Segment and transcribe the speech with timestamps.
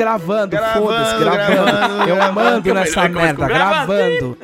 [0.00, 1.46] Gravando, Gravando, foda-se, gravando.
[1.64, 2.34] gravando, Eu gravando.
[2.40, 4.38] mando nessa merda, gravando.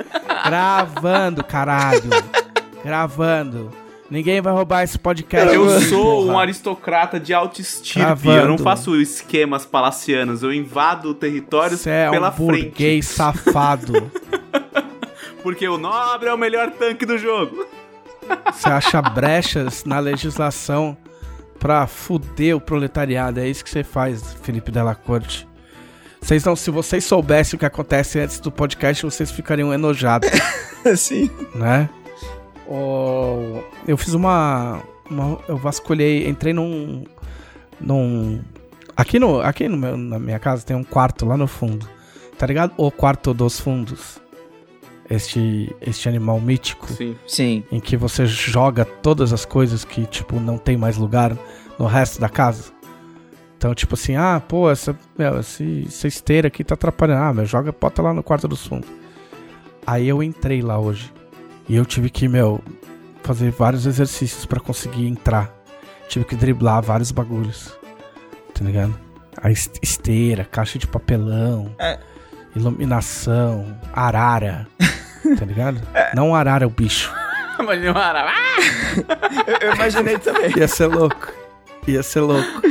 [0.44, 2.10] Gravando, caralho.
[2.84, 3.72] Gravando.
[4.10, 5.54] Ninguém vai roubar esse podcast.
[5.54, 6.42] Eu sou um porra.
[6.42, 8.00] aristocrata de alta estirpe.
[8.00, 8.38] Gravando.
[8.38, 10.42] Eu não faço esquemas palacianos.
[10.42, 12.64] Eu invado territórios é pela um frente.
[12.66, 14.10] burguês safado.
[15.42, 17.64] Porque o nobre é o melhor tanque do jogo.
[18.52, 20.96] Você acha brechas na legislação
[21.58, 23.40] pra fuder o proletariado.
[23.40, 25.46] É isso que você faz, Felipe Della Corte.
[26.20, 30.28] Vocês não, se vocês soubessem o que acontece antes do podcast, vocês ficariam enojados,
[30.96, 31.30] Sim.
[31.54, 31.88] né?
[32.68, 37.04] Ó, eu fiz uma, uma- Eu vasculhei, entrei num.
[37.80, 38.40] num.
[38.96, 41.88] Aqui, no, aqui no meu- na minha casa tem um quarto lá no fundo.
[42.38, 42.72] Tá ligado?
[42.76, 44.18] O quarto dos fundos.
[45.08, 47.16] Este, este animal mítico Sim.
[47.26, 47.64] Sim.
[47.70, 51.36] em que você joga todas as coisas que, tipo, não tem mais lugar
[51.78, 52.72] no resto da casa.
[53.56, 57.22] Então, tipo assim, ah, pô, essa, meu, esse- essa esteira aqui tá atrapalhando.
[57.22, 58.88] Ah, meu, joga, bota lá no quarto dos fundos.
[59.86, 61.12] Aí eu entrei lá hoje.
[61.68, 62.60] E eu tive que, meu,
[63.22, 65.54] fazer vários exercícios pra conseguir entrar.
[66.08, 67.76] Tive que driblar vários bagulhos.
[68.52, 68.96] Tá ligado?
[69.40, 71.98] A es- esteira, caixa de papelão, É.
[72.56, 74.66] iluminação, arara.
[75.38, 75.80] Tá ligado?
[76.14, 77.12] Não arara é o bicho.
[77.58, 78.56] Imagina uma ara- Ah!
[79.46, 80.52] Eu, eu imaginei também.
[80.56, 81.32] Ia ser louco.
[81.86, 82.62] Ia ser louco.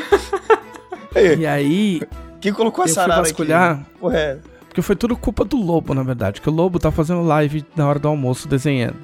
[1.15, 2.01] Aí, E aí,
[2.41, 3.85] Quem colocou a eu fui sarara vasculhar, aqui?
[3.99, 4.37] Porra, é.
[4.67, 6.39] porque foi tudo culpa do Lobo, na verdade.
[6.41, 8.97] Que o Lobo tá fazendo live na hora do almoço desenhando.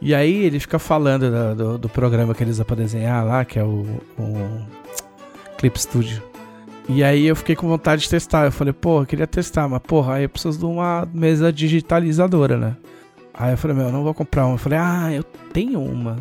[0.00, 3.44] E aí ele fica falando da- do, do programa que ele usa pra desenhar lá,
[3.44, 3.86] que é o,
[4.18, 4.66] o
[5.58, 6.22] Clip Studio.
[6.88, 8.44] E aí eu fiquei com vontade de testar.
[8.44, 12.56] Eu falei, porra, eu queria testar, mas porra, aí eu preciso de uma mesa digitalizadora,
[12.58, 12.76] né?
[13.32, 14.54] Aí eu falei, meu, eu não vou comprar uma.
[14.54, 16.16] Eu falei, ah, eu tenho uma.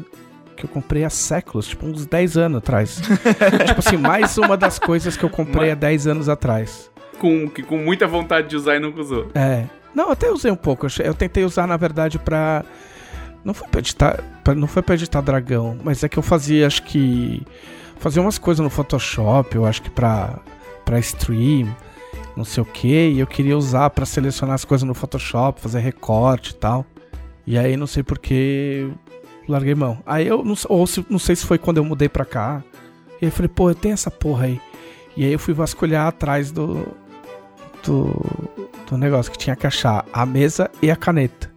[0.56, 3.02] Que eu comprei há séculos, tipo uns 10 anos atrás.
[3.68, 6.90] tipo assim, mais uma das coisas que eu comprei há 10 anos atrás.
[7.20, 9.28] Com, que, com muita vontade de usar e nunca usou.
[9.36, 9.66] É.
[9.94, 10.88] Não, até usei um pouco.
[11.04, 12.64] Eu tentei usar, na verdade, pra.
[13.44, 14.24] Não foi pra editar.
[14.44, 17.44] pra- Não foi pra editar dragão, mas é que eu fazia, acho que.
[18.00, 20.40] Fazia umas coisas no Photoshop, eu acho que pra.
[20.86, 21.74] Pra stream,
[22.36, 23.10] não sei o que.
[23.10, 26.86] E eu queria usar pra selecionar as coisas no Photoshop, fazer recorte e tal.
[27.46, 28.90] E aí não sei porque.
[29.48, 30.02] Larguei mão.
[30.06, 32.64] Aí eu não, ou se, não sei se foi quando eu mudei pra cá.
[33.22, 34.62] E aí eu falei, pô, eu tenho essa porra aí.
[35.18, 36.88] E aí eu fui vasculhar atrás do.
[37.86, 38.64] do
[38.94, 41.52] do negócio que tinha que achar a mesa e a caneta.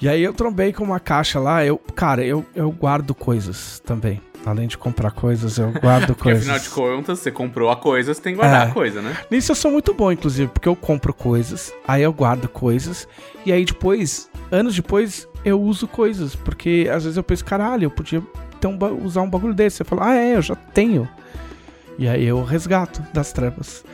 [0.00, 4.20] E aí eu trombei com uma caixa lá, eu, cara, eu, eu guardo coisas também.
[4.46, 6.42] Além de comprar coisas, eu guardo Porque coisas.
[6.42, 8.70] afinal de contas, você comprou a coisa, você tem que guardar É.
[8.70, 9.16] a coisa, né?
[9.30, 13.08] Nisso eu sou muito bom, inclusive, porque eu compro coisas, aí eu guardo coisas,
[13.46, 16.34] e aí depois, anos depois, eu uso coisas.
[16.36, 19.78] Porque às vezes eu penso, caralho, eu podia um, usar um bagulho desse.
[19.78, 21.08] Você fala, ah, é, eu já tenho.
[21.98, 23.84] E aí eu resgato das trevas.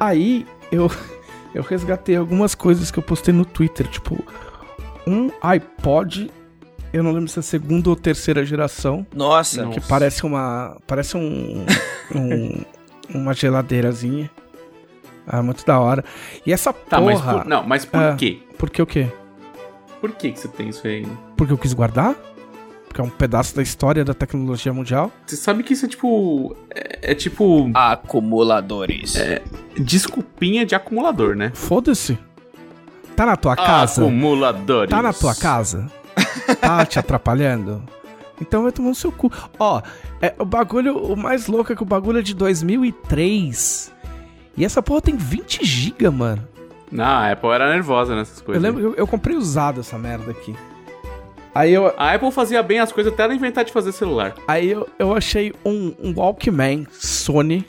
[0.00, 0.90] Aí eu,
[1.54, 4.22] eu resgatei algumas coisas que eu postei no Twitter, tipo,
[5.06, 6.30] um iPod,
[6.92, 9.06] eu não lembro se é segunda ou terceira geração.
[9.14, 9.66] Nossa.
[9.68, 10.76] Que parece uma.
[10.86, 11.64] Parece um.
[12.14, 12.62] um-
[13.14, 14.30] uma geladeirazinha.
[15.26, 16.04] Ah, muito da hora.
[16.46, 17.34] E essa Tá, mas porra.
[17.40, 18.14] por, não, mas por É.
[18.16, 18.38] quê?
[18.56, 19.06] Porque o quê?
[20.00, 21.06] Por que, que você tem isso aí?
[21.36, 22.14] Porque eu quis guardar?
[22.86, 25.12] Porque é um pedaço da história da tecnologia mundial?
[25.26, 26.56] Você sabe que isso é tipo.
[26.74, 27.70] É, é tipo.
[27.74, 29.14] Acumuladores.
[29.76, 31.50] Desculpinha de acumulador, né?
[31.54, 32.18] Foda-se.
[33.14, 34.00] Tá na tua casa?
[34.02, 34.90] Acumuladores.
[34.90, 35.90] Tá na tua casa?
[36.60, 37.82] Tá te atrapalhando?
[38.40, 39.30] Então vai tomar no seu cu.
[39.58, 39.82] Ó,
[40.22, 43.92] é, o bagulho, o mais louco é que o bagulho é de 2003.
[44.56, 46.46] E essa porra tem 20 GB, mano.
[46.90, 48.62] Não, a Apple era nervosa nessas Eu coisas.
[48.62, 50.54] lembro, eu, eu comprei usado essa merda aqui.
[51.54, 54.34] Aí eu, A Apple fazia bem as coisas até ela inventar de fazer celular.
[54.46, 57.66] aí eu, eu achei um, um Walkman Sony.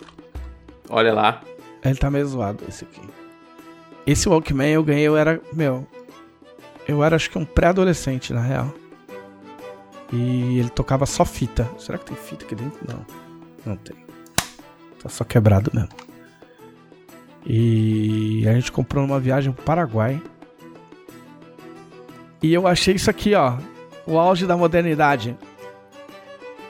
[0.89, 1.41] Olha lá.
[1.83, 3.01] Ele tá meio zoado, esse aqui.
[4.05, 5.87] Esse Walkman eu ganhei, eu era, meu...
[6.89, 8.73] Eu era acho que um pré-adolescente, na real.
[10.11, 11.69] E ele tocava só fita.
[11.77, 12.79] Será que tem fita aqui dentro?
[12.87, 13.05] Não.
[13.63, 13.95] Não tem.
[14.99, 15.89] Tá só quebrado mesmo.
[17.45, 20.19] E a gente comprou numa viagem pro Paraguai.
[22.41, 23.59] E eu achei isso aqui, ó.
[24.07, 25.37] O auge da modernidade.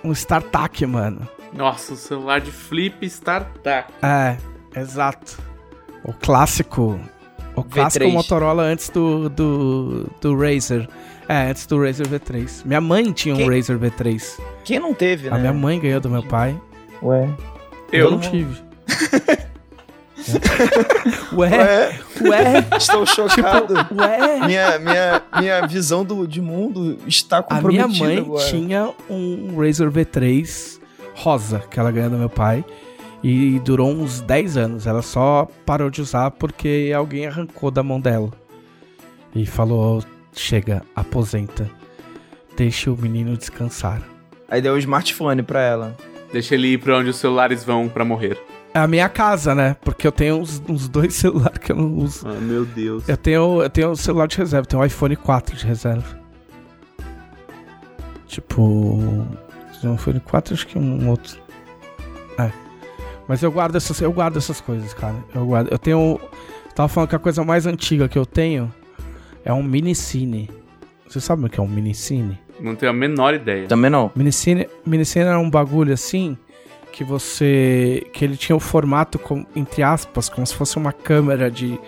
[0.04, 1.26] Um StarTAC, mano.
[1.54, 3.94] Nossa, o celular de flip startup.
[4.04, 4.36] É,
[4.78, 5.42] exato.
[6.04, 7.00] O clássico.
[7.60, 8.12] O clássico V3.
[8.14, 10.88] Motorola antes do, do, do Razer.
[11.28, 12.62] É, antes do Razer V3.
[12.66, 13.50] Minha mãe tinha um Quem?
[13.50, 14.40] Razer V3.
[14.66, 15.36] Quem não teve, né?
[15.36, 16.60] A minha mãe ganhou do meu pai.
[17.04, 17.30] Ué.
[17.92, 18.56] Eu, não tive.
[21.34, 23.74] Ué, Ué, ué, estou chocado.
[23.96, 24.46] ué.
[24.46, 28.46] minha, minha, minha visão do, de mundo está A minha comprometida mãe agora.
[28.46, 30.80] tinha um Razor V3
[31.16, 32.64] rosa que ela ganhou do meu pai
[33.24, 34.88] e durou uns 10 anos.
[34.88, 38.32] Ela só parou de usar porque alguém arrancou da mão dela
[39.36, 41.70] e falou: chega, aposenta,
[42.56, 44.02] deixe o menino descansar.
[44.50, 45.96] Aí deu um smartphone pra ela.
[46.32, 48.38] Deixa ele ir pra onde os celulares vão pra morrer.
[48.74, 49.76] É a minha casa, né?
[49.82, 52.28] Porque eu tenho uns, uns dois celulares que eu não uso.
[52.28, 53.08] Ah, meu Deus.
[53.10, 56.20] Eu tenho, eu tenho um celular de reserva, eu tenho um iPhone 4 de reserva.
[58.28, 58.62] Tipo.
[59.84, 61.40] Um iPhone 4, acho que um outro.
[63.30, 65.16] Mas eu guardo essas, eu guardo essas coisas, cara.
[65.36, 65.72] Eu guardo.
[65.72, 66.20] Eu tenho.
[66.20, 68.74] Eu tava falando que a coisa mais antiga que eu tenho
[69.46, 70.50] é um mini cine.
[71.08, 72.40] Você sabe o que é um mini cine?
[72.60, 73.68] Não tenho a menor ideia.
[73.68, 74.12] Também não.
[74.16, 76.36] Minicine, Minicine era um bagulho assim
[76.92, 78.04] que você.
[78.14, 81.80] que ele tinha o formato, com, entre aspas, como se fosse uma câmera de,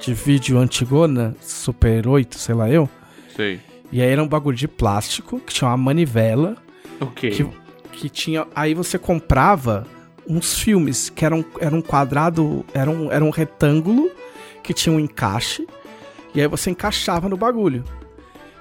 [0.00, 2.90] de vídeo antigona, Super 8, sei lá eu.
[3.36, 3.60] Sei.
[3.92, 6.56] E aí era um bagulho de plástico que tinha uma manivela
[7.00, 7.30] Ok.
[7.30, 7.46] que,
[7.92, 8.48] que tinha.
[8.52, 9.86] Aí você comprava
[10.28, 14.10] uns filmes que eram era um quadrado, era um, era um retângulo
[14.62, 15.66] que tinha um encaixe.
[16.34, 17.82] E aí você encaixava no bagulho.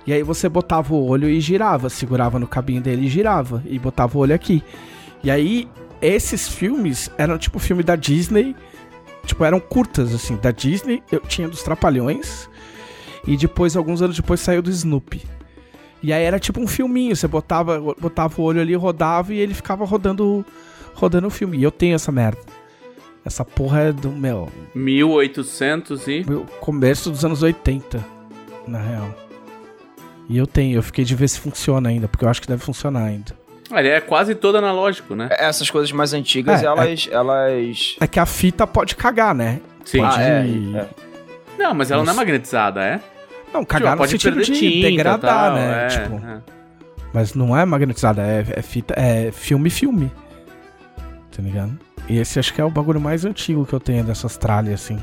[0.06, 3.62] E aí você botava o olho e girava, segurava no cabinho dele e girava.
[3.66, 4.64] E botava o olho aqui.
[5.22, 5.68] E aí,
[6.02, 8.56] esses filmes eram tipo filme da Disney.
[9.26, 11.04] Tipo, eram curtas, assim, da Disney.
[11.12, 12.50] Eu tinha dos Trapalhões.
[13.28, 15.26] E depois, alguns anos depois, saiu do Snoopy.
[16.02, 19.54] E aí era tipo um filminho, você botava, botava o olho ali, rodava e ele
[19.54, 20.46] ficava rodando
[20.98, 21.58] rodando o filme.
[21.58, 22.40] E eu tenho essa merda.
[23.24, 26.26] Essa porra é do meu, 1800 e.
[26.26, 28.04] meu começo dos anos 80,
[28.66, 29.14] na real.
[30.30, 32.62] E eu tenho, eu fiquei de ver se funciona ainda, porque eu acho que deve
[32.64, 33.34] funcionar ainda.
[33.70, 35.28] Ah, ele é quase todo analógico, né?
[35.32, 37.96] Essas coisas mais antigas, É, elas, elas.
[38.00, 39.60] É que a fita pode cagar, né?
[39.84, 40.00] Sim.
[40.00, 40.16] Pode...
[40.16, 40.46] Ah, é,
[40.78, 40.88] é.
[41.58, 42.18] Não, mas ela não é Isso.
[42.18, 43.02] magnetizada, é?
[43.54, 45.84] Não, cagar Tipo, no sentido de tinta, degradar, tal, né?
[45.84, 46.42] é, tipo, é.
[47.14, 50.12] Mas não é magnetizada, é, é fita, é filme-filme.
[51.38, 51.80] Tá ligado?
[52.10, 54.98] E esse acho que é o bagulho mais antigo que eu tenho dessas tralhas, assim.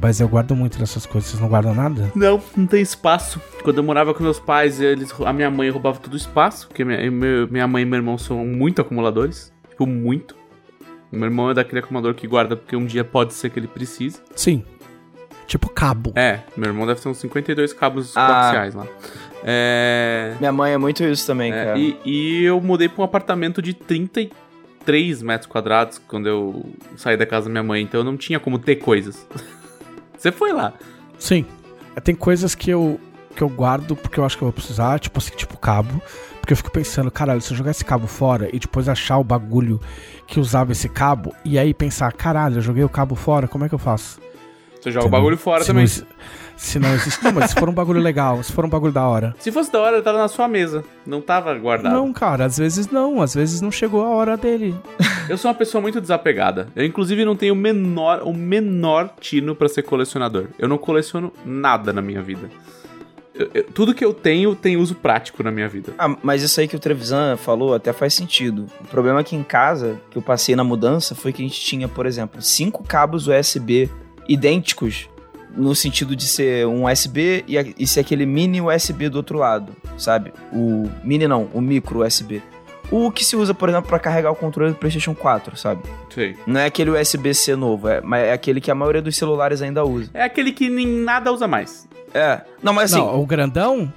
[0.00, 2.10] Mas eu guardo muito dessas coisas, vocês não guardam nada?
[2.14, 3.40] Não, não tem espaço.
[3.62, 6.84] Quando eu morava com meus pais, eles, a minha mãe roubava todo o espaço, porque
[6.84, 6.98] minha,
[7.50, 9.52] minha mãe e meu irmão são muito acumuladores.
[9.68, 10.36] Tipo, muito.
[11.12, 14.20] Meu irmão é daquele acumulador que guarda porque um dia pode ser que ele precise.
[14.36, 14.62] Sim.
[15.48, 16.12] Tipo cabo.
[16.14, 18.26] É, meu irmão deve ter uns 52 cabos Ah.
[18.28, 18.86] coaxiais lá.
[19.42, 20.34] É.
[20.38, 21.78] Minha mãe é muito isso também, é, cara.
[21.78, 23.74] e, e eu mudei pra um apartamento de
[24.84, 26.64] 33 metros quadrados quando eu
[26.96, 29.26] saí da casa da minha mãe, então eu não tinha como ter coisas.
[30.16, 30.72] Você foi lá.
[31.18, 31.44] Sim.
[32.04, 33.00] Tem coisas que eu,
[33.34, 36.00] que eu guardo porque eu acho que eu vou precisar, tipo assim, tipo cabo.
[36.40, 39.24] Porque eu fico pensando, caralho, se eu jogar esse cabo fora e depois achar o
[39.24, 39.80] bagulho
[40.26, 43.68] que usava esse cabo, e aí pensar, caralho, eu joguei o cabo fora, como é
[43.68, 44.18] que eu faço?
[44.80, 45.10] Você joga o Entendeu?
[45.10, 45.84] bagulho fora se também.
[45.86, 46.06] Não,
[46.60, 47.24] se não existe.
[47.24, 49.34] Não, mas se for um bagulho legal, se for um bagulho da hora.
[49.38, 50.84] Se fosse da hora, ele tava na sua mesa.
[51.06, 51.92] Não tava guardado.
[51.94, 54.74] Não, cara, às vezes não, às vezes não chegou a hora dele.
[55.28, 56.68] Eu sou uma pessoa muito desapegada.
[56.76, 60.46] Eu, inclusive, não tenho o menor, o menor tino pra ser colecionador.
[60.58, 62.50] Eu não coleciono nada na minha vida.
[63.34, 65.94] Eu- eu- tudo que eu tenho tem uso prático na minha vida.
[65.98, 68.66] Ah, mas isso aí que o Trevisan falou até faz sentido.
[68.82, 71.58] O problema é que em casa, que eu passei na mudança, foi que a gente
[71.60, 73.88] tinha, por exemplo, cinco cabos USB
[74.28, 75.08] idênticos,
[75.56, 79.38] no sentido de ser um USB e, a- e ser aquele mini USB do outro
[79.38, 80.32] lado, sabe?
[80.52, 82.42] O mini não, o micro USB.
[82.90, 85.82] O que se usa, por exemplo, para carregar o controle do PlayStation 4, sabe?
[86.12, 86.36] Sei.
[86.46, 89.84] Não é aquele USB-C novo, é, mas é aquele que a maioria dos celulares ainda
[89.84, 90.10] usa.
[90.12, 91.88] É aquele que nem nada usa mais.
[92.12, 92.40] É.
[92.60, 93.92] Não, mas assim, não, o grandão?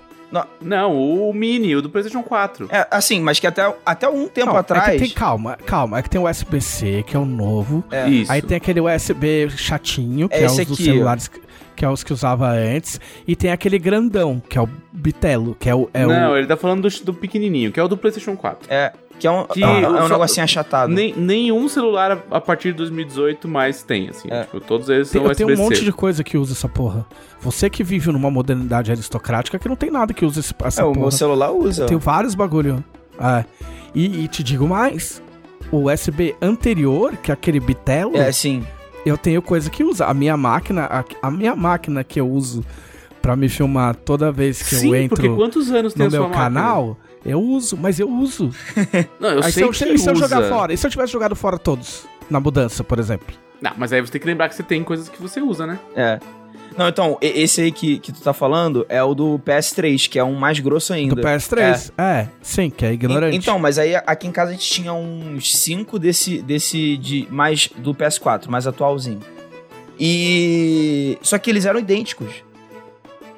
[0.62, 2.68] Não, o Mini, o do PlayStation 4.
[2.72, 4.90] é, assim, mas que até, até um tempo Não, atrás.
[4.90, 6.00] É que tem, calma, calma.
[6.00, 7.84] É que tem o USB-C, que é o novo.
[7.92, 8.10] É.
[8.10, 8.32] Isso.
[8.32, 11.42] Aí tem aquele USB chatinho, que É é, os dos celulares, que-
[11.76, 13.00] que é os que usava antes.
[13.28, 15.90] E tem aquele grandão, que é o Bitelo, que é o.
[15.94, 18.72] É não, o ele tá falando do, do pequenininho, que é o do PlayStation 4.
[18.72, 20.92] É, que é um, Que é um- é um negocinho achatado.
[20.94, 24.28] Nem, nenhum celular a, partir de 2018 mais tem, assim.
[24.32, 24.44] É.
[24.44, 25.70] Tipo, todos eles tem, são eu tenho um USB-C.
[25.76, 27.06] monte de coisa que usa essa porra.
[27.42, 30.84] Você que vive numa modernidade aristocrática que não tem nada que use esse, essa É,
[30.84, 31.02] o porra.
[31.02, 31.84] meu celular usa.
[31.84, 32.84] Eu tenho vários bagulho.
[33.20, 33.46] É.
[33.96, 35.22] E, e te digo mais.
[35.72, 38.64] O USB anterior, que é aquele Bitelo, É, sim.
[39.06, 40.06] eu tenho coisa que usa.
[40.06, 42.64] A minha máquina, a, a minha máquina que eu uso
[43.22, 46.24] pra me filmar toda vez que Sim, eu porque entro quantos anos tem no meu
[46.24, 46.44] máquina?
[46.44, 48.50] canal, eu uso, mas eu uso.
[49.20, 50.28] Não, eu aí sei se eu, que e se eu usa.
[50.28, 50.74] jogar fora?
[50.74, 52.06] E se eu tivesse jogado fora todos?
[52.30, 53.36] Na mudança, por exemplo.
[53.62, 55.80] Não, mas aí você tem que lembrar que você tem coisas que você usa, né?
[55.96, 56.20] É.
[56.78, 60.24] Não, então, esse aí que, que tu tá falando é o do PS3, que é
[60.24, 61.14] um mais grosso ainda.
[61.16, 61.92] Do PS3.
[61.98, 62.28] É.
[62.42, 63.36] sim, que é ignorante.
[63.36, 67.28] E- Então, mas aí aqui em casa a gente tinha uns 5 desse, desse de
[67.30, 69.20] mais do PS4, mais atualzinho.
[70.00, 71.18] E.
[71.22, 72.44] Só que eles eram idênticos.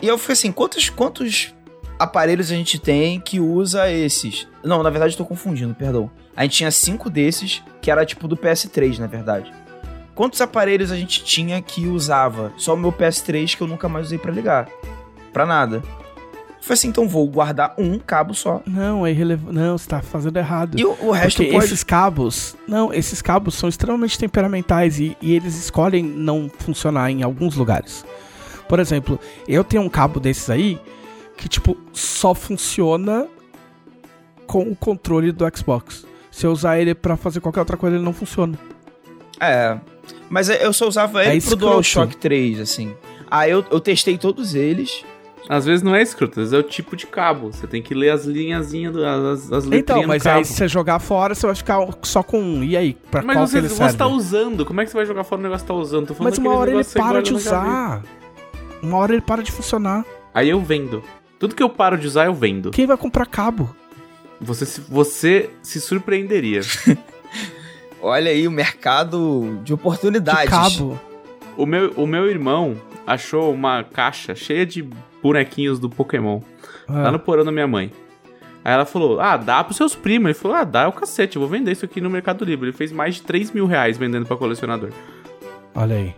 [0.02, 1.54] E eu fiquei assim: quantos, quantos
[2.00, 4.48] aparelhos a gente tem que usa esses?
[4.64, 6.10] Não, na verdade eu tô confundindo, perdão.
[6.36, 9.52] A gente tinha cinco desses, que era tipo do PS3, na verdade.
[10.14, 12.54] Quantos aparelhos a gente tinha que usava?
[12.58, 14.70] Só o meu PS3 que eu nunca mais usei para ligar.
[15.34, 15.84] Pra nada.
[16.62, 18.62] Foi assim, então vou guardar um cabo só.
[18.66, 19.54] Não, é irrelevante.
[19.54, 20.80] Não, você tá fazendo errado.
[20.80, 21.66] E o, o resto Porque pode...
[21.66, 22.56] esses cabos.
[22.68, 28.04] Não, esses cabos são extremamente temperamentais e, e eles escolhem não funcionar em alguns lugares.
[28.68, 30.80] Por exemplo, eu tenho um cabo desses aí
[31.38, 33.28] que, tipo, só funciona
[34.48, 36.06] com o controle do Xbox.
[36.32, 38.58] Se eu usar ele pra fazer qualquer outra coisa, ele não funciona.
[39.40, 39.78] É.
[40.30, 41.56] Mas eu só usava ele É pro.
[41.56, 42.94] DualShock 3, assim.
[43.30, 45.04] Aí eu, eu testei todos eles.
[45.48, 47.52] Às vezes não é escroto, às vezes é o tipo de cabo.
[47.54, 50.38] Você tem que ler as linhazinhas, do- as, as letrinhas Então, mas do cabo.
[50.40, 52.64] aí se você jogar fora, você vai ficar só com um.
[52.64, 52.98] E aí?
[53.12, 53.98] Pra Mas qual você, que ele você serve?
[53.98, 56.08] tá usando, como é que você vai jogar fora o negócio que tá usando?
[56.08, 58.02] Tô falando Mas uma hora ele você para de usar.
[58.82, 60.04] Uma hora ele para de funcionar.
[60.34, 61.04] Aí eu vendo.
[61.46, 62.72] Tudo que eu paro de usar, eu vendo.
[62.72, 63.76] Quem vai comprar cabo?
[64.42, 66.62] Você se, você se surpreenderia.
[68.02, 70.50] Olha aí o mercado de De oportunidades.
[70.50, 71.00] cabo.
[71.56, 72.76] o, meu, o meu irmão
[73.06, 74.88] achou uma caixa cheia de
[75.22, 76.42] bonequinhos do Pokémon.
[76.90, 77.92] Lá Ah, no porão da minha mãe.
[78.64, 80.26] Aí ela falou, ah, dá pros seus primos.
[80.30, 82.70] Ele falou, ah, dá é o cacete, eu vou vender isso aqui no Mercado Livre.
[82.70, 84.90] Ele fez mais de 3 mil reais vendendo pra colecionador.
[85.76, 86.16] olha aí.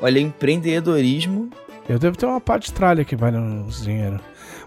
[0.00, 1.50] Olha, empreendedorismo.
[1.88, 4.18] Eu devo ter uma parte de tralha que vale uns dinheiro.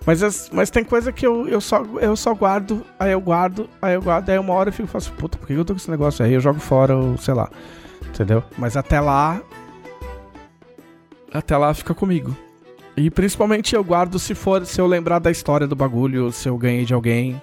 [0.06, 3.68] Mas, as- mas tem coisa que eu, eu, só, eu só guardo, aí eu guardo,
[3.82, 5.74] aí eu guardo, aí uma hora eu fico e faço, puta, por que eu tô
[5.74, 6.34] com esse negócio aí?
[6.34, 7.50] Eu jogo fora, ou sei lá.
[8.08, 8.44] Entendeu?
[8.58, 9.42] Mas até lá.
[11.34, 12.36] Até lá fica comigo.
[12.96, 16.58] E principalmente eu guardo se for, se eu lembrar da história do bagulho, se eu
[16.58, 17.42] ganhei de alguém.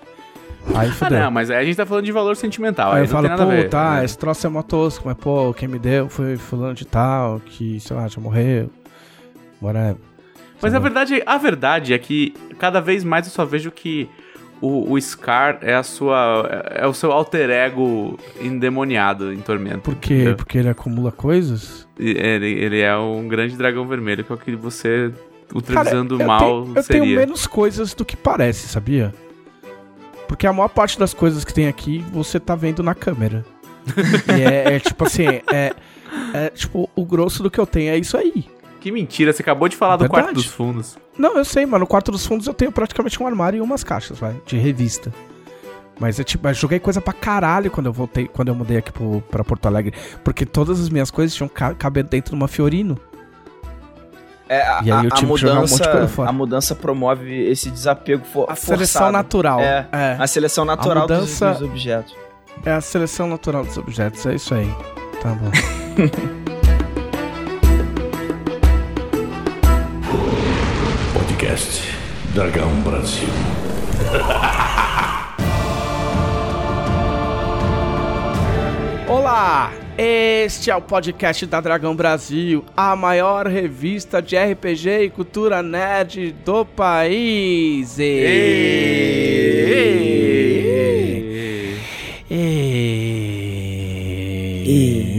[0.75, 1.19] Aí Ah, fudeu.
[1.19, 2.93] não, mas aí a gente tá falando de valor sentimental.
[2.93, 4.05] Aí Aí, eu falo, pô, tá, né?
[4.05, 7.81] esse troço é mó tosco, mas pô, quem me deu foi fulano de tal, que,
[7.81, 8.71] sei lá, já morreu.
[9.61, 9.97] Whatever.
[10.63, 10.85] Mas a Sabe?
[10.85, 14.09] verdade, a verdade é que cada vez mais eu só vejo que
[14.61, 16.49] o, o Scar é a sua.
[16.71, 19.81] é o seu alter ego endemoniado em Tormento.
[19.81, 20.15] Por quê?
[20.15, 20.37] entendeu?
[20.37, 21.89] Porque ele acumula coisas?
[21.99, 25.13] Ele, ele é um grande dragão vermelho, que é o que você,
[25.53, 27.03] utilizando eu mal, tenho, eu seria.
[27.03, 29.13] tenho menos coisas do que parece, sabia?
[30.29, 33.45] Porque a maior parte das coisas que tem aqui você tá vendo na câmera.
[34.39, 35.75] e é, é tipo assim, é,
[36.33, 38.47] é tipo, o grosso do que eu tenho é isso aí.
[38.83, 40.23] Que mentira, você acabou de falar do Verdade.
[40.25, 40.99] quarto dos fundos.
[41.17, 43.85] Não, eu sei, mas no quarto dos fundos eu tenho praticamente um armário e umas
[43.85, 45.13] caixas, vai, de revista.
[46.01, 48.91] Mas é tipo, eu joguei coisa pra caralho quando eu voltei, quando eu mudei aqui
[48.91, 49.95] pro, pra Porto Alegre.
[50.25, 52.99] Porque todas as minhas coisas tinham ca caber dentro de uma Fiorino.
[54.49, 56.09] É, a, E aí eu a- a tive que jogar um monte de mudança, coisa
[56.09, 56.29] fora.
[56.29, 59.13] a mudança promove esse desapego for, A seleção forçado.
[59.13, 59.61] natural.
[59.61, 59.87] É.
[59.93, 60.17] é.
[60.19, 62.17] A seleção natural dos- mudança- dos, objetos.
[62.67, 64.69] É a seleção natural dos objetos, é isso aí.
[65.23, 65.51] Tá bom.
[71.63, 71.83] Podcast
[72.35, 73.29] Dragão Brasil.
[79.09, 79.73] Olá!
[79.97, 86.33] Este é o podcast da Dragão Brasil, a maior revista de RPG e cultura nerd
[86.45, 87.97] do país.
[87.99, 88.03] E...
[92.29, 92.83] E...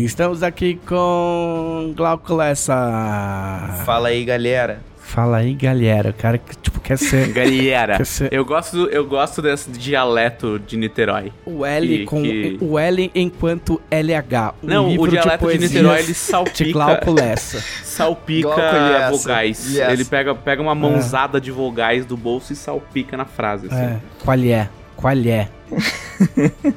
[0.03, 3.81] Estamos aqui com Glauco Lessa.
[3.85, 4.92] Fala aí, galera.
[5.13, 6.09] Fala aí, galera.
[6.09, 10.57] O cara que tipo, quer ser Galera, Quer ser- eu gosto, eu gosto desse dialeto
[10.57, 11.31] de Niterói.
[11.45, 14.55] o L Que- com que- o L enquanto LH.
[14.63, 17.61] Um Não, livro o dialeto de, poesias Niterói, ele de salpica, Glauco Lessa.
[17.83, 19.11] salpica Glauco Lessa.
[19.11, 19.75] vogais.
[19.75, 19.89] Yes.
[19.89, 23.67] Ele pega, pega uma mãozada de vogais do bolso e salpica na frase.
[23.67, 23.75] assim.
[23.75, 24.67] É, qual é?
[24.95, 25.47] Qual é?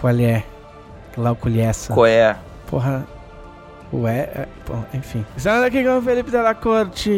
[0.00, 0.42] qual é?
[1.14, 1.92] Glauco Lessa.
[1.92, 2.34] Qual é?
[2.66, 3.06] Porra.
[3.92, 5.24] Ué, é, bom, enfim.
[5.36, 7.10] Estamos aqui com o Felipe Della Corte.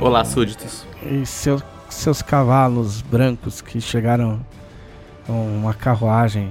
[0.00, 0.86] Olá, súditos.
[1.04, 4.40] E seu- seus cavalos brancos que chegaram
[5.26, 6.50] com uma carruagem.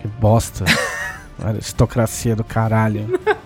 [0.00, 0.64] Que bosta.
[1.42, 3.18] Aristocracia do caralho.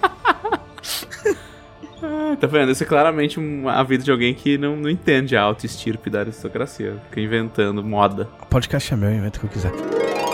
[2.06, 2.70] Ah, tá vendo?
[2.70, 6.96] Isso é claramente a vida de alguém que não, não entende a auto-estirpe da aristocracia.
[7.08, 8.28] Fica inventando moda.
[8.42, 9.72] O podcast é meu, eu invento o que eu quiser.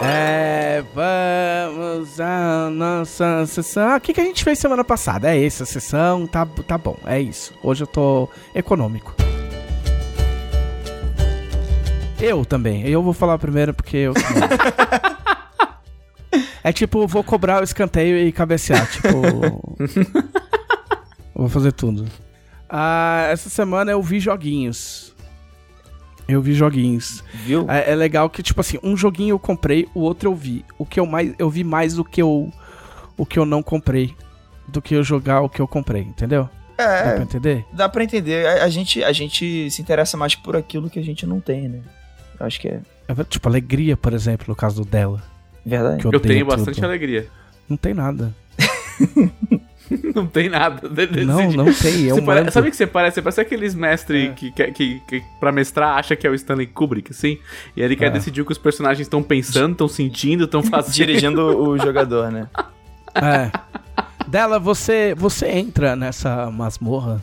[0.02, 3.90] É, vamos à nossa sessão.
[3.90, 5.34] Ah, O que, que a gente fez semana passada?
[5.34, 7.52] É essa sessão, tá, tá bom, é isso.
[7.62, 9.14] Hoje eu tô econômico.
[12.18, 14.14] Eu também, eu vou falar primeiro porque eu.
[16.64, 19.08] é tipo, vou cobrar o escanteio e cabecear, tipo.
[21.34, 22.06] vou fazer tudo.
[22.68, 25.09] Ah, essa semana eu vi joguinhos.
[26.30, 27.22] Eu vi joguinhos.
[27.32, 27.66] Viu?
[27.68, 30.64] É, é legal que, tipo assim, um joguinho eu comprei, o outro eu vi.
[30.78, 31.34] O que eu mais.
[31.38, 32.52] Eu vi mais do que eu.
[33.16, 34.14] o que eu não comprei
[34.68, 36.48] do que eu jogar o que eu comprei, entendeu?
[36.78, 37.64] Dá pra É, entender?
[37.72, 38.46] dá pra entender.
[38.46, 41.68] A, a gente, a gente se interessa mais por aquilo que a gente não tem,
[41.68, 41.80] né?
[42.38, 45.22] Eu acho que é É Tipo, alegria, por exemplo, no caso do dela.
[45.66, 45.98] verdade.
[46.00, 46.56] Que Eu odeia tenho tudo.
[46.56, 47.26] bastante alegria.
[47.68, 48.34] Não tem nada.
[50.14, 50.88] Não tem nada.
[50.88, 51.56] de- desse Não, dia.
[51.56, 52.06] não tem.
[52.08, 52.50] É Você um pare-.
[52.50, 53.14] Sabe o que você parece?
[53.16, 54.32] Você parece aqueles mestres É.
[54.32, 57.38] que, que, que, que pra mestrar acha que é o Stanley Kubrick, assim.
[57.76, 58.10] E ele quer É.
[58.10, 60.94] decidir o que os personagens estão pensando, estão sentindo, estão fazendo.
[60.94, 62.48] Dirigindo o jogador, né?
[63.14, 63.50] É.
[64.28, 67.20] Dela, você, você entra nessa masmorra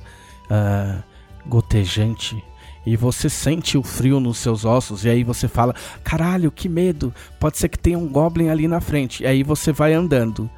[0.50, 0.98] ah,
[1.46, 2.44] gotejante
[2.86, 7.14] e você sente o frio nos seus ossos e aí você fala, caralho, que medo,
[7.40, 9.24] pode ser que tenha um goblin ali na frente.
[9.24, 10.50] E aí você vai andando.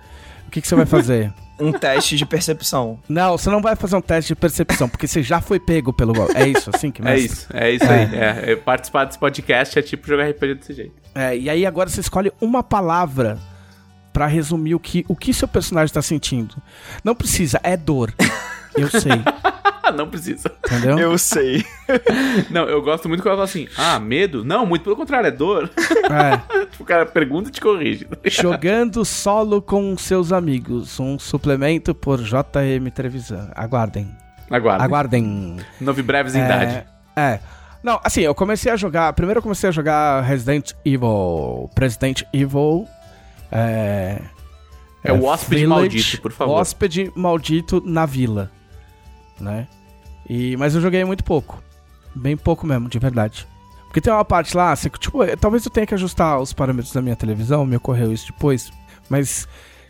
[0.48, 1.32] O que, que você vai fazer?
[1.60, 3.00] Um teste de percepção.
[3.10, 6.14] Não, você não vai fazer um teste de percepção, porque você já foi pego pelo
[6.14, 6.36] goblin.
[6.38, 7.26] É isso, assim que É mestre?
[7.34, 8.16] isso, é isso aí.
[8.16, 10.94] É, é, participar desse podcast é tipo jogar RPG desse jeito.
[11.14, 13.38] É, e aí agora você escolhe uma palavra
[14.14, 16.56] pra resumir o que, o que seu personagem tá sentindo.
[17.04, 18.14] Não precisa, é dor.
[18.82, 19.12] Eu sei,
[19.96, 20.52] não precisa.
[20.66, 20.98] entendeu?
[20.98, 21.66] Eu sei.
[22.50, 24.44] Não, eu gosto muito quando ela fala assim, ah, medo?
[24.44, 25.70] Não, muito pelo contrário, é dor.
[25.78, 26.66] É.
[26.68, 28.08] tipo, o cara pergunta e te corrige.
[28.26, 31.00] Jogando solo com seus amigos.
[31.00, 33.50] Um suplemento por JM Trevisan.
[33.56, 34.16] Aguardem.
[34.50, 34.84] Aguarda.
[34.84, 35.58] Aguardem.
[35.80, 36.86] Novo breve idade.
[37.16, 37.40] É, é.
[37.82, 39.14] Não, assim, eu comecei a jogar.
[39.14, 41.70] Primeiro eu comecei a jogar Resident Evil.
[41.74, 42.88] President Evil.
[43.52, 44.22] É.
[45.04, 46.56] É o hóspede maldito, por favor.
[46.56, 48.52] Hóspede maldito na vila.
[49.40, 49.68] Né?
[50.30, 51.62] E, mas eu joguei muito pouco.
[52.16, 53.48] Bem pouco mesmo, de verdade.
[53.86, 56.94] Porque tem uma parte lá, você, tipo, eh, talvez eu tenha que ajustar os parâmetros
[56.94, 58.72] da minha televisão, me ocorreu isso depois.
[59.10, 59.48] Mas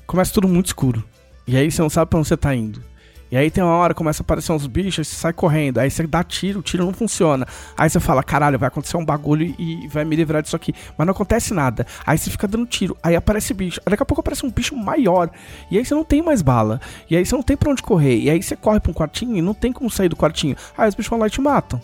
[0.07, 1.03] começa tudo muito escuro.
[1.45, 2.81] E aí você não sabe pra onde você tá indo.
[3.31, 5.77] E aí tem uma hora, começa a aparecer uns bichos, você sai correndo.
[5.77, 7.47] Aí você dá tiro, o tiro não funciona.
[7.77, 10.73] Aí você fala, caralho, vai acontecer um bagulho e vai me livrar disso aqui.
[10.97, 11.85] Mas não acontece nada.
[12.05, 12.97] Aí você fica dando tiro.
[13.03, 13.79] Aí aparece bicho.
[13.85, 15.29] Daqui a pouco aparece um bicho maior.
[15.69, 16.81] E aí você não tem mais bala.
[17.09, 18.17] E aí você não tem pra onde correr.
[18.17, 20.55] E aí você corre pra um quartinho e não tem como sair do quartinho.
[20.75, 21.79] Aí os bichos vão lá e te matam.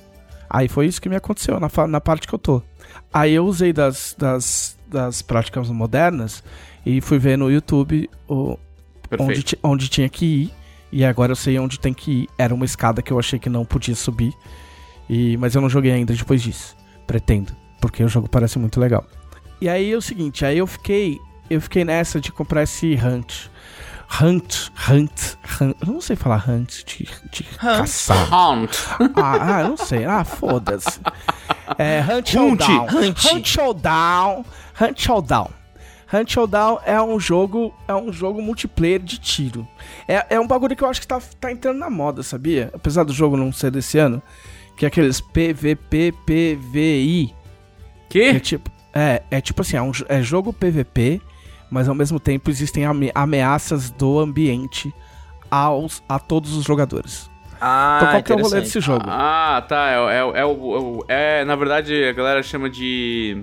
[0.49, 2.61] Aí foi isso que me aconteceu na, na parte que eu tô.
[3.13, 6.43] Aí eu usei das, das, das práticas modernas
[6.85, 8.57] e fui ver no YouTube o,
[9.19, 10.64] onde, onde tinha que ir.
[10.95, 12.29] E agora eu sei onde tem que ir.
[12.37, 14.33] Era uma escada que eu achei que não podia subir.
[15.09, 16.73] E, mas eu não joguei ainda depois disso.
[17.05, 17.53] Pretendo.
[17.81, 19.05] Porque o jogo parece muito legal.
[19.59, 21.19] E aí é o seguinte, aí eu fiquei.
[21.49, 23.47] Eu fiquei nessa de comprar esse Hunt.
[24.21, 25.75] Hunt, Hunt, Hunt.
[25.85, 28.33] Eu não sei falar Hunt de, de caçar.
[28.33, 28.77] Hunt.
[29.17, 30.05] Ah, ah, eu não sei.
[30.05, 31.01] Ah, foda-se.
[31.77, 32.87] É, Hunt Hunt, Showdown.
[32.87, 33.25] Hunt.
[33.25, 34.45] Hunt Showdown.
[34.79, 35.49] Hunt Showdown.
[36.19, 39.67] Hunt Showdown é um jogo, é um jogo multiplayer de tiro.
[40.07, 42.69] É, é um bagulho que eu acho que tá, tá entrando na moda, sabia?
[42.73, 44.21] Apesar do jogo não ser desse ano,
[44.77, 47.33] que é aqueles PVP, PVI,
[48.09, 51.21] que é tipo, é, é tipo assim, é, um, é jogo PVP,
[51.69, 54.93] mas ao mesmo tempo existem ame- ameaças do ambiente
[55.49, 57.29] aos, a todos os jogadores.
[57.59, 59.05] Ah, então qual que é o rolê desse jogo?
[59.07, 59.89] Ah, tá.
[59.89, 63.41] É, é, é, é, é, na verdade, a galera chama de.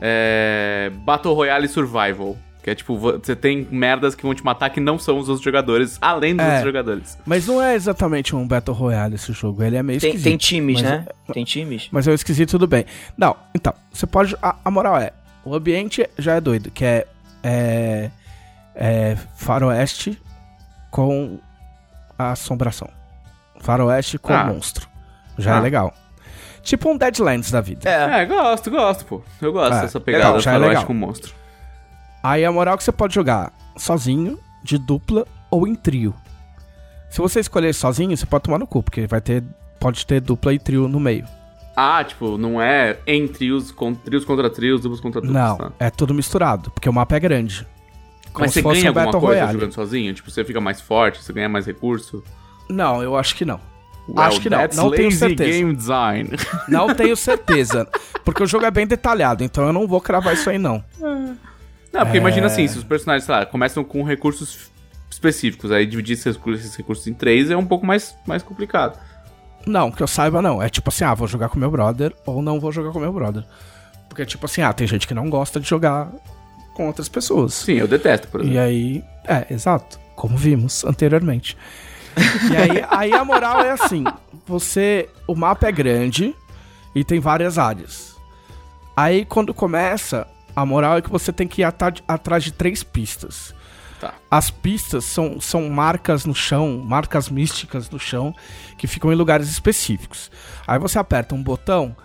[0.00, 2.36] É, Battle Royale Survival.
[2.62, 5.28] Que é tipo, vo- você tem merdas que vão te matar que não são os
[5.28, 6.48] outros jogadores, além dos É.
[6.48, 7.18] outros jogadores.
[7.24, 10.28] Mas não é exatamente um Battle Royale esse jogo, ele é meio Tem, esquisito.
[10.28, 11.06] tem times, mas né?
[11.32, 11.88] Tem times.
[11.92, 12.84] Mas é o esquisito, tudo bem.
[13.16, 14.36] Não, então, você pode.
[14.42, 15.12] A, a moral é:
[15.44, 17.06] o ambiente já é doido, que é.
[17.44, 18.10] É.
[18.74, 20.20] é faroeste
[20.90, 21.38] com
[22.18, 22.88] a assombração.
[23.60, 24.44] Faroeste com Ah.
[24.44, 24.88] monstro.
[25.38, 25.60] Já é Ah.
[25.60, 25.94] legal.
[26.66, 27.88] Tipo um Deadlands da vida.
[27.88, 28.22] É.
[28.22, 29.22] É, gosto, gosto, pô.
[29.40, 30.84] Eu gosto É, dessa pegada legal, é faroeste legal.
[30.86, 31.32] com monstro.
[32.24, 36.12] Aí a moral é que você pode jogar sozinho, de dupla ou em trio.
[37.08, 39.44] Se você escolher sozinho, você pode tomar no cu, porque vai ter.
[39.78, 41.24] Pode ter dupla e trio no meio.
[41.76, 45.72] Ah, tipo, não é em trios, con trios contra trios, duplos contra duplos, Não, tá?
[45.78, 47.64] é tudo misturado, porque o mapa é grande.
[48.32, 49.52] Como Mas se você ganha um alguma Battle coisa Royale.
[49.52, 50.12] jogando sozinho?
[50.14, 52.24] Tipo, você fica mais forte, você ganha mais recurso?
[52.68, 53.60] Não, eu acho que não.
[54.08, 55.50] Well, Acho que não, não tenho certeza.
[55.50, 56.30] game design.
[56.68, 57.88] Não tenho certeza.
[58.24, 60.84] Porque o jogo é bem detalhado, então eu não vou cravar isso aí, não.
[61.00, 62.20] Não, porque É.
[62.20, 64.70] imagina assim, se os personagens, sei lá, começam com recursos
[65.10, 68.98] específicos, aí dividir esses recursos, esses recursos em três é um pouco mais, mais complicado.
[69.66, 70.62] Não, que eu saiba, não.
[70.62, 73.12] É tipo assim, ah, vou jogar com meu brother ou não vou jogar com meu
[73.12, 73.44] brother.
[74.08, 76.08] Porque, tipo assim, ah, tem gente que não gosta de jogar
[76.74, 77.54] com outras pessoas.
[77.54, 78.60] Sim, eu detesto, por E exemplo.
[78.60, 81.56] aí, é, exato, como vimos anteriormente.
[82.50, 84.04] E aí, aí a moral é assim,
[84.46, 86.34] você, o mapa é grande
[86.94, 88.16] e tem várias áreas.
[88.96, 93.54] Aí quando começa, a moral é que você tem que ir atrás de três pistas.
[94.00, 94.14] Tá.
[94.30, 98.34] As pistas são, são marcas no chão, marcas místicas no chão,
[98.78, 100.30] que ficam em lugares específicos.
[100.66, 101.96] Aí você aperta um botão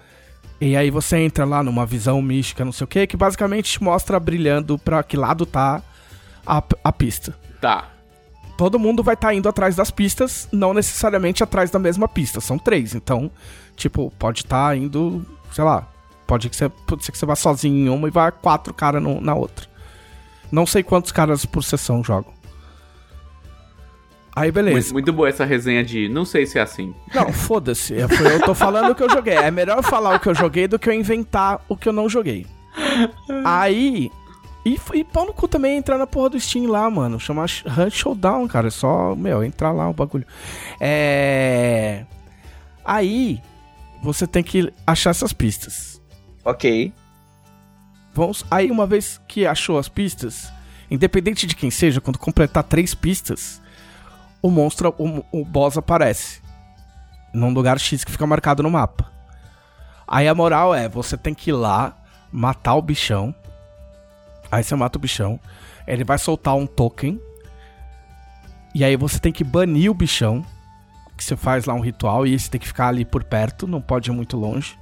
[0.59, 3.83] e aí você entra lá numa visão mística, não sei o que, que basicamente te
[3.83, 5.81] mostra brilhando pra que lado tá
[6.45, 7.35] a, a pista.
[7.59, 7.87] Tá.
[8.61, 12.39] Todo mundo vai estar indo atrás das pistas, não necessariamente atrás da mesma pista.
[12.39, 13.31] São três, então,
[13.75, 15.87] tipo, pode estar indo, sei lá,
[16.27, 19.01] pode, que você, pode ser que você vá sozinho em uma e vá quatro caras
[19.01, 19.65] na outra.
[20.51, 22.31] Não sei quantos caras por sessão jogam.
[24.35, 24.75] Aí, beleza.
[24.75, 26.93] Muito, muito boa essa resenha de não sei se é assim.
[27.15, 27.95] Não, foda-se.
[27.95, 29.33] É, foi- Eu tô falando o que eu joguei.
[29.33, 31.93] É melhor eu falar o que eu joguei do que eu inventar o que eu
[31.93, 32.45] não joguei.
[33.43, 34.11] Aí.
[34.65, 37.19] E, e pau no cu também entrar na porra do Steam lá, mano.
[37.19, 38.67] Chamar Hunt Showdown, cara.
[38.67, 40.25] É só, meu, entrar lá o bagulho.
[40.79, 42.05] É.
[42.85, 43.41] Aí.
[44.03, 46.01] Você tem que achar essas pistas.
[46.43, 46.91] Ok.
[48.13, 50.51] Vamos, aí, uma vez que achou as pistas,
[50.89, 53.61] independente de quem seja, quando completar três pistas,
[54.41, 56.41] o monstro, o, o boss aparece.
[57.31, 59.11] Num lugar X que fica marcado no mapa.
[60.07, 61.95] Aí a moral é, você tem que ir lá,
[62.31, 63.33] matar o bichão.
[64.51, 65.39] Aí você mata o bichão.
[65.87, 67.19] Ele vai soltar um token.
[68.75, 70.45] E aí você tem que banir o bichão.
[71.17, 73.81] Que você faz lá um ritual e você tem que ficar ali por perto, não
[73.81, 74.77] pode ir muito longe.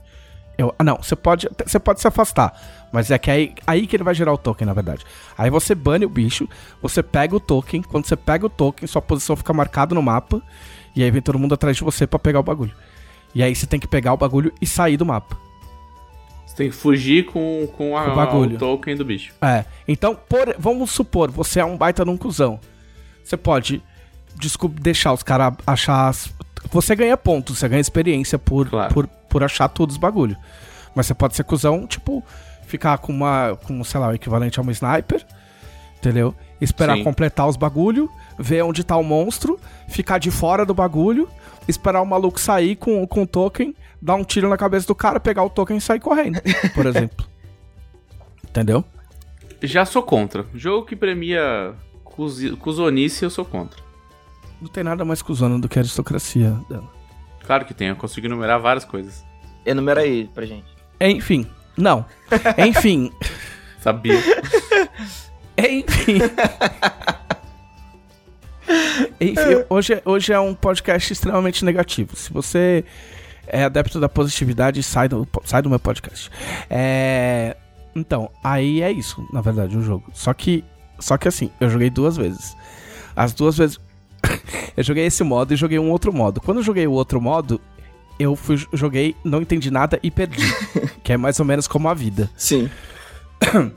[0.58, 2.54] Eu, ah, não, você pode, você pode se afastar.
[2.92, 5.06] Mas é que aí, aí que ele vai gerar o token, na verdade.
[5.38, 6.48] Aí você bane o bicho,
[6.82, 7.82] você pega o token.
[7.82, 10.42] Quando você pega o token, sua posição fica marcada no mapa.
[10.96, 12.74] E aí vem todo mundo atrás de você pra pegar o bagulho.
[13.34, 15.49] E aí você tem que pegar o bagulho e sair do mapa.
[16.60, 18.56] Tem que fugir com, com a, O bagulho.
[18.58, 19.34] o token do bicho.
[19.42, 19.64] É.
[19.88, 22.60] Então, por- vamos supor, você é um baita num cuzão.
[23.24, 23.82] Você pode
[24.36, 26.10] descob- deixar os caras achar.
[26.10, 26.30] as-
[26.70, 28.94] Você ganha pontos, você ganha experiência por, Claro.
[28.94, 30.36] por, por achar todos os bagulho.
[30.94, 32.22] Mas você pode ser cuzão, tipo,
[32.68, 33.58] ficar com uma.
[33.66, 35.26] com, sei lá, o equivalente a uma sniper.
[35.98, 36.36] Entendeu?
[36.60, 37.04] Esperar Sim.
[37.06, 41.30] completar os bagulho, ver onde tá o monstro, ficar de fora do bagulho,
[41.70, 45.20] esperar o maluco sair com, com o token, dar um tiro na cabeça do cara,
[45.20, 46.40] pegar o token e sair correndo,
[46.74, 47.26] por exemplo.
[48.48, 48.84] Entendeu?
[49.62, 50.46] Já sou contra.
[50.54, 51.74] Jogo que premia
[52.60, 53.82] cuzonice, eu sou contra.
[54.62, 56.92] Não tem nada mais cuzona do que a aristocracia dela.
[57.46, 59.24] Claro que tem, eu consigo enumerar várias coisas.
[59.66, 60.68] Enumera aí pra gente.
[61.00, 62.06] Enfim, não.
[62.58, 63.12] Enfim,
[63.80, 64.20] Sabia?
[65.58, 66.20] enfim.
[69.20, 72.16] Enfim, hoje, hoje é um podcast extremamente negativo.
[72.16, 72.86] Se você
[73.52, 76.30] é adepto da positividade, sai do, sai do meu podcast.
[76.70, 77.56] É,
[77.96, 80.06] então, aí é isso, na verdade, o jogo.
[80.14, 80.64] Só que,
[81.00, 82.56] só que assim, eu joguei duas vezes.
[83.16, 83.80] As duas vezes.
[84.76, 86.42] eu joguei esse modo e joguei um outro modo.
[86.42, 87.60] Quando eu joguei o outro modo,
[88.20, 90.44] eu fui, joguei, não entendi nada e perdi.
[91.04, 92.30] que é mais ou menos como a vida.
[92.36, 92.70] Sim.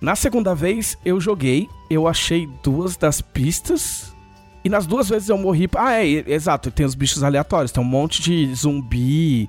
[0.00, 4.14] Na segunda vez eu joguei, eu achei duas das pistas.
[4.68, 5.66] E nas duas vezes eu morri.
[5.74, 6.70] Ah, é, exato.
[6.70, 7.72] Tem os bichos aleatórios.
[7.72, 9.48] Tem um monte de zumbi.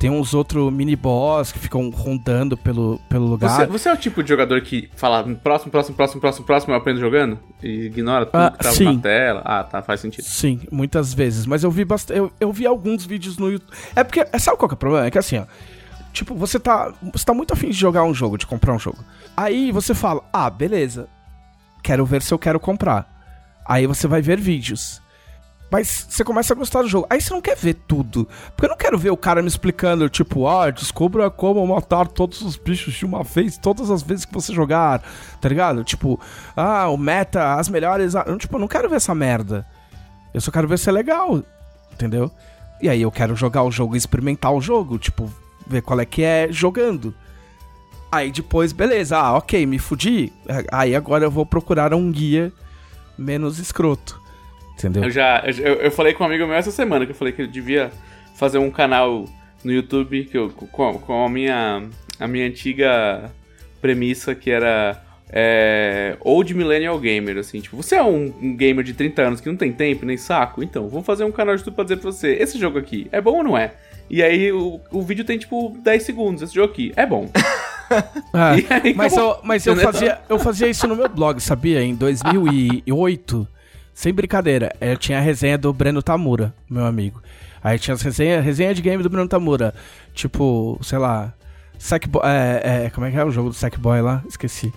[0.00, 3.50] Tem uns outros mini-boss que ficam rondando pelo, pelo lugar.
[3.50, 6.76] Você, você é o tipo de jogador que fala próximo, próximo, próximo, próximo, próximo, eu
[6.76, 7.38] aprendo jogando?
[7.62, 8.96] E ignora tudo Ah, que tava sim.
[8.96, 9.42] na tela?
[9.44, 10.24] Ah, tá, faz sentido.
[10.24, 11.46] Sim, muitas vezes.
[11.46, 12.18] Mas eu vi bastante.
[12.18, 13.72] Eu, eu vi alguns vídeos no YouTube.
[13.94, 14.26] É porque.
[14.32, 15.06] é, Sabe qual que é o problema?
[15.06, 15.44] É que assim, ó.
[16.12, 16.92] Tipo, você tá.
[17.12, 18.98] Você tá muito afim de jogar um jogo, de comprar um jogo.
[19.36, 21.08] Aí você fala, ah, beleza.
[21.80, 23.17] Quero ver se eu quero comprar.
[23.68, 25.02] Aí você vai ver vídeos.
[25.70, 27.06] Mas você começa a gostar do jogo.
[27.10, 28.26] Aí você não quer ver tudo.
[28.56, 32.40] Porque eu não quero ver o cara me explicando, tipo, ah, descubra como matar todos
[32.40, 35.02] os bichos de uma vez, todas as vezes que você jogar,
[35.40, 35.84] tá ligado?
[35.84, 36.18] Tipo,
[36.56, 38.16] ah, o meta, as melhores.
[38.16, 39.66] ah, Tipo, eu não quero ver essa merda.
[40.32, 41.42] Eu só quero ver se é legal,
[41.92, 42.30] entendeu?
[42.80, 45.30] E aí eu quero jogar o jogo experimentar o jogo, tipo,
[45.66, 47.14] ver qual é que é jogando.
[48.10, 50.32] Aí depois, beleza, ah, ok, me fudi.
[50.72, 52.50] Aí agora eu vou procurar um guia
[53.18, 54.20] menos escroto.
[54.74, 55.04] Entendeu?
[55.04, 55.42] Eu já.
[55.44, 57.90] Eu, eu falei com um amigo meu essa semana que eu falei que ele devia
[58.36, 59.24] fazer um canal
[59.64, 61.82] no YouTube que eu, com, com a minha.
[62.20, 63.32] a minha antiga
[63.80, 65.02] premissa que era.
[65.30, 69.48] É, old Millennial Gamer, assim, tipo, você é um, um gamer de 30 anos que
[69.50, 70.62] não tem tempo nem saco?
[70.62, 73.20] Então, vou fazer um canal de YouTube pra dizer pra você, esse jogo aqui é
[73.20, 73.74] bom ou não é?
[74.08, 77.28] E aí o, o vídeo tem tipo 10 segundos, esse jogo aqui é bom.
[78.32, 81.82] Ah, aí, mas eu, mas eu, fazia, eu fazia isso no meu blog, sabia?
[81.82, 83.48] Em 2008,
[83.94, 87.22] sem brincadeira, eu tinha a resenha do Breno Tamura, meu amigo.
[87.62, 89.74] Aí tinha as resenha, resenha de game do Breno Tamura.
[90.14, 91.32] Tipo, sei lá.
[91.78, 92.22] Sackboy.
[92.24, 94.22] É, é, como é que é o jogo do Sackboy lá?
[94.28, 94.72] Esqueci.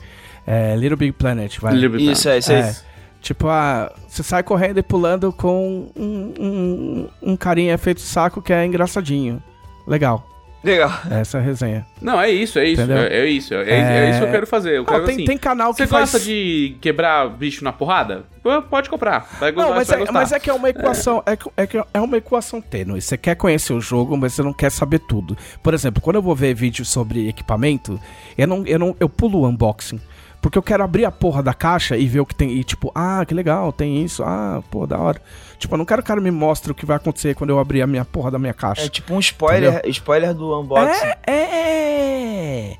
[0.45, 1.73] É, Little Big Planet, vai.
[1.75, 2.11] Libertar.
[2.11, 2.59] Isso, é, isso aí.
[2.59, 2.75] É.
[3.21, 8.41] Tipo, ah, você sai correndo e pulando com um, um, um carinha feito de saco
[8.41, 9.41] que é engraçadinho.
[9.85, 10.27] Legal.
[10.63, 10.91] Legal.
[11.09, 11.85] Essa é a resenha.
[11.99, 12.81] Não, é isso, é isso.
[12.83, 13.53] É, é isso.
[13.53, 13.71] É, é
[14.05, 14.77] É- isso que eu quero fazer.
[14.77, 16.11] Eu Ah, quero, tem, assim, tem canal que Você faz...
[16.11, 18.25] gosta de quebrar bicho na porrada?
[18.69, 19.27] Pode comprar.
[19.39, 20.13] Vai, Não, vai, mas vai é, gostar.
[20.13, 21.35] mas é que é uma equação, é.
[21.35, 23.01] que- é que é uma equação tênue.
[23.01, 25.35] Você quer conhecer o jogo, mas você não quer saber tudo.
[25.63, 27.99] Por exemplo, quando eu vou ver vídeos sobre equipamento,
[28.37, 29.99] eu não, eu não, eu pulo o unboxing,
[30.41, 32.51] Porque eu quero abrir a porra da caixa e ver o que tem.
[32.51, 34.23] E tipo, ah, que legal, tem isso.
[34.23, 35.21] Ah, pô, da hora.
[35.61, 37.59] Tipo, eu não quero que o cara me mostre o que vai acontecer quando eu
[37.59, 38.81] abrir a minha porra da minha caixa.
[38.81, 41.05] É tipo um spoiler, spoiler do unboxing.
[41.27, 42.77] É, é.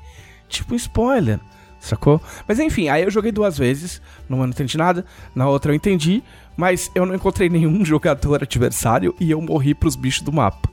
[0.48, 1.38] Tipo um spoiler,
[1.78, 2.20] sacou?
[2.46, 6.24] Mas enfim, aí eu joguei duas vezes, numa não entendi nada, na outra eu entendi,
[6.56, 10.68] mas eu não encontrei nenhum jogador adversário e eu morri pros bichos do mapa.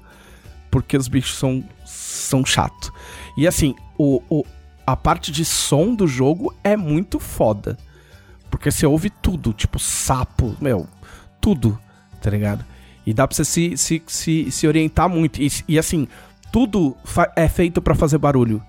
[0.71, 2.91] Porque os bichos são, são chato.
[3.37, 4.43] E assim, o, o,
[4.83, 7.77] a parte de som do jogo é muito foda.
[8.49, 10.87] Porque você ouve tudo, tipo sapo, meu,
[11.39, 11.79] tudo,
[12.19, 12.63] tá ligado?
[13.05, 15.41] E dá pra você se, se, se, se orientar muito.
[15.41, 16.07] E, e assim,
[16.51, 16.95] tudo
[17.35, 18.61] é feito para fazer barulho.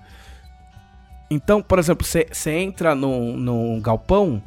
[1.31, 4.43] Então, por exemplo, você entra num, num galpão,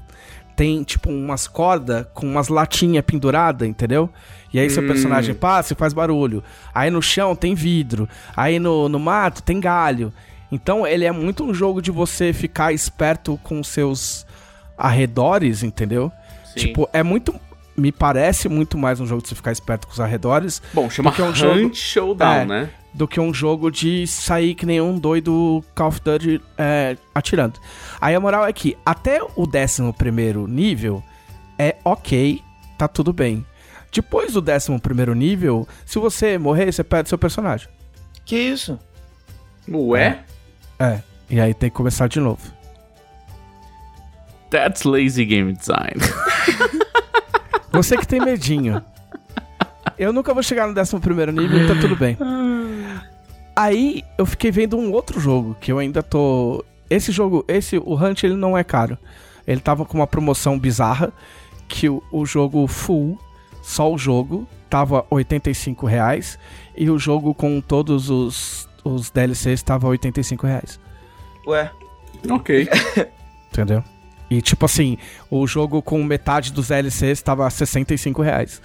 [0.55, 4.09] tem tipo umas cordas com umas latinhas penduradas, entendeu?
[4.53, 4.87] E aí seu Hum.
[4.87, 6.43] personagem passa e faz barulho.
[6.73, 8.07] Aí no chão tem vidro.
[8.35, 10.13] Aí no, no mato tem galho.
[10.51, 14.25] Então ele é muito um jogo de você ficar esperto com seus
[14.77, 16.11] arredores, entendeu?
[16.45, 16.59] Sim.
[16.59, 17.33] Tipo, é muito.
[17.75, 21.11] Me parece muito mais um jogo de você ficar esperto com os arredores Bom, chama
[21.17, 22.45] é um Hunt jogo- Showdown, É.
[22.45, 22.69] né?
[22.93, 27.59] do que um jogo de sair que nem um doido Call of Duty é, atirando.
[27.99, 31.03] Aí a moral é que até o 11 primeiro nível
[31.57, 32.39] é ok,
[32.77, 33.43] tá tudo bem.
[33.91, 37.67] Depois do 11 primeiro nível, se você morrer, você perde seu personagem.
[38.23, 38.77] Que isso?
[39.67, 40.23] Ué?
[40.77, 42.53] É, e aí tem que começar de novo.
[44.51, 45.95] That's lazy game design.
[47.73, 48.83] Você que tem medinho.
[49.97, 52.17] Eu nunca vou chegar no 11 primeiro nível, tá tudo bem.
[53.55, 56.63] Aí eu fiquei vendo um outro jogo que eu ainda tô.
[56.89, 58.97] Esse jogo, esse, o Hunt, ele não é caro.
[59.47, 61.11] Ele tava com uma promoção bizarra
[61.67, 63.19] que o, o jogo full,
[63.61, 66.37] só o jogo, tava 85 reais
[66.75, 70.79] e o jogo com todos os, os DLCs tava 85 reais.
[71.47, 71.71] Ué,
[72.29, 72.67] ok.
[73.51, 73.83] Entendeu?
[74.33, 74.97] E tipo assim,
[75.29, 78.61] o jogo com metade dos DLCs tava 65 reais.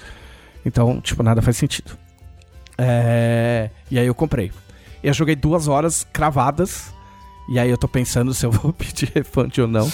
[0.65, 1.93] Então, tipo, nada faz sentido.
[2.77, 3.71] É...
[3.91, 4.51] E aí eu comprei.
[5.03, 6.93] Eu joguei duas horas cravadas.
[7.51, 9.91] E aí eu tô pensando se eu vou pedir refund ou não.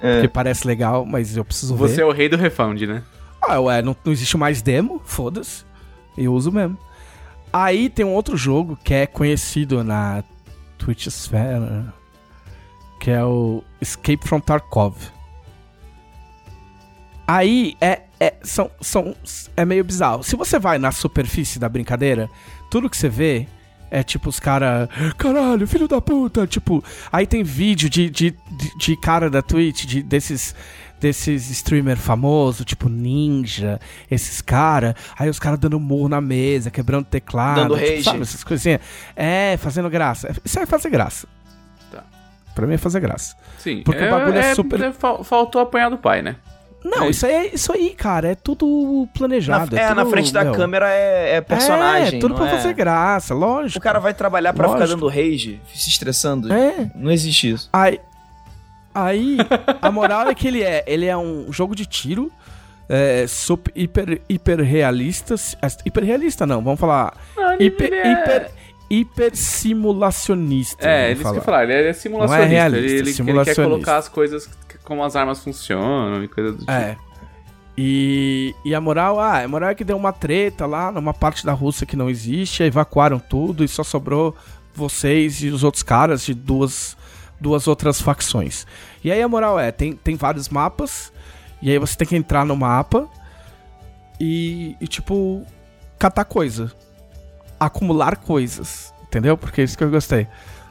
[0.00, 0.14] É.
[0.14, 2.02] Porque parece legal, mas eu preciso Você ver.
[2.02, 3.02] é o rei do refund, né?
[3.42, 5.64] Ah, ué, não, não existe mais demo, foda-se.
[6.16, 6.78] Eu uso mesmo.
[7.52, 10.22] Aí tem um outro jogo que é conhecido na
[10.76, 11.84] Twitch Sphere,
[13.00, 14.96] que é o Escape from Tarkov.
[17.30, 19.14] Aí é, é, são, são,
[19.54, 20.22] é meio bizarro.
[20.22, 22.26] Se você vai na superfície da brincadeira,
[22.70, 23.46] tudo que você vê
[23.90, 24.88] é tipo os caras.
[25.18, 26.46] Caralho, filho da puta!
[26.46, 30.54] Tipo, aí tem vídeo de, de, de, de cara da Twitch, de, desses,
[30.98, 33.78] desses streamer famoso, tipo Ninja,
[34.10, 34.96] esses cara.
[35.18, 37.60] Aí os caras dando murro na mesa, quebrando teclado.
[37.60, 38.04] Dando tipo, rage.
[38.04, 38.80] Sabe, essas coisinhas.
[39.14, 40.34] É, fazendo graça.
[40.42, 41.28] Isso é fazer graça.
[41.92, 42.04] Tá.
[42.54, 43.36] Pra mim é fazer graça.
[43.58, 43.82] Sim.
[43.84, 46.36] Porque o bagulho é super- é, fal- faltou apanhar do pai, né?
[46.84, 48.66] Não, É isso aí, é- isso aí, cara, é tudo
[49.02, 49.76] na, planejado.
[49.76, 52.18] é, na tudo, frente da meu, câmera é, é personagem.
[52.18, 52.50] É, tudo não pra é?
[52.56, 53.78] fazer graça, lógico.
[53.78, 55.00] O cara vai trabalhar pra ficar Lógico.
[55.00, 56.52] dando rage, se estressando.
[56.52, 56.90] É.
[56.94, 57.68] Não existe isso.
[57.72, 58.00] Aí,
[58.94, 59.38] aí
[59.82, 62.30] a moral é que ele é, ele é um jogo de tiro,
[62.88, 67.12] é, super, hiper, hiper realista, é, hiper realista não, vamos falar
[67.58, 68.50] hiper, hiper,
[68.90, 70.88] hiper simulacionista.
[70.88, 71.34] É, falar.
[71.34, 72.46] que eu falar, ele é simulacionista.
[72.48, 73.62] Não é realista, ele, ele- ele quer simulacionista.
[73.64, 74.48] colocar as coisas
[74.88, 76.70] como as armas funcionam e coisa do tipo.
[76.70, 76.96] É.
[77.76, 81.46] E, e a moral, ah, a moral é que deu uma treta lá numa parte
[81.46, 84.34] da Rússia que não existe, evacuaram tudo e só sobrou
[84.74, 86.96] vocês e os outros caras de duas,
[87.38, 88.66] duas outras facções.
[89.04, 91.12] E aí a moral é, tem, tem vários mapas,
[91.60, 93.06] e aí você tem que entrar no mapa
[94.18, 95.46] e, e tipo,
[95.98, 96.72] catar coisa.
[97.60, 99.36] Acumular coisas, entendeu?
[99.36, 100.26] Porque é isso que eu gostei.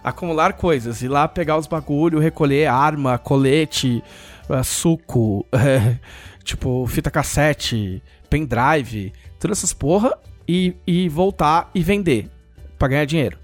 [0.07, 4.01] Acumular coisas, ir lá pegar os bagulho, recolher arma, colete,
[4.49, 5.97] eh, suco, eh,
[6.45, 10.17] tipo, fita cassete, pendrive, todas essas porra,
[10.47, 12.29] e, e voltar e vender
[12.79, 13.37] pra ganhar dinheiro,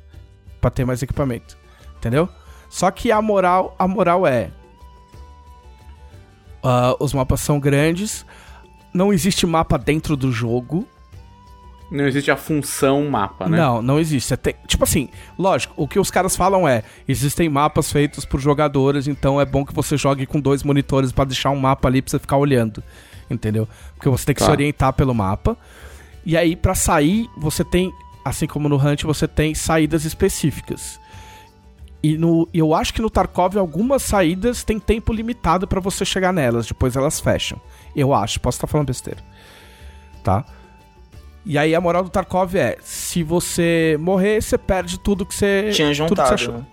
[0.61, 1.57] pra ter mais equipamento,
[1.97, 2.29] entendeu?
[2.69, 4.49] Só que a moral, a moral é,
[6.63, 8.25] ah, os mapas são grandes,
[8.93, 10.87] não existe mapa dentro do jogo,
[11.93, 13.55] Não existe a função mapa, né?
[13.55, 14.35] não, não existe.
[14.35, 19.07] Tem- tipo assim, lógico, o que os caras falam é: existem mapas feitos por jogadores,
[19.07, 22.09] então é bom que você jogue com dois monitores pra deixar um mapa ali pra
[22.09, 22.83] você ficar olhando.
[23.29, 23.67] Entendeu?
[23.95, 24.45] Porque você tem que Tá.
[24.47, 25.55] se orientar pelo mapa.
[26.25, 27.91] E aí, pra sair, você tem,
[28.25, 30.99] assim como no Hunt, você tem saídas específicas.
[32.01, 36.03] E no, e eu acho que no Tarkov algumas saídas tem tempo limitado pra você
[36.03, 37.61] chegar nelas, depois elas fecham.
[37.95, 39.19] Eu acho, posso estar falando besteira.
[40.23, 40.43] Tá?
[41.45, 45.71] E aí a moral do Tarkov é: se você morrer, você perde tudo que você.
[45.73, 46.33] Tinha tudo que você juntado.
[46.33, 46.53] achou.
[46.53, 46.65] né?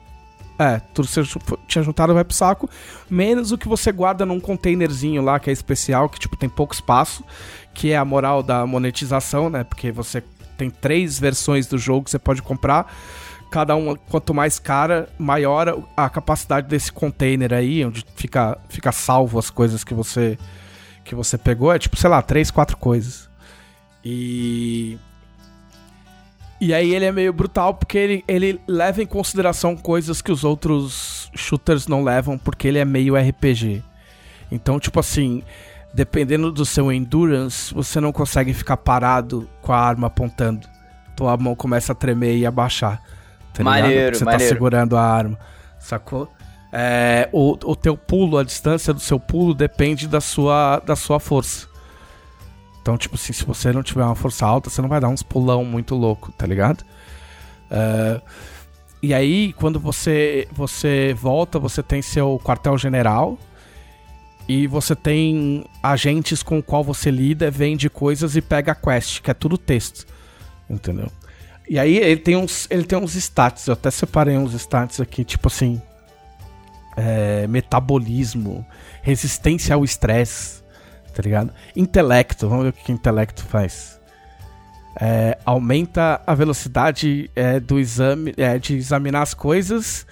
[0.59, 2.69] É, tudo que você tinha juntado vai pro saco.
[3.09, 6.75] Menos o que você guarda num containerzinho lá, que é especial, que tipo tem pouco
[6.75, 7.25] espaço.
[7.73, 9.65] Que é a moral da monetização, né?
[9.65, 10.23] Porque você
[10.59, 12.93] tem três versões do jogo que você pode comprar.
[13.51, 19.39] Cada uma, quanto mais cara, maior a capacidade desse container aí, onde fica, fica salvo
[19.39, 20.39] as coisas que você
[21.03, 21.73] que você pegou.
[21.73, 23.30] É tipo, sei lá, três, quatro coisas.
[24.05, 24.99] E
[26.61, 30.45] e aí ele é meio brutal porque ele, ele leva em consideração coisas que os
[30.45, 33.83] outros shooters não levam, porque ele é meio RPG.
[34.53, 35.43] Então, tipo assim,
[35.95, 40.69] dependendo do seu endurance, você não consegue ficar parado com a arma apontando.
[41.17, 43.01] Tua mão começa a tremer e abaixar.
[43.55, 44.53] Tá maneiro, Você tá maneiro.
[44.53, 45.39] segurando a arma,
[45.79, 46.31] sacou?
[46.73, 51.19] É, o, o teu pulo, a distância do seu pulo depende da sua, da sua
[51.19, 51.70] força.
[52.81, 55.23] Então, tipo assim, se você não tiver uma força alta, você não vai dar uns
[55.23, 56.83] pulão muito louco, tá ligado?
[57.71, 58.21] Uh,
[59.03, 63.39] e aí, quando você, você volta, você tem seu quartel-general
[64.49, 69.31] e você tem agentes com o qual você lida, vende coisas e pega quest, que
[69.31, 70.07] é tudo texto,
[70.69, 71.11] entendeu?
[71.69, 75.25] E aí ele tem uns, ele tem uns stats, eu até separei uns stats aqui,
[75.25, 75.81] tipo assim,
[76.97, 78.67] é, metabolismo,
[79.03, 80.60] resistência ao estresse,
[81.21, 81.53] tá ligado?
[81.77, 84.01] Intelecto, vamos ver o que, que intelecto faz.
[85.01, 90.07] É, aumenta a velocidade é, do exame, é, de examinar as coisas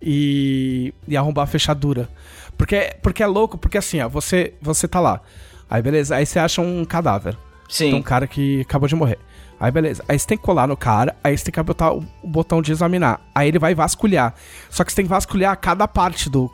[0.00, 2.08] e, e arrombar a fechadura.
[2.56, 5.20] Porque, porque é louco, porque assim, ó, você, você tá lá.
[5.68, 7.36] Aí beleza, aí você acha um cadáver.
[7.68, 7.88] Sim.
[7.88, 9.18] Então, um cara que acabou de morrer.
[9.60, 12.28] Aí beleza, aí você tem que colar no cara, aí você tem que o, o
[12.28, 13.20] botão de examinar.
[13.34, 14.34] Aí ele vai vasculhar.
[14.68, 16.50] Só que você tem que vasculhar cada parte do,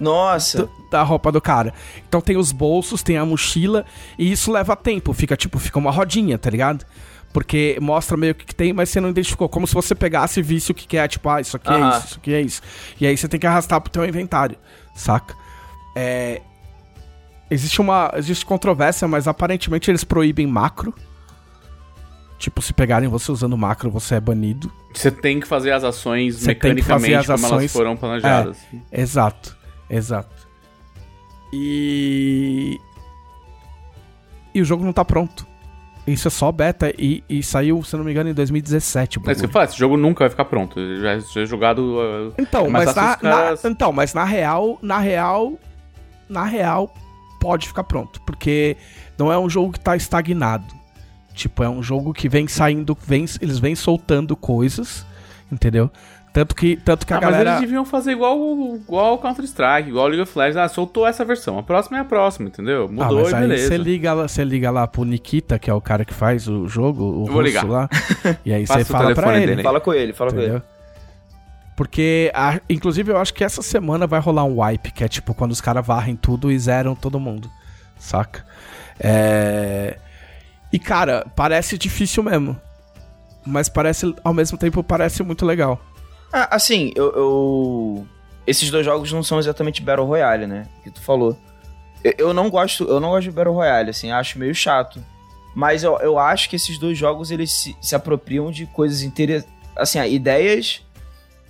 [0.00, 0.68] Nossa.
[0.90, 1.72] da roupa do cara.
[2.08, 3.84] Então tem os bolsos, tem a mochila,
[4.18, 5.12] e isso leva tempo.
[5.12, 6.84] Fica tipo, fica uma rodinha, tá ligado?
[7.32, 9.48] Porque mostra meio que que tem, mas você não identificou.
[9.48, 11.88] Como se você pegasse e visse o que, que é, tipo, ah, isso aqui é
[11.88, 12.62] isso, isso aqui é isso.
[13.00, 14.56] E aí você tem que arrastar pro teu inventário,
[14.94, 15.34] saca?
[15.94, 16.40] É.
[17.50, 18.12] Existe uma.
[18.16, 20.94] Existe controvérsia, mas aparentemente eles proíbem macro.
[22.38, 24.72] Tipo, se pegarem você usando macro, você é banido.
[24.94, 28.58] Você tem que fazer as ações Você mecanicamente as como elas foram planejadas.
[28.92, 29.56] Exato,
[29.90, 30.48] exato.
[31.52, 32.78] E.
[34.54, 35.46] E o jogo não tá pronto.
[36.06, 39.18] Isso é só beta e, e saiu, se não me engano, em 2017.
[39.18, 40.80] o É isso que eu falo, esse jogo nunca vai ficar pronto.
[41.00, 41.98] Já já é jogado.
[41.98, 45.52] uh, Então, É mas na, caras- na- então, mas na real, na real,
[46.28, 46.92] na real,
[47.38, 48.74] pode ficar pronto, porque
[49.18, 50.74] não é um jogo que tá estagnado.
[51.34, 55.04] Tipo, é um jogo que vem saindo, vem, eles vêm soltando coisas,
[55.52, 55.90] entendeu?
[56.32, 58.36] Tanto que, tanto que a ah, mas galera eles deviam fazer igual
[58.76, 60.56] igual Counter-Strike, igual League of Legends.
[60.56, 61.58] Ah, soltou essa versão.
[61.58, 62.84] A próxima é a próxima, entendeu?
[62.84, 63.68] Ah, Mudou mas e aí beleza.
[63.68, 66.68] você liga, lá- você liga lá pro Nikita, que é o cara que faz o
[66.68, 67.64] jogo, o Vou russo ligar.
[67.66, 67.88] lá.
[68.44, 69.46] E aí você fala pra ele.
[69.46, 69.62] dele.
[69.62, 70.46] Fala com ele, fala com ele.
[70.46, 70.62] Entendeu?
[71.76, 75.32] Porque, a- inclusive, eu acho que essa semana vai rolar um wipe, que é tipo
[75.32, 77.48] quando os caras varrem tudo e zeram todo mundo.
[77.98, 78.44] Saca?
[79.00, 79.96] É...
[80.72, 82.56] E, cara, parece difícil mesmo.
[83.46, 85.80] Mas parece, ao mesmo tempo, parece muito legal.
[86.32, 88.06] Ah, assim, eu, eu-
[88.46, 90.66] Esses dois jogos não são exatamente Battle Royale, né?
[90.82, 91.36] Que tu falou.
[92.02, 95.02] Eu, eu não gosto, eu não gosto de Battle Royale, assim, acho meio chato.
[95.54, 99.52] Mas eu, eu acho que esses dois jogos eles se, se apropriam de coisas interessantes.
[99.76, 100.82] Assim, ideias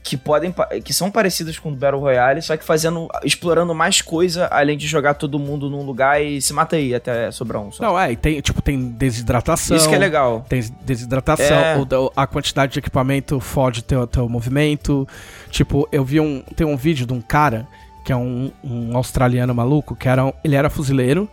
[0.08, 0.54] que podem.
[0.82, 3.08] que são parecidas com o Battle Royale, só que fazendo.
[3.22, 7.30] explorando mais coisa, além de jogar todo mundo num lugar e se mata aí até
[7.30, 7.82] sobrar um só.
[7.82, 9.76] Não, é, e tem, tipo, tem desidratação.
[9.76, 10.44] Isso que é legal.
[10.48, 11.76] Tem desidratação, É.
[12.16, 15.06] a quantidade de equipamento fode teu, teu movimento.
[15.50, 16.42] Tipo, eu vi um.
[16.56, 17.66] Tem um vídeo de um cara
[18.04, 21.28] que é um, um australiano maluco, que era ele era fuzileiro.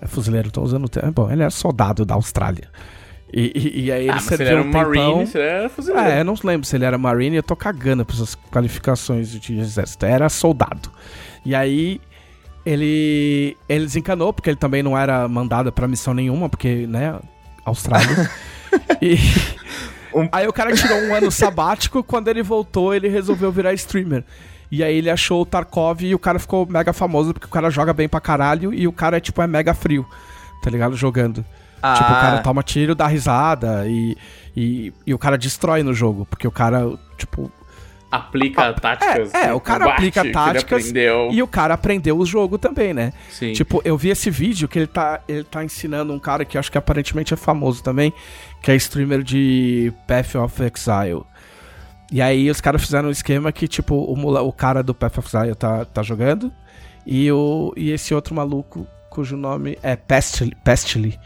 [0.00, 1.12] É fuzileiro, tô usando o termo.
[1.12, 2.68] Bom, ele era soldado da Austrália.
[3.32, 4.92] E, e- e aí ele Ah, mas se ele serviu era um tempão.
[5.12, 6.08] Marine, se ele era fuzileiro.
[6.08, 9.58] É, eu não lembro se ele era Marine, eu tô cagando pra essas qualificações de
[9.58, 10.06] exército.
[10.06, 10.90] Era soldado.
[11.44, 12.00] E aí
[12.64, 17.18] ele ele desencanou, porque ele também não era mandado pra missão nenhuma, porque, né,
[17.64, 18.30] Austrália.
[19.02, 19.16] e
[20.14, 24.24] Um- aí o cara tirou um ano sabático, quando ele voltou, ele resolveu virar streamer.
[24.70, 27.70] E aí ele achou o Tarkov e o cara ficou mega famoso, porque o cara
[27.70, 30.04] joga bem pra caralho e o cara, tipo, é mega frio,
[30.62, 30.96] tá ligado?
[30.96, 31.44] Jogando.
[31.92, 34.16] Ah, Tipo, o cara toma tiro, dá risada e,
[34.56, 36.26] e, e o cara destrói no jogo.
[36.26, 36.82] Porque o cara,
[37.18, 37.50] tipo.
[38.10, 39.34] Aplica táticas.
[39.34, 40.84] é, de o cara combate aplica táticas.
[41.32, 43.12] E o cara aprendeu o jogo também, né?
[43.30, 43.52] Sim.
[43.52, 46.70] Tipo, eu vi esse vídeo que ele tá, ele tá ensinando um cara que acho
[46.70, 48.12] que aparentemente é famoso também,
[48.62, 51.24] que é streamer de Path of Exile.
[52.12, 55.18] E aí os caras fizeram um esquema que, tipo, o, mula- o cara do Path
[55.18, 56.52] of Exile tá, tá jogando
[57.04, 61.18] e, o, e esse outro maluco, cujo nome é Pestily, Pestily.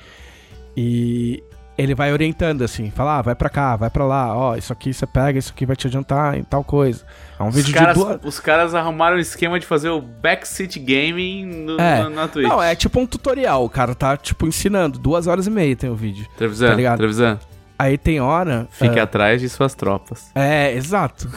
[0.82, 1.42] E,
[1.76, 4.92] ele vai orientando assim, fala, ah, vai pra cá, vai pra lá, ó, isso aqui
[4.92, 7.04] você pega, isso aqui vai te adiantar em tal coisa.
[7.38, 8.20] É um Os vídeo caras, de duas.
[8.22, 12.02] os caras arrumaram um esquema de fazer o backseat gaming no, É.
[12.02, 12.48] na, na Twitch.
[12.48, 14.98] Não, é tipo um tutorial, o cara tá, tipo, ensinando.
[14.98, 16.26] Duas horas e meia tem o vídeo.
[16.36, 16.98] Trevisan, tá ligado?
[16.98, 17.38] Trevisan,
[17.78, 18.68] Aí tem hora.
[18.70, 20.30] fique ah, atrás de suas tropas.
[20.34, 21.30] É, exato.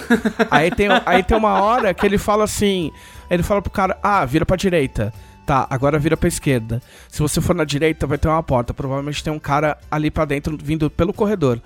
[0.52, 2.91] aí, tem, aí tem uma hora que ele fala assim:
[3.30, 5.14] ele fala pro cara, ah, vira pra direita.
[5.46, 6.82] Tá, agora vira pra esquerda.
[7.10, 8.74] Se você for na direita, vai ter uma porta.
[8.74, 11.60] Provavelmente tem um cara ali pra dentro vindo pelo corredor.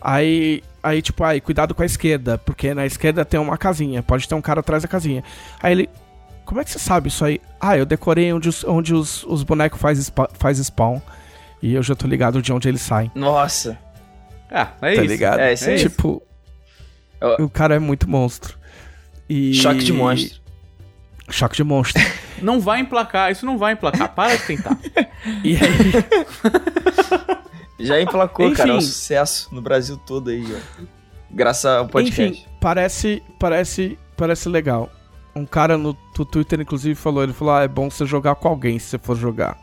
[0.00, 4.02] Aí, aí tipo, aí, cuidado com a esquerda, porque na esquerda tem uma casinha.
[4.02, 5.24] Pode ter um cara atrás da casinha.
[5.62, 5.90] Aí ele.
[6.44, 7.40] Como é que você sabe isso aí?
[7.58, 11.00] Ah, eu decorei onde os, onde os, os bonecos faz, spa- faz spawn.
[11.62, 13.10] E eu já tô ligado de onde eles saem.
[13.14, 13.78] Nossa.
[14.50, 15.10] Ah, é tá isso.
[15.12, 15.40] ligado?
[15.40, 15.78] É, isso aí.
[15.78, 16.22] Tipo.
[17.18, 18.58] Eu- O cara é muito monstro.
[19.26, 19.54] E...
[19.54, 20.38] Choque de monstro.
[21.30, 22.02] Choque de monstro.
[22.44, 24.14] Não vai emplacar, isso não vai emplacar.
[24.14, 24.78] Para de tentar.
[25.42, 26.04] e aí,
[27.78, 28.56] Já emplacou, Enfim.
[28.56, 28.70] cara.
[28.70, 30.82] É um sucesso no Brasil todo aí, ó.
[31.30, 32.22] Graças ao podcast.
[32.22, 34.90] enfim, parece, parece, parece legal.
[35.34, 35.94] Um cara no
[36.30, 39.16] Twitter, inclusive, falou: ele falou, ah, é bom você jogar com alguém se você for
[39.16, 39.58] jogar.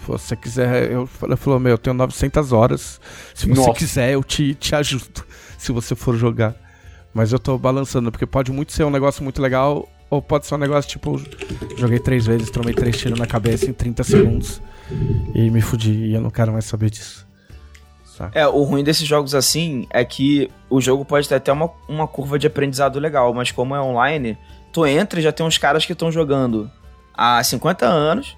[0.00, 3.00] Se você quiser, eu falei, falou, meu, eu tenho 900 horas.
[3.34, 3.78] Se você Nossa.
[3.78, 5.24] quiser, eu te, te ajudo.
[5.58, 6.54] Se você for jogar.
[7.12, 10.54] Mas eu tô balançando, porque pode muito ser um negócio muito legal, ou pode ser
[10.54, 11.20] um negócio tipo:
[11.76, 14.60] joguei três vezes, tomei três tiros na cabeça em 30 segundos
[15.34, 15.92] e me fudi.
[15.92, 17.26] E eu não quero mais saber disso.
[18.04, 18.38] Saca?
[18.38, 22.06] É, o ruim desses jogos assim é que o jogo pode ter até uma, uma
[22.06, 24.38] curva de aprendizado legal, mas como é online,
[24.72, 26.70] tu entra e já tem uns caras que estão jogando
[27.16, 28.36] há 50 anos.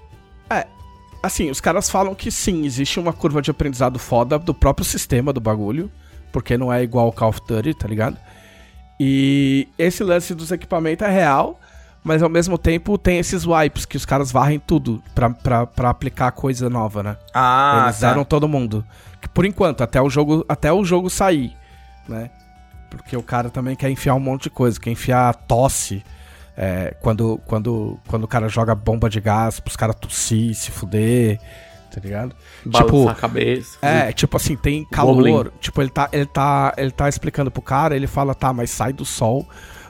[1.21, 5.33] Assim, os caras falam que sim, existe uma curva de aprendizado foda do próprio sistema
[5.33, 5.91] do bagulho,
[6.31, 8.17] porque não é igual ao Call of Duty, tá ligado?
[8.99, 11.59] E esse lance dos equipamentos é real,
[12.07, 15.89] mas ao mesmo tempo tem esses wipes que os caras varrem tudo pra, pra, pra
[15.89, 17.17] aplicar coisa nova, né?
[17.33, 18.07] Ah, Eles tá.
[18.07, 18.83] zeram todo mundo.
[19.21, 21.55] Que por enquanto, até o jogo, até o jogo sair,
[22.07, 22.29] né?
[22.89, 26.01] Porque o cara também quer enfiar um monte de coisa, quer enfiar tosse.
[26.55, 31.39] é, quando, quando, quando o cara joga bomba de gás pros caras tossir, se fuder,
[31.93, 32.33] tá ligado?
[32.65, 33.77] Balançar a cabeça.
[33.81, 35.51] É, tipo assim, tem calor.
[35.59, 38.93] Tipo, ele tá, ele, tá, ele tá explicando pro cara, ele fala, tá, mas sai
[38.93, 39.45] do sol,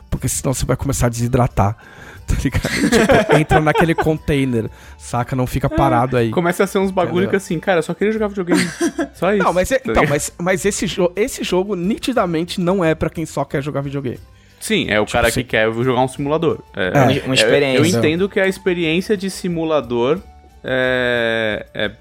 [0.10, 1.76] porque senão você vai começar a desidratar.
[2.28, 2.62] Tá ligado?
[2.70, 5.34] tipo, entra naquele container, saca?
[5.34, 6.30] Não fica parado aí.
[6.30, 7.30] Começa a ser uns bagulho Entendeu?
[7.30, 8.60] que assim, cara, eu só queria jogar videogame.
[9.14, 9.42] Só isso.
[9.46, 13.10] Não, mas, é- tá então, mas, mas esse, jo esse jogo nitidamente não é pra
[13.10, 14.20] quem só quer jogar videogame.
[14.60, 16.60] Sim, é o cara assim- que quer jogar um simulador.
[16.76, 16.92] É,
[17.22, 17.24] É.
[17.26, 17.78] Uma, experiência.
[17.78, 20.20] Eu, entendo que a experiência de simulador
[20.66, 21.92] é, é,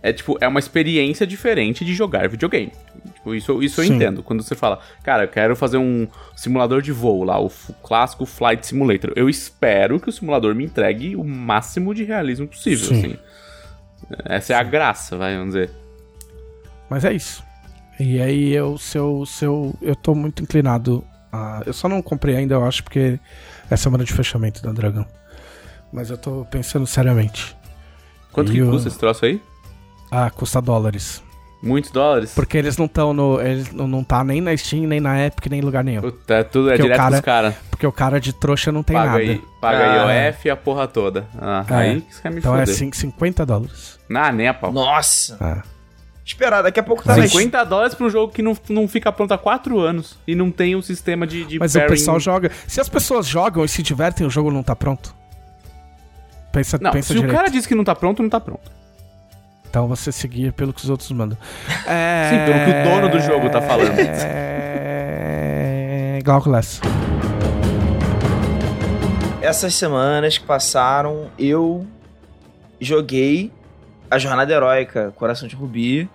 [0.00, 2.70] é, tipo, é uma experiência diferente de jogar videogame.
[3.14, 3.94] Tipo, isso, isso eu Sim.
[3.96, 4.22] entendo.
[4.22, 7.50] Quando você fala, cara, eu quero fazer um simulador de voo lá, o
[7.82, 9.12] clássico Flight Simulator.
[9.16, 12.98] Eu espero que o simulador me entregue o máximo de realismo possível, Sim.
[12.98, 13.18] assim.
[14.24, 15.70] Essa é a graça, vai, vamos dizer.
[16.88, 17.42] Mas é isso.
[17.98, 21.62] E aí eu, se eu, se eu, eu tô muito inclinado a...
[21.66, 23.20] Eu só não comprei ainda, eu acho, porque
[23.70, 25.06] é semana de fechamento da Dragão.
[25.92, 27.54] Mas eu tô pensando seriamente.
[28.32, 29.40] Quanto E que o- custa esse troço aí?
[30.10, 31.22] Ah, custa dólares.
[31.62, 32.32] Muitos dólares?
[32.34, 33.38] Porque eles não estão no.
[33.40, 36.00] Eles não, não tá nem na Steam, nem na Epic, nem em lugar nenhum.
[36.00, 37.54] Puta, é tudo é Porque o direto cara- pros caras.
[37.70, 39.20] Porque o cara de trouxa não tem Paga nada.
[39.22, 40.12] aí, paga Ah.
[40.28, 41.26] IOF e a porra toda.
[41.38, 41.74] Ah, É.
[41.74, 42.74] Aí que você quer me Então é foder.
[42.74, 43.98] cin- 50 dólares.
[44.14, 44.72] Ah, nem a pau.
[44.72, 45.36] Nossa.
[45.40, 45.62] Ah.
[46.24, 49.10] Esperar, daqui a pouco tá na 50 dólares pra um jogo que não, não fica
[49.12, 52.20] pronto há 4 anos e não tem um sistema de, de Mas o pairing- pessoal
[52.20, 52.50] joga.
[52.68, 55.14] Se as pessoas jogam e se divertem, o jogo não tá pronto.
[56.52, 57.32] Pensa, Não, pensa se direito.
[57.32, 58.70] o cara diz que não tá pronto, não tá pronto.
[59.70, 61.38] Então você seguir pelo que os outros mandam.
[61.86, 62.28] É...
[62.34, 63.96] Sim, pelo que o dono do jogo tá falando.
[64.00, 64.98] É...
[66.24, 66.80] Glaucus.
[69.40, 71.86] Essas semanas que passaram, eu
[72.80, 73.52] joguei
[74.10, 76.10] a Jornada Heróica Coração de Rubi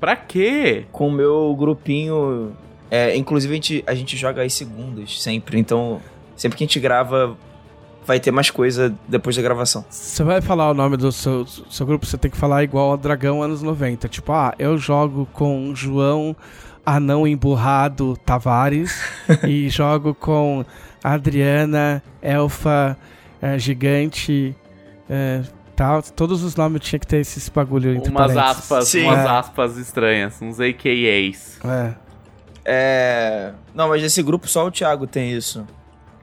[0.00, 0.86] Pra quê?
[0.90, 2.56] com o meu grupinho.
[2.90, 5.58] É, inclusive, a gente, a gente joga às segundas, sempre.
[5.58, 6.00] Então,
[6.34, 7.36] sempre que a gente grava,
[8.08, 9.84] vai ter mais coisa depois da gravação.
[9.88, 12.96] Você vai falar o nome do seu, seu grupo, você tem que falar igual a
[12.96, 14.08] Dragão anos 90.
[14.08, 16.34] Tipo, ah, eu jogo com João
[16.86, 18.98] Anão Emburrado Tavares
[19.46, 20.64] e jogo com
[21.04, 22.96] Adriana Elfa
[23.42, 24.56] eh, Gigante
[25.08, 25.42] eh,
[25.76, 26.00] tal.
[26.02, 28.58] Todos os nomes tinha que ter esses bagulho entre Umas parênteses.
[28.58, 29.02] aspas, Sim.
[29.04, 29.28] umas É.
[29.28, 31.58] aspas estranhas, uns AKAs.
[31.62, 31.94] É.
[32.64, 33.52] É.
[33.74, 35.66] Não, mas esse grupo só o Thiago tem isso.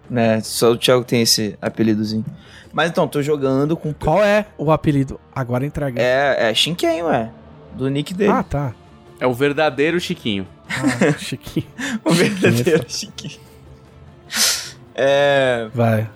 [0.10, 0.40] Né?
[0.42, 2.26] Só o Thiago tem esse apelidozinho.
[2.72, 3.94] Mas então, tô jogando com.
[3.94, 5.20] Qual é o apelido?
[5.34, 6.02] Agora entrega.
[6.02, 7.32] É, é Shinken, ué.
[7.74, 8.32] Do nick dele.
[8.32, 8.74] Ah, tá.
[9.20, 10.46] É o verdadeiro Chiquinho.
[10.70, 11.68] Ah, Chiquinho.
[12.04, 13.38] o verdadeiro Shinken.
[14.94, 15.68] É.
[15.74, 16.10] Vai.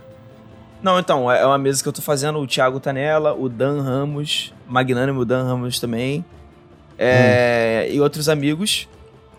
[0.81, 2.39] Não, então, é uma mesa que eu tô fazendo.
[2.39, 6.23] O Thiago tá nela, o Dan Ramos, magnânimo Dan Ramos também.
[6.97, 8.87] é, e outros amigos.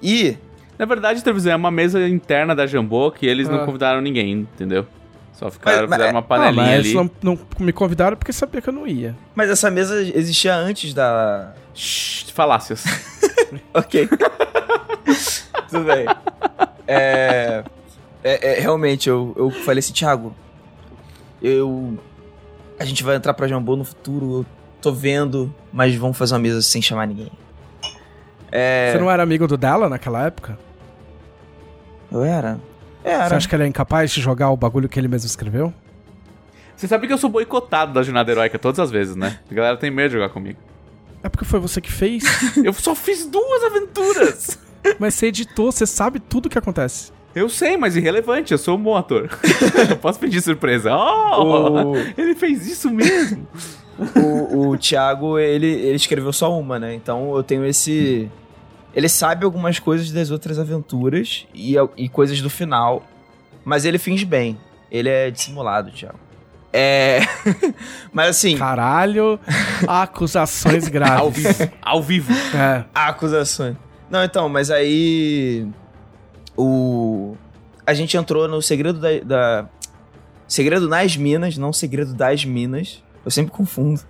[0.03, 0.37] E
[0.81, 3.67] Na verdade, televisão é uma mesa interna da Jambô que eles não Ah.
[3.67, 4.87] convidaram ninguém, entendeu?
[5.35, 6.95] Só ficaram, Mas- mas- fizeram uma Ah, panelinha mas ali.
[6.95, 9.15] não, não me convidaram porque sabia que eu não ia.
[9.35, 11.53] Mas essa mesa existia antes da.
[11.75, 12.83] Shhh, falácias.
[13.75, 14.09] Ok.
[15.69, 16.07] Tudo bem.
[16.87, 17.63] É,
[18.25, 20.35] é- é, realmente, eu, eu falei assim, Thiago,
[21.43, 21.99] eu.
[22.79, 24.47] A gente vai entrar pra Jambô no futuro, eu
[24.81, 27.31] tô vendo, mas vamos fazer uma mesa sem chamar ninguém.
[28.51, 30.59] É, Você não era amigo do Della naquela época?
[32.11, 32.61] Eu era?
[33.03, 33.37] Você Era.
[33.37, 35.73] acha que ele é incapaz de jogar o bagulho que ele mesmo escreveu?
[36.77, 39.39] Você sabe que eu sou boicotado da jornada heróica todas as vezes, né?
[39.51, 40.59] A galera tem medo de jogar comigo.
[41.23, 42.25] É porque foi você que fez.
[42.65, 44.59] Eu só fiz duas aventuras!
[44.99, 47.13] mas você editou, você sabe tudo o que acontece.
[47.35, 49.29] Eu sei, mas irrelevante, eu sou um bom ator.
[49.91, 50.91] eu posso pedir surpresa.
[50.97, 53.47] Oh, O- ele fez isso mesmo.
[54.17, 56.95] o, o Thiago, ele, ele escreveu só uma, né?
[56.95, 58.29] Então eu tenho esse.
[58.95, 63.05] Ele sabe algumas coisas das outras aventuras e, e coisas do final,
[63.65, 64.59] mas ele finge bem.
[64.91, 66.19] Ele é dissimulado, Thiago.
[66.73, 67.21] É.
[68.13, 69.39] mas assim, Caralho,
[69.87, 71.43] acusações Ao graves.
[71.59, 71.73] vivo.
[71.83, 72.33] Ao vivo.
[72.57, 72.85] É.
[72.95, 73.77] acusações.
[74.11, 75.67] Não, então, mas aí.
[76.57, 77.37] O.
[77.87, 79.19] A gente entrou no segredo da.
[79.21, 79.69] da-
[80.49, 83.03] segredo nas Minas, não segredo das Minas.
[83.25, 84.01] Eu sempre confundo.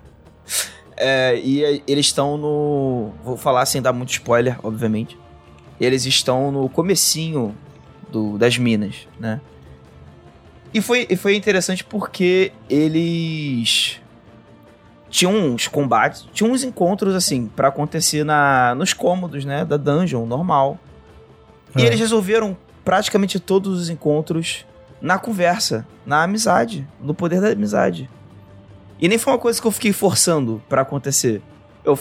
[1.02, 3.10] É, e eles estão no.
[3.24, 5.18] Vou falar sem dar muito spoiler, obviamente.
[5.80, 7.56] Eles estão no comecinho
[8.12, 9.40] do, das minas, né?
[10.74, 13.98] E foi, e foi interessante porque eles
[15.08, 20.26] tinham uns combates, tinham uns encontros assim pra acontecer na nos cômodos, né, da dungeon
[20.26, 20.78] normal.
[21.76, 21.86] E É.
[21.86, 24.64] eles resolveram praticamente todos os encontros
[25.00, 28.08] na conversa, na amizade, no poder da amizade.
[29.00, 31.40] E nem foi uma coisa que eu fiquei forçando pra acontecer.
[31.84, 31.98] Eu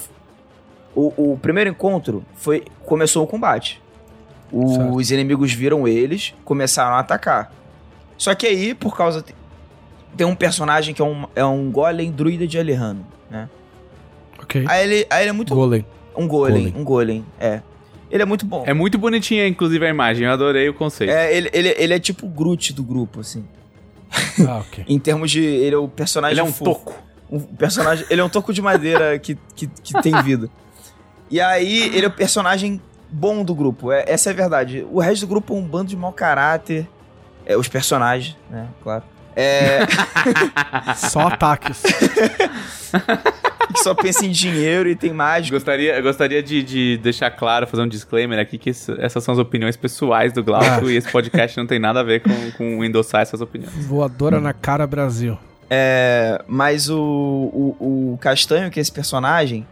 [0.95, 3.81] o, o primeiro encontro foi começou o combate.
[4.51, 7.53] Os inimigos viram eles, começaram a atacar.
[8.17, 9.23] Só que aí, por causa.
[10.17, 13.47] Tem um personagem que é um, é um golem druida de Alejandro, né?
[14.41, 14.65] Ok.
[14.67, 15.53] Aí ele, aí ele é muito.
[15.53, 15.85] Golem.
[16.17, 16.73] Um golem, Golem.
[16.75, 17.61] um golem, é.
[18.11, 18.63] Ele é muito bom.
[18.65, 20.25] É muito bonitinha, inclusive, a imagem.
[20.25, 21.11] Eu adorei o conceito.
[21.11, 23.45] É, ele, ele, ele é tipo o Groot do grupo, assim.
[24.47, 24.85] Ah, ok.
[24.87, 25.43] Em termos de.
[25.43, 26.33] Ele é o personagem.
[26.33, 26.63] Ele é um fofo.
[26.63, 26.95] toco.
[27.29, 28.05] Um personagem.
[28.09, 30.49] Ele é um toco de madeira que, que, que tem vida.
[31.29, 33.91] E aí, ele é o personagem bom do grupo.
[33.91, 34.85] É, essa é a verdade.
[34.91, 36.87] O resto do grupo é um bando de mau caráter.
[37.45, 38.67] É, os personagens, né?
[38.83, 39.03] Claro.
[39.35, 39.79] É,
[40.95, 41.83] Só ataques.
[43.73, 45.55] Que só pensa em dinheiro e tem mágica.
[45.55, 49.33] Gostaria, eu gostaria de, de deixar claro, fazer um disclaimer aqui, que isso- essas são
[49.33, 50.91] as opiniões pessoais do Glauco Ah.
[50.91, 53.73] e esse podcast não tem nada a ver com, com endossar essas opiniões.
[53.85, 55.37] Voadora na cara Brasil.
[55.69, 59.67] É, mas o, o, o Castanho, que é esse personagem,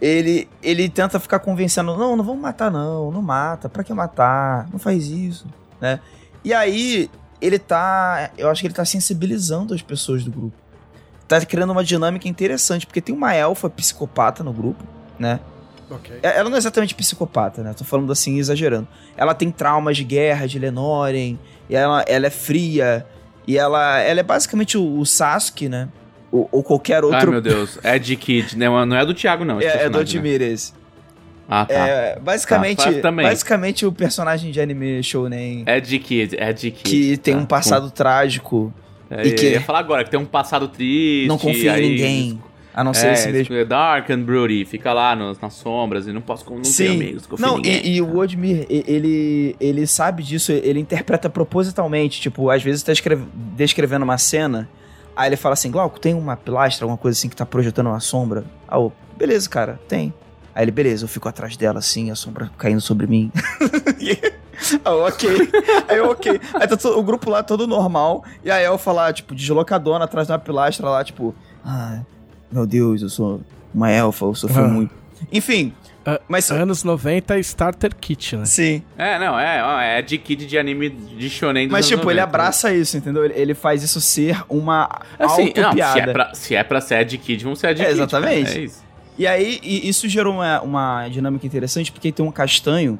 [0.00, 4.68] ele, ele tenta ficar convencendo: não, não vamos matar, não, não mata, pra que matar?
[4.72, 5.46] Não faz isso,
[5.80, 6.00] né?
[6.44, 7.08] E aí,
[7.40, 8.30] ele tá.
[8.36, 10.56] Eu acho que ele tá sensibilizando as pessoas do grupo.
[11.28, 14.82] Tá criando uma dinâmica interessante, porque tem uma elfa psicopata no grupo,
[15.18, 15.38] né?
[15.90, 16.18] Ok.
[16.22, 17.74] É- Ela não é exatamente psicopata, né?
[17.76, 18.88] Tô falando assim, exagerando.
[19.16, 23.06] Ela tem traumas de guerra de Lenoren, e ela, ela é fria,
[23.46, 25.88] e ela, ela é basicamente o, o Sasuke, né?
[26.32, 27.30] Ou, ou qualquer Ai, outro.
[27.30, 27.78] meu Deus.
[27.82, 28.66] É de Kid, né?
[28.68, 29.60] Não é do Thiago, não.
[29.60, 30.00] é, é do personagem, né?
[30.00, 30.72] Otimir esse.
[31.48, 31.74] Ah, tá.
[31.74, 33.26] É, basicamente, Tá, faz também.
[33.26, 36.82] basicamente o personagem de anime shounen É de Kid, é de Kid.
[36.90, 38.82] que tem Tá, um passado trágico, bom.
[38.84, 41.26] É, e que- Eu ia falar agora, que tem um passado triste.
[41.28, 42.42] não confia em ninguém,
[42.74, 43.54] a não ser É, esse mesmo.
[43.54, 46.96] é Dark and Broody, fica lá nos- nas sombras e não posso não Sim.
[46.96, 52.20] amigos, Não, e, e o Odmir, ele, ele sabe disso, ele interpreta propositalmente.
[52.20, 53.24] Tipo, às vezes tá escreve-
[53.56, 54.68] descrevendo uma cena,
[55.16, 58.00] aí ele fala assim: Glauco, tem uma pilastra, alguma coisa assim que tá projetando uma
[58.00, 58.44] sombra?
[58.68, 58.86] Ah,
[59.16, 60.12] beleza, cara, tem.
[60.58, 63.30] Aí ele, beleza, eu fico atrás dela assim, a sombra caindo sobre mim.
[64.84, 65.28] ah, ok.
[65.88, 66.40] Aí eu, ok.
[66.54, 70.26] Aí tá todo- o grupo lá todo normal, e a Elfa lá, tipo, deslocadona atrás
[70.26, 71.32] de uma pilastra lá, tipo,
[71.64, 72.00] ah,
[72.50, 73.40] meu Deus, eu sou
[73.72, 74.66] uma elfa, eu sofri Ah.
[74.66, 74.92] muito.
[75.32, 75.72] Enfim,
[76.04, 76.50] Ah, mas.
[76.50, 78.44] Anos 90 Starter Kit, né?
[78.46, 78.82] Sim.
[78.96, 82.10] É, não, é, ó, é de Kid de anime de shonen dos Mas, anos tipo,
[82.10, 82.22] ele 90.
[82.24, 83.24] abraça isso, entendeu?
[83.26, 84.88] Ele, ele faz isso ser uma
[85.18, 87.86] Assim, não, se, é pra, se é pra ser de Kid, vamos ser de É,
[87.86, 87.94] Kid.
[87.96, 88.46] exatamente.
[88.46, 88.87] cara, É isso.
[89.18, 92.98] E aí, e isso gerou uma, uma dinâmica interessante, porque tem um castanho.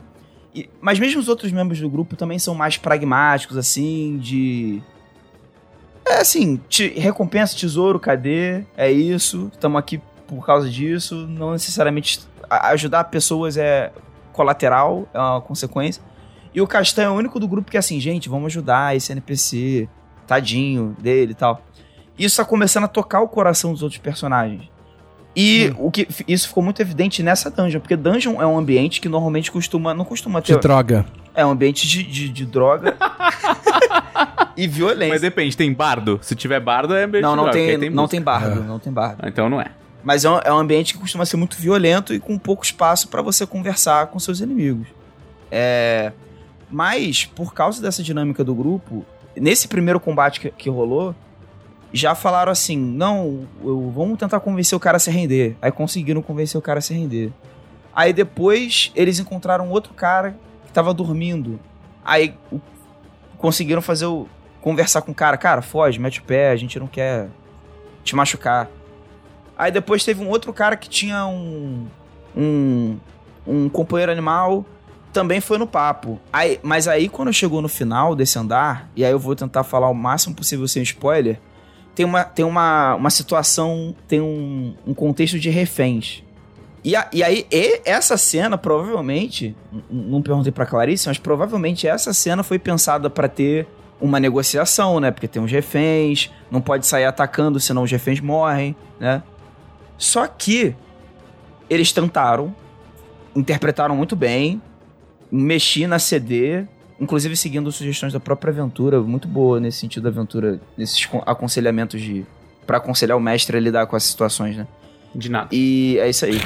[0.55, 4.83] e- mas mesmo os outros membros do grupo também são mais pragmáticos, assim, de.
[6.05, 8.65] É assim, te, recompensa, tesouro, cadê?
[8.77, 11.15] É isso, estamos aqui por causa disso.
[11.29, 12.21] Não necessariamente.
[12.51, 13.93] ajudar pessoas é
[14.33, 16.03] colateral, é uma consequência.
[16.55, 19.13] E o Castanho é o único do grupo que é assim, gente, vamos ajudar esse
[19.13, 19.89] NPC,
[20.27, 21.63] tadinho dele e tal.
[22.19, 24.69] Isso tá começando a tocar o coração dos outros personagens.
[25.41, 29.09] E o que isso ficou muito evidente nessa dungeon, porque dungeon é um ambiente que
[29.09, 29.95] normalmente costuma.
[29.95, 30.55] Não costuma ter.
[30.57, 31.07] De droga.
[31.35, 32.97] É um ambiente de, de, de droga
[34.57, 35.09] e violência.
[35.15, 36.19] Mas depende, tem bardo?
[36.23, 38.11] Se tiver bardo, é ambiente não, de não droga, tem, tem não música.
[38.11, 38.65] tem bardo, É.
[38.65, 39.19] não tem bardo.
[39.23, 39.71] Ah, Então não é.
[40.03, 43.09] Mas é um, é um ambiente que costuma ser muito violento e com pouco espaço
[43.09, 44.89] pra você conversar com seus inimigos.
[45.51, 46.13] É,
[46.71, 49.05] mas, por causa dessa dinâmica do grupo,
[49.37, 51.15] nesse primeiro combate que, que rolou,
[51.93, 55.57] já falaram assim: não, eu- vamos tentar convencer o cara a se render.
[55.63, 57.33] Aí conseguiram convencer o cara a se render.
[57.95, 60.37] Aí depois eles encontraram outro cara
[60.67, 61.59] que tava dormindo.
[62.05, 62.61] Aí o-
[63.37, 64.27] conseguiram fazer o.
[64.61, 67.29] conversar com o cara: cara, foge, mete o pé, a gente não quer
[68.05, 68.69] te machucar.
[69.57, 71.87] Aí depois teve um outro cara que tinha um.
[72.37, 72.97] um.
[73.47, 74.65] um companheiro animal.
[75.11, 76.21] Também foi no papo.
[76.31, 79.89] Aí, mas aí, quando chegou no final desse andar, e aí eu vou tentar falar
[79.89, 81.41] o máximo possível sem spoiler,
[81.99, 86.23] tem uma, tem uma, uma situação, tem um, um contexto de reféns.
[86.85, 89.57] E, a- e aí, e- essa cena, provavelmente,
[89.91, 93.67] não perguntei pra Clarice, mas provavelmente essa cena foi pensada pra ter
[94.01, 95.11] uma negociação, né?
[95.11, 99.21] Porque tem uns reféns, não pode sair atacando, senão os reféns morrem, né?
[99.97, 100.77] Só que
[101.69, 102.55] eles tentaram,
[103.35, 104.63] interpretaram muito bem,
[105.33, 106.65] mexi na CD,
[107.01, 112.01] inclusive seguindo sugestões da própria aventura, muito boa nesse sentido da aventura, nesses con- aconselhamentos
[112.01, 112.25] de
[112.67, 114.67] para aconselhar o mestre a lidar com essas situações, né?
[115.15, 115.49] De nada.
[115.53, 116.41] E é isso aí.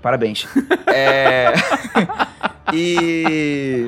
[0.00, 0.46] Parabéns.
[0.86, 1.52] É...
[2.72, 3.86] e.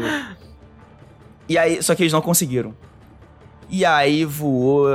[1.49, 2.75] E aí, só que eles não conseguiram.
[3.71, 4.87] E aí voou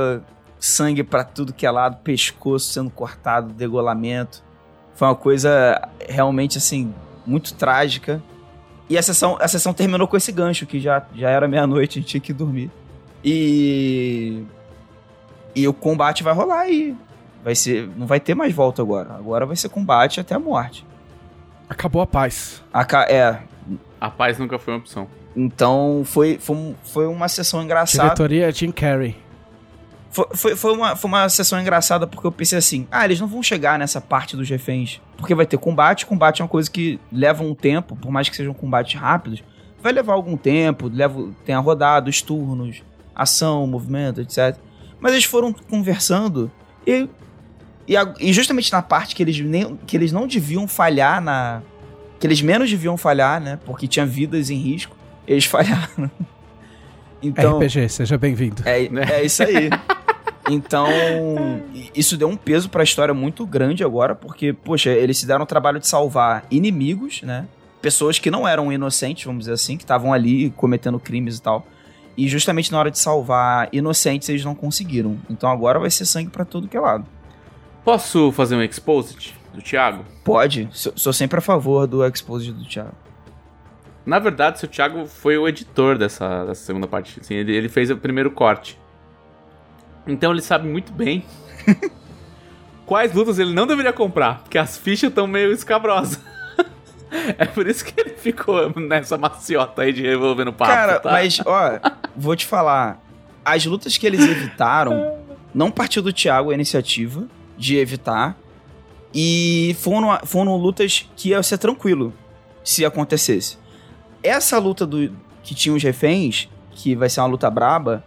[0.58, 4.42] sangue pra tudo que é lado, pescoço sendo cortado, degolamento.
[4.94, 6.92] Foi uma coisa realmente assim,
[7.26, 8.22] muito trágica.
[8.88, 12.02] E a sessão, a sessão terminou com esse gancho, que já, já era meia-noite, a
[12.02, 12.70] gente tinha que dormir.
[13.24, 14.42] E.
[15.54, 16.96] E o combate vai rolar aí.
[17.44, 17.88] Vai ser.
[17.96, 19.14] Não vai ter mais volta agora.
[19.14, 20.86] Agora vai ser combate até a morte.
[21.68, 22.62] Acabou a paz.
[22.72, 23.38] A é.
[24.00, 25.06] A paz nunca foi uma opção.
[25.34, 28.02] Então foi, foi, foi uma sessão engraçada.
[28.02, 29.16] Diretoria Jim Carrey.
[30.12, 33.26] Foi, foi, foi uma, foi uma sessão engraçada porque eu pensei assim: ah, eles não
[33.26, 35.00] vão chegar nessa parte dos reféns.
[35.16, 36.04] Porque vai ter combate.
[36.06, 39.42] Combate é uma coisa que leva um tempo, por mais que sejam combates rápidos,
[39.82, 40.90] vai levar algum tempo.
[40.92, 42.82] Leva, tem a rodada, os turnos,
[43.14, 44.56] ação, movimento, etc.
[45.00, 46.50] Mas eles foram conversando
[46.86, 47.08] e.
[47.88, 51.62] E, a- e justamente na parte que eles, nem, que eles não deviam falhar na.
[52.20, 53.58] Que eles menos deviam falhar, né?
[53.64, 54.94] Porque tinha vidas em risco.
[55.26, 56.10] Eles falharam.
[57.22, 57.58] Então.
[57.58, 58.62] RPG, seja bem-vindo.
[58.66, 59.70] É, é isso aí.
[60.52, 60.86] Então,
[61.94, 65.46] isso deu um peso pra história muito grande agora, porque, poxa, eles se deram o
[65.46, 67.46] trabalho de salvar inimigos, né?
[67.80, 71.66] Pessoas que não eram inocentes, vamos dizer assim, que estavam ali cometendo crimes e tal.
[72.16, 75.18] E justamente na hora de salvar inocentes, eles não conseguiram.
[75.28, 77.06] Então agora vai ser sangue pra tudo que é lado.
[77.84, 80.04] Posso fazer um exposit do Thiago?
[80.22, 82.94] Pode, sou, sou sempre a favor do Exposed do Thiago.
[84.04, 87.20] Na verdade, seu Thiago foi o editor dessa, dessa segunda parte.
[87.20, 88.78] Assim, ele, ele fez o primeiro corte.
[90.06, 91.24] Então ele sabe muito bem
[92.86, 96.20] quais lutas ele não deveria comprar, porque as fichas estão meio escabrosas.
[97.38, 100.70] é por isso que ele ficou nessa maciota aí de revolver no papo.
[100.70, 101.12] Cara, tá?
[101.12, 101.80] mas, ó,
[102.16, 103.00] vou te falar.
[103.44, 105.18] As lutas que eles evitaram
[105.52, 107.26] não partiu do Thiago a iniciativa
[107.56, 108.36] de evitar.
[109.14, 112.14] E foram, foram lutas que ia ser tranquilo
[112.64, 113.58] se acontecesse.
[114.22, 118.04] Essa luta do que tinha os reféns, que vai ser uma luta braba,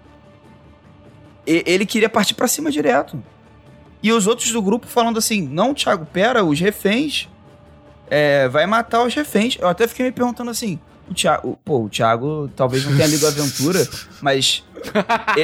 [1.46, 3.22] ele queria partir pra cima direto.
[4.02, 7.28] E os outros do grupo falando assim: não, Thiago, pera, os reféns.
[8.10, 9.58] é, vai matar os reféns.
[9.60, 10.80] Eu até fiquei me perguntando assim:
[11.10, 13.88] o Thiago, pô, o Thiago talvez não tenha lido aventura,
[14.22, 14.64] mas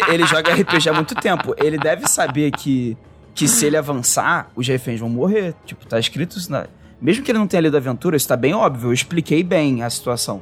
[0.09, 1.55] ele joga RPG há muito tempo.
[1.57, 2.97] Ele deve saber que,
[3.33, 5.55] que se ele avançar, os reféns vão morrer.
[5.65, 6.67] Tipo, tá escrito isso na.
[7.01, 8.89] Mesmo que ele não tenha lido aventura, isso tá bem óbvio.
[8.89, 10.41] Eu expliquei bem a situação,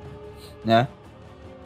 [0.66, 0.90] né?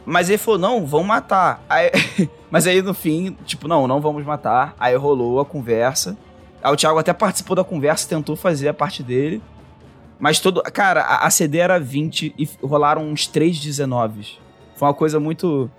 [0.05, 1.63] Mas ele falou, não, vão matar.
[1.69, 1.91] Aí-
[2.51, 4.75] mas aí no fim, tipo, não, não vamos matar.
[4.79, 6.17] Aí rolou a conversa.
[6.61, 9.41] Aí o Thiago até participou da conversa, tentou fazer a parte dele.
[10.19, 10.61] Mas todo.
[10.61, 14.37] Cara, a, a CD era 20 e rolaram uns 3 19.
[14.75, 15.69] Foi uma coisa muito.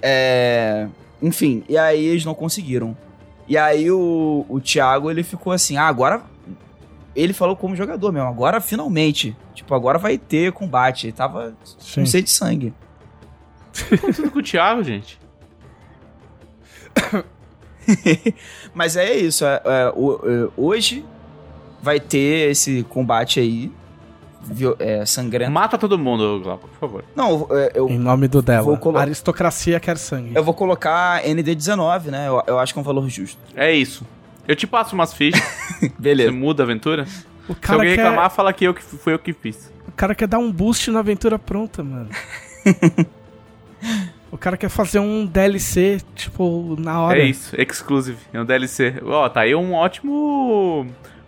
[0.00, 0.88] É.
[1.20, 2.96] Enfim, e aí eles não conseguiram.
[3.46, 6.22] E aí o, o Thiago, ele ficou assim, ah, agora.
[7.14, 9.36] Ele falou como jogador mesmo, agora finalmente.
[9.54, 11.08] Tipo, agora vai ter combate.
[11.08, 12.00] Ele tava Sim.
[12.00, 12.74] com sede de sangue.
[13.72, 15.18] Tudo com o Thiago, gente.
[18.74, 19.44] Mas é isso.
[19.44, 21.04] é- é, o- é, hoje
[21.82, 23.72] vai ter esse combate aí.
[24.80, 25.52] é, sangrento.
[25.52, 27.04] Mata todo mundo, Glauco, por favor.
[27.14, 28.62] Não, é, eu, Em nome do dela.
[28.64, 30.32] Vou colo- Aristocracia quer sangue.
[30.34, 32.26] eu vou colocar ND19, né?
[32.28, 33.38] Eu, eu acho que é um valor justo.
[33.54, 34.04] É isso.
[34.48, 35.40] Eu te passo umas fichas,
[35.78, 36.32] você Beleza.
[36.32, 37.04] muda a aventura.
[37.48, 39.72] O Se cara, alguém quer, reclamar, fala que eu que foi eu que fiz.
[39.86, 42.08] o cara quer dar um boost na aventura pronta, mano.
[44.32, 47.18] o cara quer fazer um DLC, tipo, na hora.
[47.18, 48.94] É isso, exclusive, é um DLC.
[49.04, 50.86] Ó, tá aí um ótimo.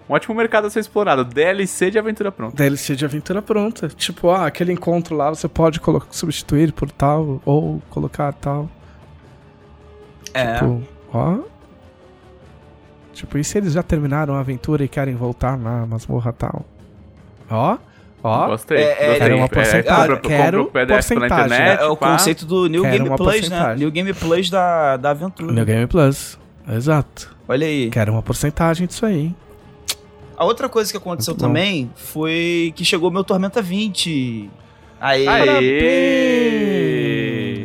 [0.09, 1.23] Um ótimo mercado a ser explorado.
[1.23, 2.57] DLC de aventura pronta.
[2.57, 3.89] DLC de aventura pronta.
[3.89, 5.81] Tipo, ah, aquele encontro lá, você pode
[6.11, 8.71] substituir por tal, ou colocar tal.
[10.33, 10.55] É.
[10.55, 10.83] Tipo,
[11.13, 11.39] ó.
[13.13, 16.65] Tipo, e se eles já terminaram a aventura e querem voltar na masmorra tal?
[17.51, 17.77] Ó,
[18.25, 18.47] ó.
[18.49, 18.79] Gostei.
[18.79, 19.19] É, é, gostei.
[19.19, 20.15] quero uma porcentagem.
[20.17, 21.47] compra- Quero compra o PDF pela porcentagem.
[21.47, 22.13] internet, É o pá.
[22.13, 23.75] conceito do New Quero Game Plus, né?
[23.77, 25.53] New Game Plus da, da aventura.
[25.53, 26.39] New Game Plus.
[26.69, 27.35] Exato.
[27.47, 27.91] Olha aí.
[27.91, 29.21] Quero uma porcentagem disso aí.
[29.27, 29.37] hein?
[30.37, 31.47] A outra coisa que aconteceu Muito bom.
[31.49, 34.51] também foi que chegou meu Tormenta 20.
[35.01, 35.29] Aí.
[35.29, 35.55] Aê!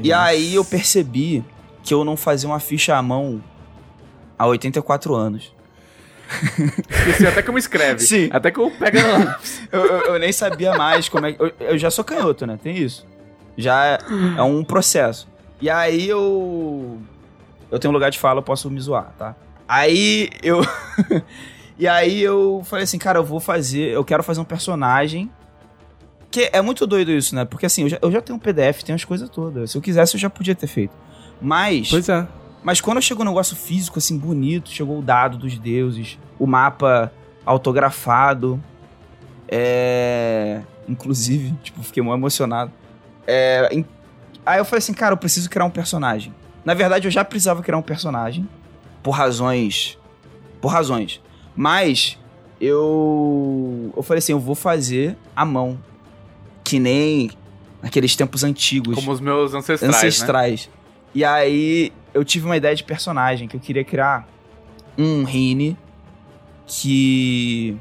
[0.03, 1.43] E aí eu percebi
[1.83, 3.41] que eu não fazia uma ficha à mão
[4.37, 5.53] há 84 anos.
[6.89, 8.01] Esqueci até como escreve.
[8.01, 8.29] Sim.
[8.31, 9.61] Até que eu pego no lápis.
[9.71, 11.41] Eu, eu- eu nem sabia mais como é que.
[11.41, 12.57] Eu, eu já sou canhoto, né?
[12.61, 13.05] Tem isso.
[13.57, 13.97] Já é,
[14.37, 15.27] é um processo.
[15.61, 16.97] E aí eu.
[17.69, 19.35] Eu tenho um lugar de fala, eu posso me zoar, tá?
[19.67, 20.61] Aí eu.
[21.77, 23.89] e aí eu falei assim, cara, eu vou fazer.
[23.91, 25.29] Eu quero fazer um personagem.
[26.31, 27.43] Que é muito doido isso, né?
[27.43, 29.71] Porque assim, eu já, eu já tenho um PDF, tenho as coisas todas.
[29.71, 30.93] Se eu quisesse, eu já podia ter feito.
[31.41, 31.89] Mas.
[31.89, 32.27] Pois é.
[32.63, 37.11] Mas quando chegou um negócio físico, assim, bonito, chegou o dado dos deuses, o mapa
[37.45, 38.61] autografado.
[39.47, 40.61] É.
[40.87, 42.71] Inclusive, tipo, fiquei muito emocionado.
[43.25, 43.69] É,
[44.45, 46.33] Aí eu falei assim, cara, eu preciso criar um personagem.
[46.65, 48.47] Na verdade, eu já precisava criar um personagem.
[49.03, 49.97] Por razões.
[50.59, 51.21] Por razões.
[51.55, 52.17] Mas
[52.59, 53.93] eu.
[53.95, 55.79] Eu falei assim, eu vou fazer à mão.
[56.63, 57.31] Que nem
[57.81, 59.97] naqueles tempos antigos Como os meus ancestrais, né?
[59.97, 60.69] ancestrais.
[61.13, 64.27] E aí eu tive uma ideia de personagem que eu queria criar
[64.97, 65.77] um Rini
[66.65, 67.77] que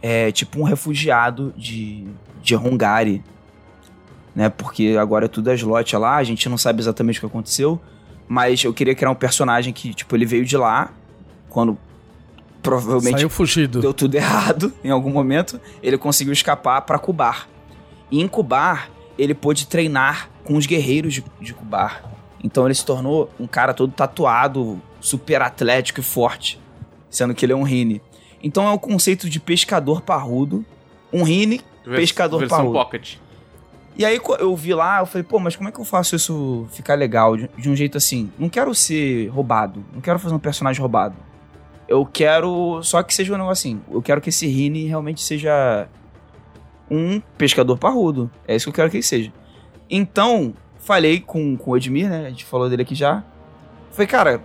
[0.00, 2.06] é tipo um refugiado de,
[2.40, 3.24] de Hungary,
[4.34, 4.48] né?
[4.48, 7.80] Porque agora é tudo é slot lá, a gente não sabe exatamente o que aconteceu,
[8.28, 10.90] mas eu queria criar um personagem que, tipo, ele veio de lá
[11.48, 11.76] quando
[12.62, 13.80] provavelmente Saiu fugido.
[13.80, 17.48] deu tudo errado em algum momento, ele conseguiu escapar pra Kubar.
[18.10, 22.15] E em Kubar, ele pôde treinar com os guerreiros de, de Kubar.
[22.46, 26.60] Então ele se tornou um cara todo tatuado, super atlético e forte,
[27.10, 28.00] sendo que ele é um Rini.
[28.40, 30.64] Então é o conceito de pescador parrudo,
[31.12, 31.60] um Rini.
[31.84, 32.78] Vers- Pescador Versão parrudo.
[32.78, 33.16] Pocket.
[33.98, 36.66] E aí eu vi lá, eu falei, pô, mas como é que eu faço isso
[36.70, 38.30] ficar legal de, de um jeito assim?
[38.38, 41.16] Não quero ser roubado, não quero fazer um personagem roubado.
[41.88, 43.80] Eu quero só que seja um negócio assim.
[43.90, 45.88] Eu quero que esse Rini realmente seja
[46.90, 48.30] um pescador parrudo.
[48.46, 49.32] É isso que eu quero que ele seja.
[49.88, 50.52] Então,
[50.86, 52.26] falei com, com o Edmir, né?
[52.26, 53.24] A gente falou dele aqui já.
[53.90, 54.40] Falei, cara,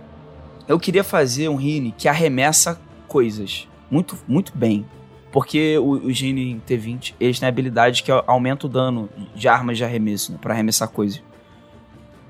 [0.66, 3.68] eu queria fazer um Rini que arremessa coisas.
[3.88, 4.84] Muito, muito bem.
[5.30, 9.84] Porque o, o Gene T20, eles têm habilidade que aumenta o dano de armas de
[9.84, 10.38] arremesso, né?
[10.40, 11.22] Pra arremessar coisas.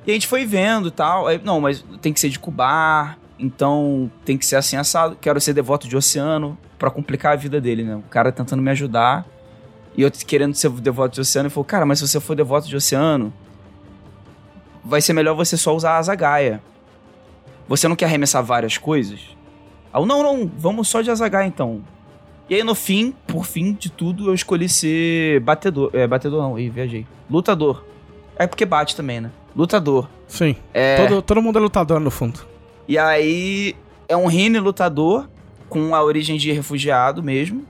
[0.07, 1.27] E a gente foi vendo e tal.
[1.27, 5.17] Aí, não, mas tem que ser de cubar, então tem que ser assim assado.
[5.21, 7.97] Quero ser devoto de oceano pra complicar a vida dele, né?
[7.97, 9.27] O cara tentando me ajudar.
[9.97, 11.47] E eu querendo ser devoto de oceano.
[11.47, 13.33] Ele falou, cara, mas se você for devoto de oceano,
[14.85, 16.63] vai ser melhor você só usar a Azagaia.
[17.69, 19.21] Você não quer arremessar várias coisas?
[19.95, 21.83] Eu, não, não, vamos só de Azagaia então.
[22.49, 25.91] E aí, no fim, por fim de tudo, eu escolhi ser batedor.
[25.93, 27.07] É, batedor não, ih, viajei.
[27.31, 27.85] Lutador.
[28.37, 29.31] É porque bate também, né?
[29.55, 30.09] Lutador.
[30.27, 30.57] Sim.
[30.75, 30.97] É.
[30.97, 32.41] Todo, todo mundo é lutador no fundo.
[32.89, 33.77] E aí,
[34.09, 35.29] é um Rini lutador,
[35.69, 37.65] com a origem de refugiado mesmo,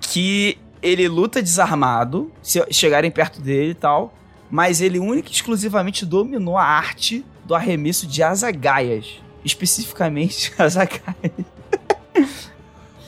[0.00, 4.12] que ele luta desarmado, se chegarem perto dele e tal,
[4.50, 9.20] mas ele única e exclusivamente dominou a arte do arremesso de azagaias.
[9.44, 11.46] Especificamente azagaias.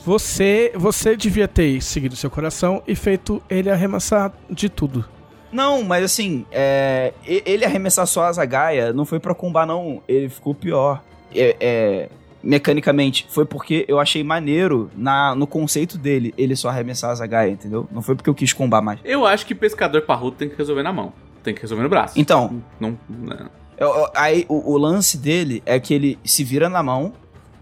[0.05, 5.05] Você, você devia ter seguido seu coração e feito ele arremessar de tudo.
[5.53, 10.03] Não, mas assim, é, ele arremessar só a Zagaia não foi pra combar, não.
[10.07, 11.03] Ele ficou pior.
[11.35, 12.09] É, é,
[12.43, 13.27] mecanicamente.
[13.29, 17.89] Foi porque eu achei maneiro na, no conceito dele ele só arremessar a Zagaia, entendeu?
[17.91, 19.01] Não foi porque eu quis combar mais.
[19.05, 21.13] Eu acho que pescador parrudo tem que resolver na mão.
[21.43, 22.15] Tem que resolver no braço.
[22.19, 23.51] Então, Não, não.
[23.79, 27.13] eu- eu- aí o, o lance dele é que ele se vira na mão,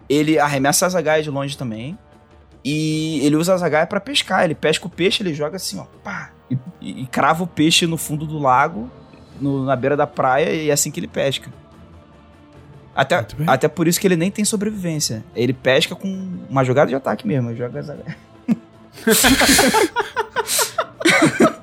[0.08, 1.96] ele arremessa a Zagaia de longe também.
[2.64, 4.44] E ele usa a Zagaia pra pescar.
[4.44, 7.96] Ele pesca o peixe, ele joga assim, ó, pá, e, e- crava o peixe no
[7.96, 8.90] fundo do lago,
[9.40, 11.50] no- na beira da praia, e é assim que ele pesca.
[12.96, 15.24] Até, até por isso que ele nem tem sobrevivência.
[15.36, 16.08] Ele pesca com
[16.50, 17.50] uma jogada de ataque mesmo.
[17.50, 18.16] ele Joga a Zagaia.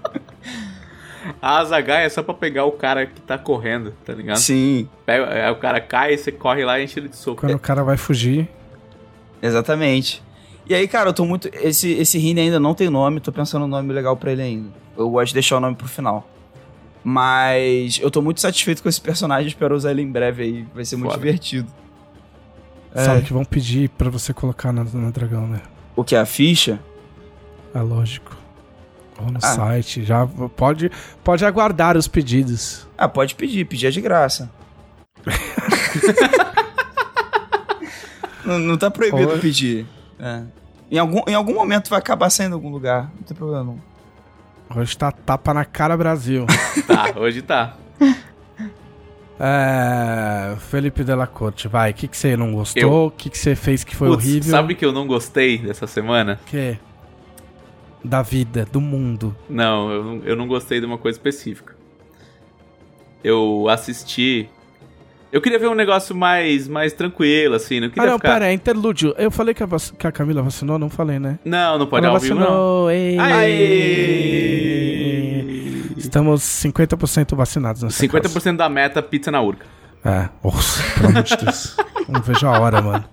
[1.41, 4.37] A Azagaia é só pra pegar o cara que tá correndo, tá ligado?
[4.37, 7.41] Sim, Pega, aí o cara cai, você corre lá e enche ele de soco.
[7.41, 8.47] Quando o cara vai fugir.
[9.41, 10.23] exatamente.
[10.67, 11.47] E aí, cara, eu tô muito.
[11.53, 14.69] Esse, esse Rini ainda não tem nome, tô pensando no nome legal pra ele ainda.
[14.97, 16.27] Eu gosto de deixar o nome pro final.
[17.03, 20.67] Mas eu tô muito satisfeito com esse personagem, espero usar ele em breve aí.
[20.73, 21.23] Vai ser muito Foda.
[21.23, 21.67] divertido.
[22.95, 25.61] Sabe que vão pedir pra você colocar na, na dragão, né?
[25.95, 26.15] O que?
[26.15, 26.79] A ficha?
[27.73, 28.34] É lógico.
[29.19, 29.47] Ou no Ah.
[29.47, 30.03] site.
[30.03, 30.91] Já pode,
[31.23, 32.87] pode aguardar os pedidos.
[32.97, 34.49] Ah, pode pedir, pedir é de graça.
[38.45, 39.85] não, não tá proibido pedir.
[40.19, 40.41] É.
[40.91, 43.11] Em, algum, em algum momento vai acabar saindo em algum lugar.
[43.15, 43.79] Não tem problema não.
[44.75, 46.45] Hoje tá tapa na cara Brasil.
[46.85, 47.75] Tá, hoje tá.
[49.39, 50.55] é.
[50.69, 51.91] Felipe Della Corte, vai.
[51.91, 53.07] O que, que você não gostou?
[53.07, 54.51] O que, que você fez que foi Putz, horrível?
[54.51, 56.39] sabe que eu não gostei dessa semana?
[56.43, 56.77] O que?
[58.07, 59.35] Da vida, do mundo.
[59.49, 61.75] Não, eu não, eu não gostei de uma coisa específica.
[63.23, 64.47] Eu assisti.
[65.31, 67.79] Eu queria ver um negócio mais, mais tranquilo, assim.
[67.79, 68.33] Não Ah, queria não, ficar.
[68.33, 69.13] pera, é interlúdio.
[69.17, 71.39] Eu falei que a, vac- que a Camila vacinou, não falei, né?
[71.43, 72.41] Não, não pode Ela ao vivo, não.
[72.45, 72.91] vacinou.
[72.91, 73.17] ei.
[74.45, 75.45] Aê!
[75.97, 79.65] Estamos 50% vacinados nessa 50% da meta pizza na urca.
[80.03, 81.75] É, nossa, pelo amor de Deus.
[82.07, 83.03] Não vejo a hora, mano.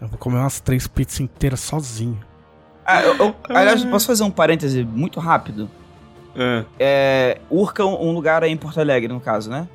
[0.00, 2.18] Eu vou comer umas três pizzas inteiras sozinho.
[2.86, 5.68] Ah, eu, eu- aliás, posso fazer um parêntese muito rápido?
[6.36, 6.64] Ah.
[6.78, 9.66] É, Urca é um um lugar aí em Porto Alegre, no caso, né?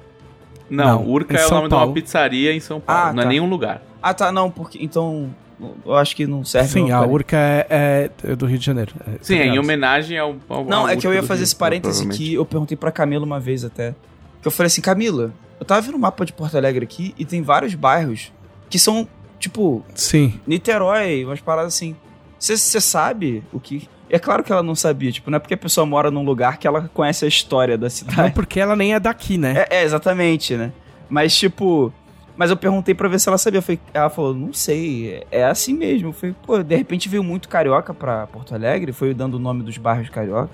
[0.69, 1.87] Não, Não, Urca é o nome de Paulo.
[1.87, 3.09] uma pizzaria em São Paulo.
[3.09, 3.29] Ah, não é tá.
[3.29, 3.81] nenhum lugar.
[4.01, 4.77] Ah, tá, não, porque.
[4.81, 5.29] Então.
[5.85, 6.69] Eu acho que não serve.
[6.69, 7.01] Sim, a.
[7.05, 8.93] Urca é, é do Rio de Janeiro.
[9.05, 10.35] É, Sim, é em homenagem ao.
[10.49, 12.91] ao Não, ao é que eu ia fazer Rio, esse parêntese que eu perguntei pra
[12.91, 13.93] Camila uma vez até.
[14.41, 17.25] Que eu falei assim, Camila, eu tava vendo o mapa de Porto Alegre aqui e
[17.25, 18.31] tem vários bairros
[18.71, 19.07] que são,
[19.37, 20.39] tipo, Sim.
[20.47, 21.95] Niterói, umas paradas assim.
[22.41, 23.87] Você sabe o que.
[24.09, 26.57] É claro que ela não sabia, tipo, não é porque a pessoa mora num lugar
[26.57, 28.33] que ela conhece a história da Não cidade.
[28.33, 29.63] porque ela nem é daqui, né?
[29.69, 30.71] É, é, exatamente, né?
[31.07, 31.93] Mas, tipo.
[32.35, 33.59] Mas eu perguntei pra ver se ela sabia.
[33.59, 36.09] Eu falei- ela falou, não sei, é assim mesmo.
[36.09, 39.61] Eu falei, pô, de repente veio muito carioca pra Porto Alegre, foi dando o nome
[39.61, 40.49] dos bairros carioca.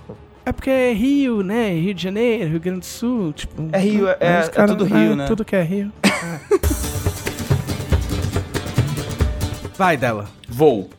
[0.46, 1.72] É porque é Rio, né?
[1.72, 3.70] Rio de Janeiro, Rio Grande do Sul, tipo...
[3.72, 5.26] É Rio, é- aí os é tudo Rio, né?
[5.28, 5.92] Tudo que é Rio.
[9.78, 10.26] Vai dela.
[10.50, 10.90] Vou.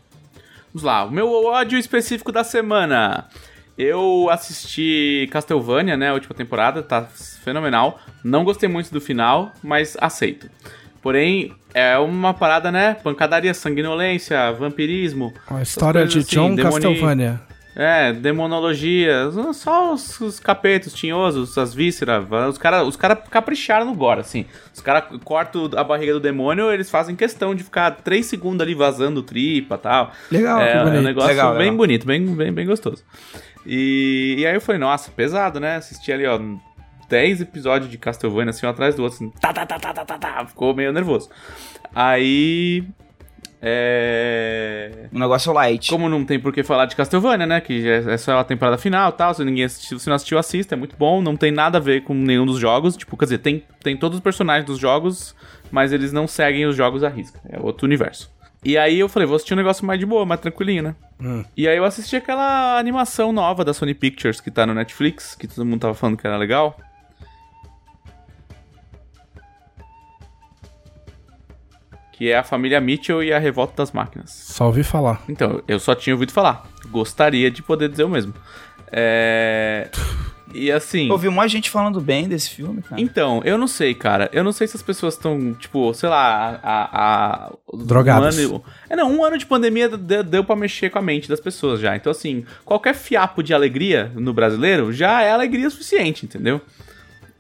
[0.73, 1.05] Vamos lá.
[1.05, 3.27] O meu ódio específico da semana.
[3.77, 6.11] Eu assisti Castlevania, né?
[6.11, 7.03] A última temporada, tá
[7.45, 8.01] fenomenal.
[8.25, 10.51] Não gostei muito do final, mas aceito.
[11.01, 12.95] Porém, é uma parada, né?
[13.05, 15.33] Pancadaria, sanguinolência, vampirismo.
[15.49, 17.41] A história de assim, John demoni- Castlevania.
[17.81, 22.27] É, demonologia, só os, os capetos tinhosos, as vísceras.
[22.51, 24.47] Os caras os cara capricharam no gore, assim.
[24.75, 28.75] Os caras cortam a barriga do demônio, eles fazem questão de ficar 3 segundos ali
[28.75, 30.11] vazando tripa e tal.
[30.29, 31.77] Legal, é, é um negócio Legal, bem legal.
[31.77, 33.05] bonito, bem, bem, bem gostoso.
[33.65, 35.77] E, e aí eu falei, nossa, pesado, né?
[35.77, 36.37] Assisti ali, ó,
[37.09, 40.05] 10 episódios de Castlevania, assim, um atrás do outro, assim, tá, tá, tá, tá, tá,
[40.05, 41.31] tá, tá, ficou meio nervoso.
[41.95, 42.85] Aí.
[43.61, 45.09] É.
[45.13, 45.91] Um negócio light.
[45.91, 47.61] Como não tem por que falar de Castlevania, né?
[47.61, 49.35] Que é é só a temporada final e tal.
[49.35, 50.75] Se ninguém assistiu, se não assistiu, assista.
[50.75, 51.21] É muito bom.
[51.21, 52.97] Não tem nada a ver com nenhum dos jogos.
[52.97, 55.35] Tipo, quer dizer, tem, tem todos os personagens dos jogos,
[55.71, 57.41] mas eles não seguem os jogos à risca.
[57.49, 58.31] É outro universo.
[58.65, 60.95] E aí eu falei, vou assistir um negócio mais de boa, mais tranquilinho, né?
[61.21, 61.45] Hum.
[61.57, 65.47] E aí eu assisti aquela animação nova da Sony Pictures que tá no Netflix, que
[65.47, 66.77] todo mundo tava falando que era legal.
[72.19, 74.33] Que é a família Mitchell e a Revolta das Máquinas.
[74.33, 75.23] Só ouvi falar.
[75.29, 76.69] Então, eu só tinha ouvido falar.
[76.91, 78.35] Gostaria de poder dizer o mesmo.
[78.91, 79.89] É.
[80.53, 81.09] E assim.
[81.09, 83.01] Eu vi mais gente falando bem desse filme, cara.
[83.01, 84.29] Então, eu não sei, cara.
[84.33, 87.47] Eu não sei se as pessoas estão, tipo, sei lá, a.
[87.47, 87.53] a
[87.85, 88.37] Drogadas.
[88.37, 91.29] Um ano, é, não, um ano de pandemia deu, deu pra mexer com a mente
[91.29, 91.95] das pessoas já.
[91.95, 96.61] Então, assim, qualquer fiapo de alegria no brasileiro já é alegria suficiente, entendeu?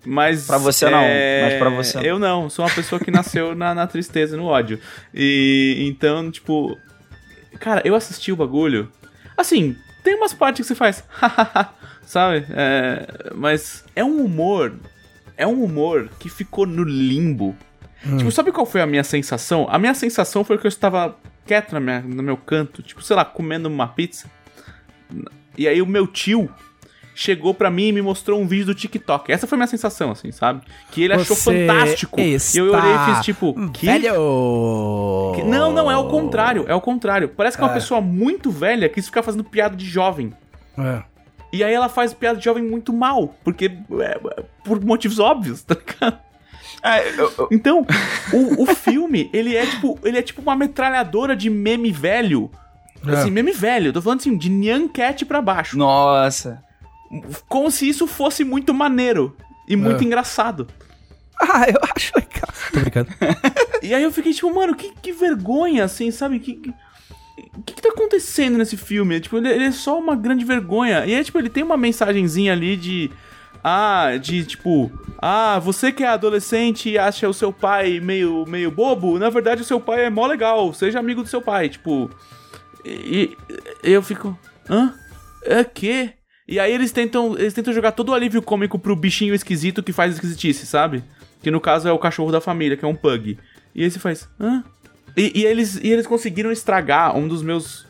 [0.05, 0.47] Mas.
[0.47, 2.05] Pra você não, mas pra você não.
[2.05, 4.81] Eu não, sou uma pessoa que nasceu na, na tristeza e no ódio.
[5.15, 6.79] E então, tipo.
[7.59, 8.91] Cara, eu assisti o bagulho.
[9.37, 11.05] Assim, tem umas partes que você faz.
[12.07, 12.47] sabe?
[12.51, 14.75] É, mas é um humor.
[15.37, 17.57] É um humor que ficou no limbo.
[18.17, 19.67] Tipo, sabe qual foi a minha sensação?
[19.69, 23.17] A minha sensação foi que eu estava quieto na minha, no meu canto, tipo, sei
[23.17, 24.31] lá, comendo uma pizza.
[25.57, 26.49] E aí o meu tio
[27.21, 29.33] chegou pra mim e me mostrou um vídeo do TikTok.
[29.33, 30.63] Essa foi a minha sensação, assim, sabe?
[30.93, 32.21] Que ele achou Você fantástico.
[32.21, 33.87] E eu olhei e fiz tipo, que?
[33.87, 35.33] Velho!
[35.35, 37.29] Que- Não, não, é o contrário, é o contrário.
[37.29, 37.75] Parece que é uma É.
[37.75, 40.33] pessoa muito velha quis ficar fazendo piada de jovem.
[40.79, 41.03] É.
[41.53, 45.63] E aí ela faz piada de jovem muito mal, porque é, é, por motivos óbvios,
[45.67, 46.19] tá ligado?
[47.19, 47.85] Eu- Então,
[48.33, 52.49] o, o filme, ele é tipo, ele é tipo uma metralhadora de meme velho.
[53.07, 53.11] É.
[53.11, 55.77] Assim, meme velho, eu tô falando assim, de Nyan Cat pra baixo.
[55.77, 56.63] Nossa.
[57.49, 59.37] Como se isso fosse muito maneiro
[59.67, 60.05] e muito É.
[60.05, 60.67] engraçado.
[61.41, 62.49] Ah, eu acho legal.
[62.73, 63.09] Tô brincando.
[63.81, 66.41] E aí eu fiquei tipo, mano, que, que vergonha, assim, sabe?
[66.41, 66.75] Que, que,
[67.89, 69.21] acontecendo nesse filme?
[69.21, 71.05] Tipo, ele, ele é só uma grande vergonha.
[71.07, 73.11] E é tipo, ele tem uma mensagenzinha ali de.
[73.63, 74.91] Ah, de tipo,
[75.21, 79.63] ah, você que é adolescente e acha o seu pai meio, meio bobo, na verdade
[79.63, 82.09] o seu pai é mó legal, seja amigo do seu pai, tipo.
[82.85, 83.37] E,
[83.83, 84.39] e eu fico,
[84.71, 84.95] hã?
[85.43, 86.11] É que?
[86.49, 89.93] E aí eles tentam, eles tentam jogar todo o alívio cômico pro bichinho esquisito que
[89.93, 91.05] faz esquisitice, sabe?
[91.43, 93.39] Que no caso é o cachorro da família, que é um pug.
[93.75, 94.65] E aí você faz, hã?
[95.15, 97.87] E, e eles, e eles conseguiram estragar um dos meus.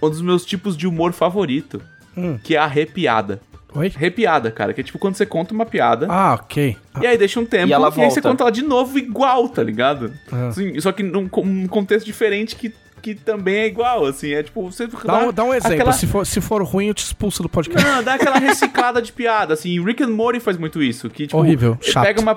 [0.00, 1.82] Um dos meus tipos de humor favorito.
[2.16, 2.38] Hum.
[2.42, 3.40] Que é a arrepiada.
[3.74, 3.92] Oi?
[3.94, 4.72] Repiada, cara.
[4.72, 6.06] Que é tipo quando você conta uma piada.
[6.08, 6.76] Ah, ok.
[7.02, 9.62] E aí deixa um tempo E ela aí você conta ela de novo igual, tá
[9.62, 10.12] ligado?
[10.32, 10.48] Ah.
[10.48, 14.32] Assim, só que num, num contexto diferente que, que também é igual, assim.
[14.32, 15.74] É tipo, você Dá um, dá um exemplo.
[15.74, 17.86] aquela- Se, for, se for ruim, eu te expulso do podcast.
[17.86, 19.82] Não, dá aquela reciclada de piada, assim.
[19.84, 21.08] Rick and Morty faz muito isso.
[21.08, 22.04] Que, tipo, Horrível, chato.
[22.04, 22.36] Pega uma.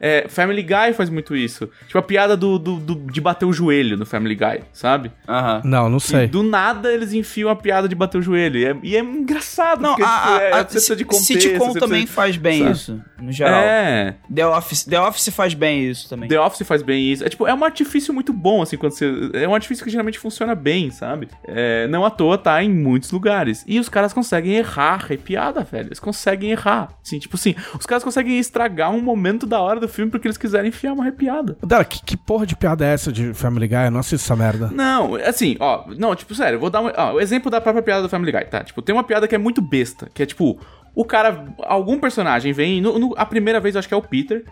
[0.00, 1.68] é, Family Guy faz muito isso.
[1.86, 5.10] Tipo, a piada do, do, do- de bater o joelho no Family Guy, sabe?
[5.28, 5.62] Aham.
[5.64, 6.26] Não, não E sei.
[6.26, 8.58] do nada eles enfiam a piada de bater o joelho.
[8.58, 9.80] E é, e é engraçado.
[9.82, 11.26] Não, porque, a, tipo, é, a, a, precisa de contexto.
[11.32, 12.70] sitcom também precisa- faz bem sabe?
[12.72, 13.60] isso, no geral.
[13.60, 14.14] É.
[14.34, 16.28] The Office, The Office faz bem isso também.
[16.28, 17.24] The Office faz bem isso.
[17.24, 19.06] É tipo, é um artifício muito bom, assim, quando você.
[19.34, 21.28] É um artifício que geralmente funciona bem, sabe?
[21.44, 23.64] É, não à toa tá em muitos lugares.
[23.66, 25.88] E os caras conseguem errar, é piada, velho.
[25.88, 26.88] Eles conseguem errar.
[27.04, 30.36] Assim, tipo assim, os caras conseguem estragar um momento da hora do filme porque eles
[30.38, 31.56] quiserem enfiar uma arrepiada.
[31.62, 33.86] Dara, que, que porra de piada é essa de Family Guy?
[33.86, 34.70] Eu não assisto essa merda.
[34.72, 38.02] Não, assim, ó, não, tipo, sério, vou dar um, ó, o exemplo da própria piada
[38.02, 38.62] do Family Guy, tá?
[38.62, 40.58] Tipo, tem uma piada que é muito besta, que é tipo,
[40.94, 44.02] o cara, algum personagem vem, no- no- a primeira vez eu acho que é o
[44.02, 44.44] Peter,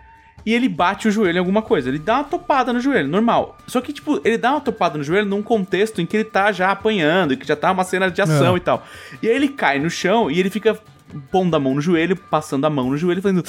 [0.45, 3.57] e ele bate o joelho em alguma coisa, ele dá uma topada no joelho, normal.
[3.67, 6.51] Só que, tipo, ele dá uma topada no joelho num contexto em que ele tá
[6.51, 8.57] já apanhando, e que já tá uma cena de ação É.
[8.57, 8.85] e tal.
[9.21, 10.77] E aí ele cai no chão e ele fica
[11.31, 13.43] pondo a mão no joelho, passando a mão no joelho, fazendo.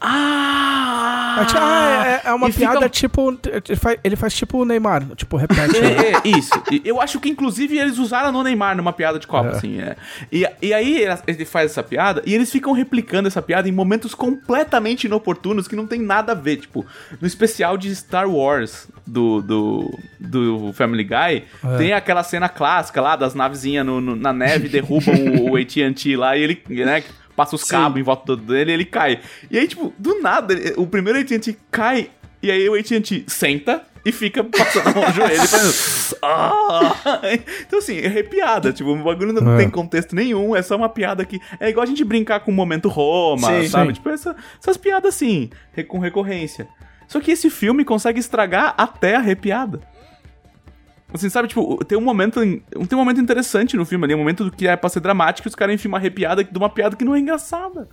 [0.00, 1.38] Ah!
[1.40, 3.38] É, ti- ah, é, é uma E fica piada um- tipo.
[3.68, 5.04] Ele faz, ele faz tipo o Neymar.
[5.16, 5.58] Tipo, repete.
[5.78, 6.50] É, é, isso.
[6.84, 9.52] Eu acho que, inclusive, eles usaram no Neymar numa piada de copa, É.
[9.52, 9.80] assim.
[9.80, 9.96] É.
[10.32, 14.14] E, e aí ele faz essa piada e eles ficam replicando essa piada em momentos
[14.14, 16.56] completamente inoportunos que não tem nada a ver.
[16.56, 16.84] Tipo,
[17.20, 21.76] no especial de Star Wars do, do, do Family Guy, É.
[21.78, 26.16] tem aquela cena clássica lá das navezinhas no- no- na neve, derrubam o, o AT&T
[26.16, 27.04] lá e ele, né...
[27.38, 27.68] Passa os Sim.
[27.68, 29.20] cabos em volta dele e ele cai.
[29.48, 32.10] E aí, tipo, do nada, ele- o primeiro AT&T cai
[32.42, 36.18] e aí o AT&T senta e fica passando a mão no joelho e fazendo...
[36.20, 37.20] Ah!
[37.66, 38.72] Então, assim, é piada.
[38.72, 39.58] Tipo, o bagulho não É.
[39.58, 40.56] tem contexto nenhum.
[40.56, 41.38] É só uma piada que...
[41.60, 43.68] É igual a gente brincar com o momento Roma, Sim.
[43.68, 43.86] sabe?
[43.88, 43.92] Sim.
[43.94, 45.48] Tipo, essa- essas piadas, assim,
[45.86, 46.66] com recorrência.
[47.06, 49.80] Só que esse filme consegue estragar até a repiada.
[51.12, 52.40] Assim, sabe, tipo, tem um momento.
[52.40, 55.50] Tem um momento interessante no filme ali, um momento que é pra ser dramático e
[55.50, 57.88] os caras enfiam uma arrepiada de uma piada que não é engraçada.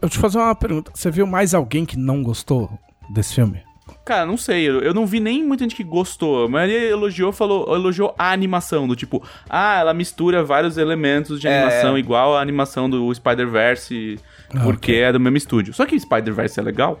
[0.00, 0.92] Eu te fazer uma pergunta.
[0.94, 2.70] Você viu mais alguém que não gostou
[3.12, 3.62] desse filme?
[4.04, 6.44] Cara, não sei, eu, eu não vi nem muita gente que gostou.
[6.44, 11.48] A maioria elogiou, falou, elogiou a animação, do tipo, ah, ela mistura vários elementos de
[11.48, 11.56] É.
[11.62, 14.18] animação igual a animação do Spider-Verse,
[14.54, 15.74] Ah, porque é do mesmo estúdio.
[15.74, 17.00] Só que Spider-Verse é legal.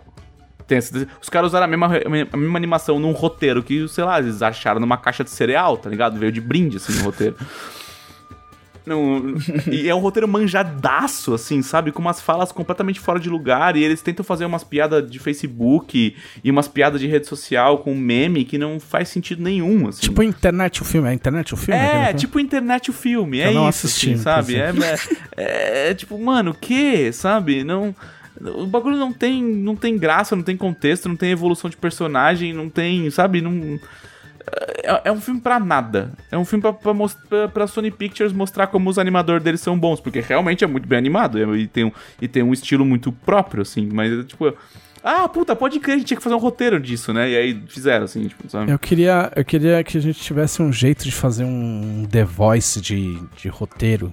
[0.70, 1.86] Tem os caras usaram a mesma,
[2.32, 5.90] a mesma animação num roteiro que, sei lá, eles acharam numa caixa de cereal, tá
[5.90, 6.16] ligado?
[6.18, 7.34] Veio de brinde, assim, no roteiro.
[8.86, 9.34] Não,
[9.70, 11.92] e é um roteiro manjadaço, assim, sabe?
[11.92, 13.76] Com umas falas completamente fora de lugar.
[13.76, 17.94] E eles tentam fazer umas piadas de Facebook e umas piadas de rede social com
[17.94, 20.00] meme que não faz sentido nenhum, assim.
[20.00, 21.08] Tipo, internet o filme.
[21.08, 21.78] É internet o filme?
[21.80, 24.56] É, Aquele- tipo internet o filme, Eu é não isso, assisti, assim, sabe?
[24.56, 24.72] É,
[25.36, 27.62] é- é tipo, mano, o que, sabe?
[27.62, 27.94] Não,
[28.40, 32.52] o bagulho não tem, não tem graça, não tem contexto, não tem evolução de personagem,
[32.52, 33.40] não tem, sabe?
[33.40, 33.78] Não
[34.82, 36.12] é, é um filme pra nada.
[36.30, 36.92] É um filme pra, pra,
[37.28, 40.88] pra, pra Sony Pictures mostrar como os animadores deles são bons, porque realmente é muito
[40.88, 43.88] bem animado é- e tem um, e tem um estilo muito próprio, assim.
[43.92, 44.52] Mas, tipo,
[45.04, 47.30] ah, puta, pode crer, a gente tinha que fazer um roteiro disso, né?
[47.30, 48.70] E aí fizeram, assim, tipo, sabe?
[48.72, 52.80] Eu queria, eu queria que a gente tivesse um jeito de fazer um The Voice
[52.80, 54.12] de, de roteiro.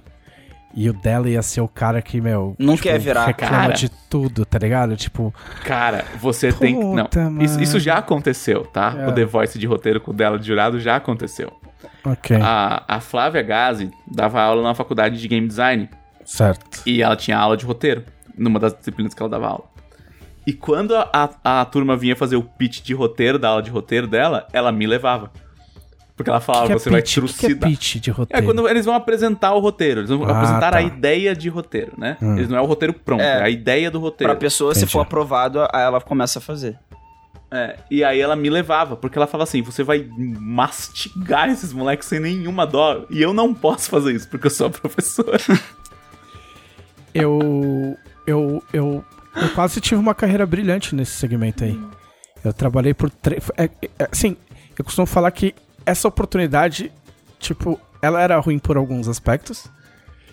[0.74, 2.54] E o dela ia ser o cara que, meu.
[2.58, 3.72] Não quer virar, reclama cara.
[3.74, 4.96] de tudo, tá ligado?
[4.96, 6.84] Tipo, Cara, você tem que.
[6.84, 8.94] Não, Puta, isso, isso já aconteceu, tá?
[8.96, 9.08] É.
[9.08, 11.52] O The Voice de roteiro com o dela de jurado já aconteceu.
[12.04, 15.88] ok, A, a Flávia Gazi dava aula na faculdade de game design
[16.24, 16.82] certo.
[16.86, 18.04] e ela tinha aula de roteiro,
[18.36, 19.64] numa das disciplinas que ela dava aula.
[20.46, 21.08] E quando a,
[21.44, 24.70] a, a turma vinha fazer o pitch de roteiro, da aula de roteiro dela, ela
[24.70, 25.30] me levava.
[26.18, 27.16] Porque ela falava, que que é você vai pitch?
[27.16, 27.70] O que que é trucidar.
[27.70, 28.44] pitch de É roteiro?
[28.46, 30.78] quando eles vão apresentar o roteiro, eles vão Ah, apresentar tá.
[30.78, 32.16] a ideia de roteiro, né?
[32.20, 32.36] Hum.
[32.36, 33.42] Eles não é o roteiro pronto, é, É.
[33.44, 34.30] a ideia do roteiro.
[34.32, 34.92] Pra pessoa, se Entendi.
[34.92, 36.76] for aprovado, aí ela começa a fazer.
[37.50, 42.06] É, e aí ela me levava, porque ela fala assim: você vai mastigar esses moleques
[42.06, 43.06] sem nenhuma dó.
[43.08, 45.38] E eu não posso fazer isso, porque eu sou a professora.
[47.14, 47.96] Eu,
[48.26, 49.04] eu, eu,
[49.34, 51.78] eu quase tive uma carreira brilhante nesse segmento aí.
[52.44, 53.42] Eu trabalhei por três.
[53.56, 54.36] É, é, assim,
[54.78, 55.54] eu costumo falar que
[55.88, 56.92] essa oportunidade
[57.38, 59.64] tipo, ela era ruim por alguns aspectos.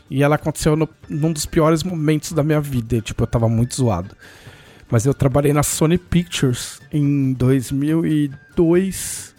[0.10, 3.02] E ela aconteceu no, num dos piores momentos da minha vida.
[3.02, 4.16] Tipo, eu tava muito zoado.
[4.90, 9.34] Mas eu trabalhei na Sony Pictures em 2002,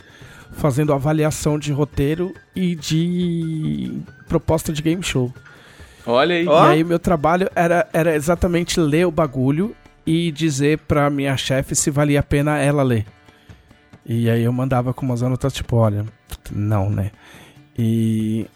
[0.52, 5.32] fazendo avaliação de roteiro e de proposta de game show.
[6.04, 6.46] Olha aí.
[6.46, 11.76] E aí meu trabalho era, era exatamente ler o bagulho e dizer pra minha chefe
[11.76, 13.06] se valia a pena ela ler.
[14.08, 16.06] E aí eu mandava com umas anotações, tipo, olha,
[16.50, 17.10] não, né?
[17.78, 18.46] E.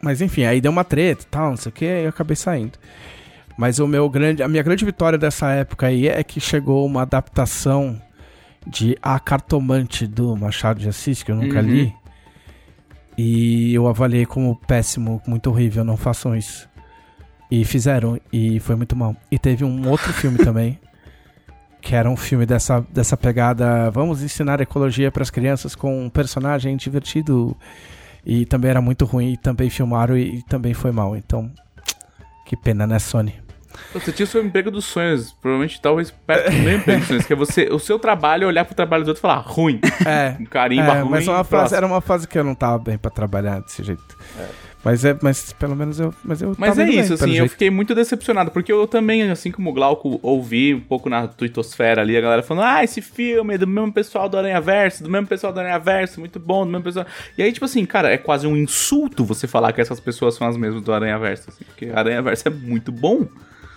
[0.00, 2.36] Mas enfim, aí deu uma treta e tal, não sei o que, aí eu acabei
[2.36, 2.78] saindo.
[3.56, 7.02] Mas o meu grande, a minha grande vitória dessa época aí é que chegou uma
[7.02, 8.00] adaptação
[8.66, 11.66] de A Cartomante do Machado de Assis, que eu nunca Uhum.
[11.66, 11.94] li.
[13.18, 16.68] E eu avaliei como péssimo, muito horrível, não façam isso.
[17.50, 19.14] E fizeram, e foi muito mal.
[19.30, 20.78] E teve um outro filme também,
[21.82, 26.08] que era um filme dessa, dessa pegada, vamos ensinar ecologia para as crianças com um
[26.08, 27.56] personagem divertido.
[28.24, 31.16] E também era muito ruim, e também filmaram e, e também foi mal.
[31.16, 31.50] Então,
[32.46, 33.34] que pena, né, Sony?
[33.92, 35.32] Você tinha o seu emprego dos sonhos.
[35.32, 37.26] Provavelmente talvez perto do meu emprego dos sonhos.
[37.26, 39.80] Que é você, o seu trabalho é olhar pro trabalho dos outros e falar ruim.
[40.06, 41.10] É, Um carimba é, ruim.
[41.10, 44.16] mas uma fase, era uma fase que eu não tava bem pra trabalhar desse jeito.
[44.84, 47.30] Mas é, mas pelo menos eu, mas eu Mas tava é bem, isso, pelo assim,
[47.30, 47.50] eu jeito.
[47.52, 52.02] fiquei muito decepcionado, porque eu também, assim como o Glauco, ouvi um pouco na twittosfera
[52.02, 55.10] ali, a galera falando, ah, esse filme é do mesmo pessoal do Aranha Verso, do
[55.10, 57.06] mesmo pessoal do Aranha Verso, muito bom, do mesmo pessoal...
[57.38, 60.48] E aí, tipo assim, cara, é quase um insulto você falar que essas pessoas são
[60.48, 63.28] as mesmas do Aranha Verso, assim, porque Aranha Verso é muito bom.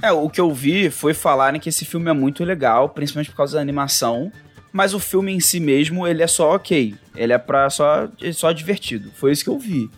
[0.01, 3.37] É, o que eu vi foi falarem que esse filme é muito legal, principalmente por
[3.37, 4.31] causa da animação.
[4.73, 6.95] Mas o filme em si mesmo, ele é só ok.
[7.15, 9.09] Ele é pra só, é só divertido.
[9.15, 9.89] Foi isso que eu vi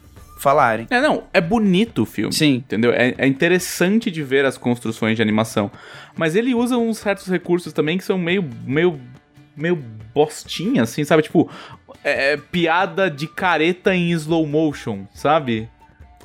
[0.41, 0.87] falarem.
[0.89, 2.33] É, não, é bonito o filme.
[2.33, 2.55] Sim.
[2.55, 2.91] Entendeu?
[2.93, 5.71] É, é interessante de ver as construções de animação.
[6.15, 8.43] Mas ele usa uns certos recursos também que são meio.
[8.65, 8.99] meio.
[9.55, 9.75] meio
[10.13, 11.21] bostinha, assim, sabe?
[11.21, 11.47] Tipo,
[12.03, 15.69] é, piada de careta em slow motion, sabe?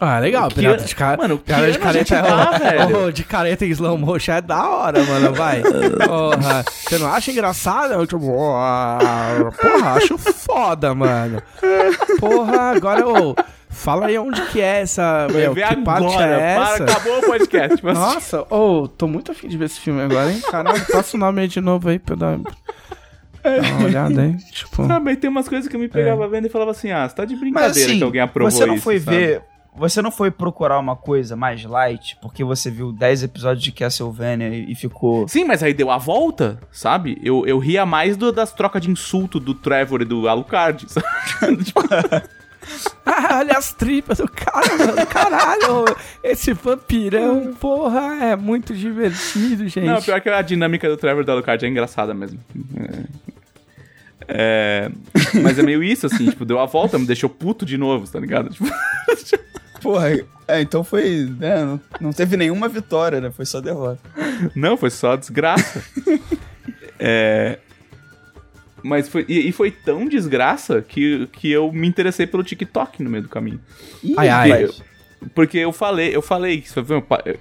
[0.00, 1.22] Ah, legal, Que pirata ano- de careta.
[1.22, 3.04] Mano, Pirata de gente careta tá, velho?
[3.06, 5.60] Oh, de careta em slow motion é da hora, mano, vai.
[5.62, 7.92] Porra, você não acha engraçado?
[7.92, 8.98] Eu, tipo, ah,
[9.60, 11.40] porra, acho foda, mano.
[12.18, 13.36] Porra, agora, ô,
[13.72, 16.84] fala aí onde que é essa, meu, que parte agora, é para, essa?
[16.84, 17.84] acabou o podcast.
[17.84, 17.98] Mas...
[17.98, 20.40] Nossa, ô, tô muito afim de ver esse filme agora, hein?
[20.50, 24.36] Caralho, passa o nome aí de novo aí pra eu dar, dar uma olhada aí,
[24.52, 24.86] tipo...
[24.86, 27.24] Sabe, tem umas coisas que eu me pegava vendo e falava assim, ah, você tá
[27.24, 29.16] de Mas brincadeira assim, que alguém aprovou você não isso, foi sabe?
[29.16, 29.42] ver.
[29.74, 34.48] Você não foi procurar uma coisa mais light, porque você viu 10 episódios de Castlevania
[34.48, 35.26] e, e ficou.
[35.26, 37.18] Sim, mas aí deu a volta, sabe?
[37.24, 41.64] Eu, eu ria mais do- das trocas de insulto do Trevor e do Alucard, sabe?
[41.64, 41.80] Tipo,
[43.42, 45.06] olha as tripas do cara, mano.
[45.06, 45.84] Caralho,
[46.22, 49.86] esse vampirão, porra, é muito divertido, gente.
[49.86, 52.38] Não, pior que a dinâmica do Trevor do Alucard é engraçada mesmo.
[52.76, 53.02] É...
[54.28, 54.90] é,
[55.42, 58.18] Mas é meio isso, assim, tipo, deu a volta, me deixou puto de novo, tá
[58.18, 58.50] ligado?
[58.50, 58.66] Tipo,
[59.82, 60.12] Porra,
[60.46, 61.28] é, então foi.
[61.38, 63.32] Né, não, não teve nenhuma vitória, né?
[63.32, 63.98] Foi só derrota.
[64.54, 65.82] não, foi só desgraça.
[67.00, 67.58] é...
[68.82, 73.10] Mas foi, e, e foi tão desgraça que, que eu me interessei pelo TikTok no
[73.10, 73.60] meio do caminho.
[74.02, 74.68] Ih, Ai, ai.
[75.34, 76.68] Porque eu falei, eu falei, que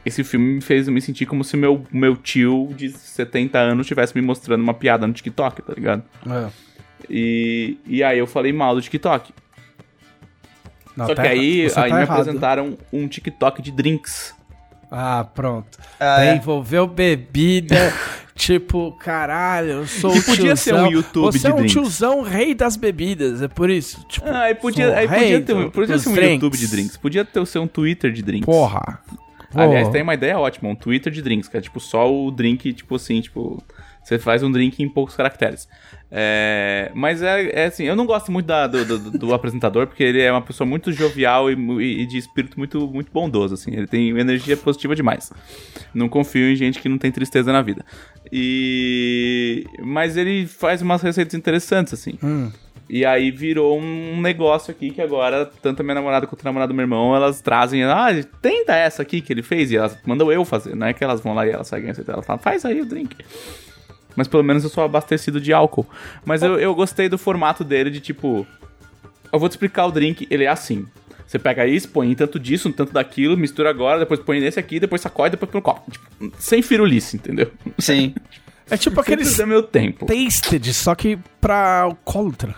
[0.05, 4.15] esse filme me fez me sentir como se meu, meu tio de 70 anos estivesse
[4.15, 6.03] me mostrando uma piada no TikTok, tá ligado?
[6.29, 6.47] É.
[7.09, 9.33] E, e aí eu falei mal do TikTok.
[10.95, 12.11] Não, Só tá que aí, aí tá me errado.
[12.11, 14.35] apresentaram um TikTok de drinks.
[14.91, 15.79] Ah, pronto.
[15.99, 16.35] Ah, Daí é.
[16.35, 17.75] envolveu bebida,
[18.35, 20.91] tipo, caralho, eu sou Que o podia ser um tiozão.
[20.91, 21.71] YouTube Você é um drinks.
[21.73, 24.05] tiozão rei das bebidas, é por isso.
[24.07, 26.33] Tipo, Ah, aí podia, aí podia ter um, do- podia ser um drinks.
[26.33, 26.97] YouTube de drinks.
[26.97, 28.45] Podia ter ser um Twitter de drinks.
[28.45, 28.99] Porra.
[29.53, 32.71] Aliás, tem uma ideia ótima, um Twitter de drinks, que é tipo só o drink,
[32.73, 33.61] tipo assim, tipo.
[34.03, 35.67] Você faz um drink em poucos caracteres.
[36.13, 40.03] É, mas é, é assim, eu não gosto muito da- do, do- do apresentador, porque
[40.03, 43.71] ele é uma pessoa muito jovial e, e de espírito muito, muito bondoso, assim.
[43.73, 45.31] Ele tem energia positiva demais.
[45.93, 47.85] Não confio em gente que não tem tristeza na vida.
[48.31, 49.65] E.
[49.83, 52.17] Mas ele faz umas receitas interessantes, assim.
[52.23, 52.51] Hum.
[52.89, 56.73] E aí virou um negócio aqui que agora, tanto a minha namorada quanto o namorado
[56.73, 58.07] do meu irmão, elas trazem, ah,
[58.41, 61.21] tenta essa aqui que ele fez, e elas mandam eu fazer, não é que elas
[61.21, 63.15] vão lá e elas seguem a receita, elas falam, faz aí o drink.
[64.15, 65.85] Mas pelo menos eu sou abastecido de álcool.
[66.25, 68.45] Mas eu, eu gostei do formato dele de tipo,
[69.31, 70.85] eu vou te explicar o drink, ele é assim.
[71.25, 74.59] Você pega isso, põe em tanto disso, um tanto daquilo, mistura agora, depois põe nesse
[74.59, 75.89] aqui, depois sacode, depois põe no copo.
[75.89, 77.51] Tipo, sem firulice, entendeu?
[77.79, 78.13] Sim.
[78.69, 79.37] É tipo Aqueles...
[79.39, 80.05] meu tempo.
[80.05, 82.55] tasted, só que pra alcoólatra.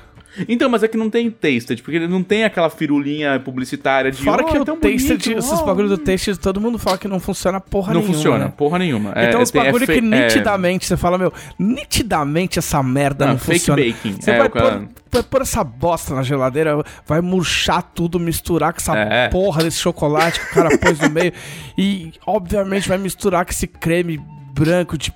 [0.49, 4.23] Então, mas é que não tem tasted, porque ele não tem aquela firulinha publicitária de
[4.23, 5.65] Fora "Oh, que o tão Tasted, bonito, esses oh".
[5.65, 8.13] bagulho do Tasted, todo mundo fala que não funciona porra Não nenhuma.
[8.15, 8.53] funciona, né?
[8.57, 9.11] porra nenhuma.
[9.15, 13.33] É, Então os tem- é que é- nitidamente você fala, meu, nitidamente essa merda Não,
[13.33, 13.81] não, fake funciona.
[13.83, 14.15] baking.
[14.19, 18.19] Você É, vai o cara- pôr, vai pôr essa bosta na geladeira, vai murchar tudo,
[18.19, 19.27] misturar com essa É.
[19.29, 21.33] porra desse chocolate que o cara pôs no meio.
[21.77, 24.19] E, obviamente, vai misturar com esse creme
[24.53, 25.11] branco de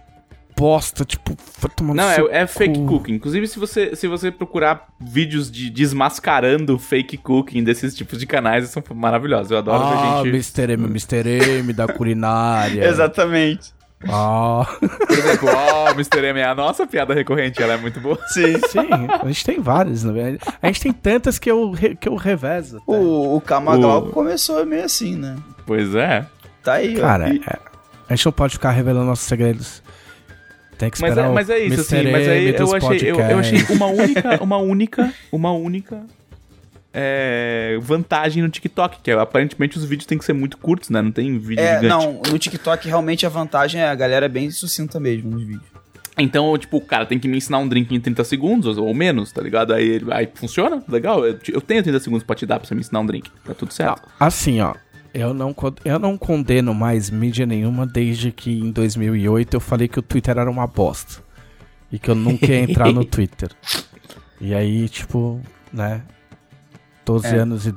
[0.58, 2.86] bosta, tipo, vai tomar no Não, seu é, é fake cu.
[2.88, 3.14] cooking.
[3.14, 8.68] Inclusive, se você, se você procurar vídeos de desmascarando fake cooking desses tipos de canais,
[8.70, 9.52] são maravilhosos.
[9.52, 10.60] Eu adoro Ah, ver gente.
[10.60, 10.74] Mr.
[10.74, 11.60] M, Mr.
[11.60, 12.84] M da culinária.
[12.90, 13.76] Exatamente.
[14.08, 16.24] Ah, Por exemplo, ó, Mr.
[16.28, 18.18] M é a nossa piada recorrente, ela é muito boa.
[18.30, 18.54] Sim.
[18.70, 18.88] sim,
[19.22, 20.38] a gente tem várias, né?
[20.62, 22.78] A gente tem tantas que eu, que eu revezo.
[22.78, 22.84] até.
[22.86, 25.36] O, o Kamaglau O- começou meio assim, né?
[25.66, 26.26] Pois é.
[26.64, 27.02] Tá aí, ó.
[27.02, 27.58] Cara, E- é,
[28.10, 29.82] a gente não pode ficar revelando nossos segredos.
[30.78, 32.12] Tem que Mas esperar é, o mas é isso, assim.
[32.12, 36.04] Mas aí eu achei, eu, eu achei uma única, uma única, uma única
[36.94, 41.02] é, vantagem no TikTok, que é, aparentemente os vídeos têm que ser muito curtos, né?
[41.02, 41.88] Não tem vídeo É, gigante.
[41.88, 45.78] não, no TikTok realmente a vantagem é a galera é bem sucinta mesmo nos vídeos.
[46.20, 49.32] Então, tipo, o cara tem que me ensinar um drink em 30 segundos ou menos,
[49.32, 49.72] tá ligado?
[49.72, 51.24] Aí, aí funciona, legal.
[51.24, 53.30] Eu, eu tenho 30 segundos pra te dar pra você me ensinar um drink.
[53.46, 54.02] Tá tudo certo.
[54.20, 54.74] Assim, ó.
[55.20, 59.98] Eu não, eu não condeno mais mídia nenhuma desde que em 2008 eu falei que
[59.98, 61.24] o Twitter era uma bosta.
[61.92, 63.50] E que eu nunca ia entrar no Twitter.
[64.40, 65.42] E aí, tipo,
[65.74, 66.04] né?
[67.06, 67.40] 12 É.
[67.40, 67.72] anos e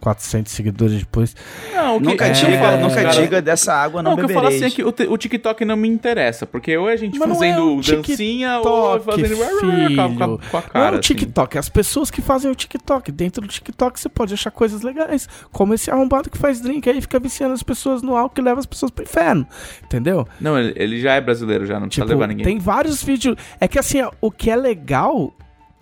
[0.00, 1.36] 12.400 seguidores depois.
[1.74, 4.16] Não, o que, Nunca é, diga, eu falo, nunca cara, diga dessa água não, Não,
[4.16, 6.88] o que eu falo assim é que o, o TikTok não me interessa, porque ou
[6.88, 10.22] é a gente Mas não é fazendo o dancinha ou TikTok, fazendo com a- com,
[10.22, 10.86] a, com a Não cara.
[10.86, 11.00] é o assim.
[11.00, 13.12] TikTok, é as pessoas que fazem o TikTok.
[13.12, 15.28] Dentro do TikTok você pode achar coisas legais.
[15.52, 18.60] Como esse arrombado que faz drink aí fica viciando as pessoas no álcool e leva
[18.60, 19.46] as pessoas pro inferno.
[19.84, 20.26] Entendeu?
[20.40, 22.44] Não, ele, ele já é brasileiro, já não precisa Tipo, levar ninguém.
[22.44, 23.36] tem vários vídeos.
[23.60, 25.32] É que assim, ó, o que é legal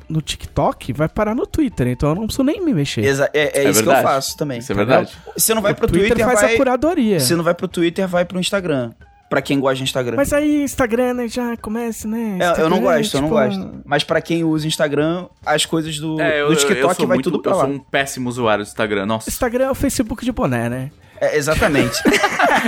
[0.09, 3.05] no TikTok vai parar no Twitter, então eu não preciso nem me mexer.
[3.05, 4.01] Exa- é, é É isso verdade.
[4.01, 4.59] que eu faço também.
[4.59, 5.13] Isso é verdade.
[5.37, 6.55] Você não vai o pro Twitter, Twitter, faz vai...
[6.55, 7.21] a curadoria.
[7.21, 8.93] Se não vai pro Twitter, vai pro Instagram.
[9.29, 10.17] Pra quem gosta de Instagram.
[10.17, 12.39] Mas aí Instagram, né, já começa, né?
[12.41, 13.81] É, eu não é, gosto, eu não tipo, gosto.
[13.85, 17.17] Mas pra quem usa Instagram, as coisas do, É, eu, do eu- TikTok eu vai
[17.19, 17.65] muito, tudo pra Eu lá.
[17.65, 19.05] sou um péssimo usuário do Instagram.
[19.05, 20.91] Nossa, Instagram é o Facebook de boné, né?
[21.21, 22.01] É, exatamente.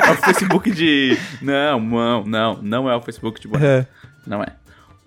[0.07, 1.17] é o Facebook de...
[1.41, 3.87] Não, não, não, não é o Facebook de boné.
[4.27, 4.49] Não é.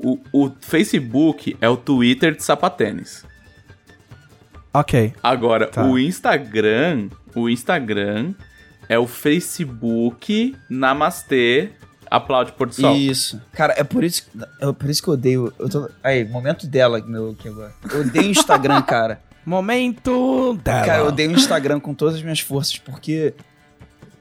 [0.04, 3.26] O, o Facebook é o Twitter de sapatênis.
[4.74, 5.14] Ok.
[5.24, 5.86] Agora, Tá.
[5.86, 8.34] o Instagram, o Instagram
[8.90, 11.70] é o Facebook Namastê
[12.10, 12.96] Aplaude do Sol.
[12.96, 13.42] Isso.
[13.54, 14.28] Cara, é por isso,
[14.62, 15.54] é por isso que eu odeio.
[15.58, 17.74] Eu tô, aí, momento dela meu aqui agora.
[17.92, 19.20] Eu odeio o Instagram, cara.
[19.46, 20.86] Momento dela.
[20.86, 23.34] Cara, eu odeio o Instagram com todas as minhas forças, porque.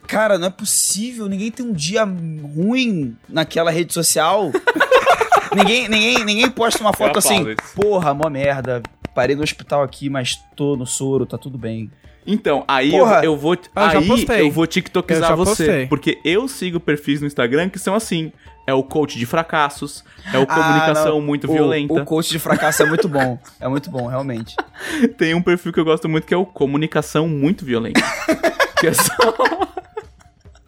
[0.07, 1.29] Cara, não é possível.
[1.29, 4.51] Ninguém tem um dia ruim naquela rede social.
[5.55, 7.55] ninguém, ninguém, ninguém posta uma foto assim.
[7.75, 8.83] Porra, mó merda.
[9.15, 11.91] Parei no hospital aqui, mas tô no soro, tá tudo bem.
[12.27, 13.17] Então, aí Porra.
[13.19, 13.57] eu, eu vou.
[13.75, 13.97] Ah, aí
[14.41, 15.65] eu vou Eu TikTokizar já você.
[15.67, 15.87] postei.
[15.87, 18.33] Porque eu sigo perfis no Instagram que são assim.
[18.65, 21.21] É o coach de fracassos, é o comunicação Ah, não.
[21.21, 21.93] muito O- violenta.
[21.95, 23.37] O coach de fracasso é muito bom.
[23.61, 24.55] É muito bom, realmente.
[25.19, 28.01] Tem um perfil que eu gosto muito que é o comunicação muito violenta.
[28.79, 29.13] que é só.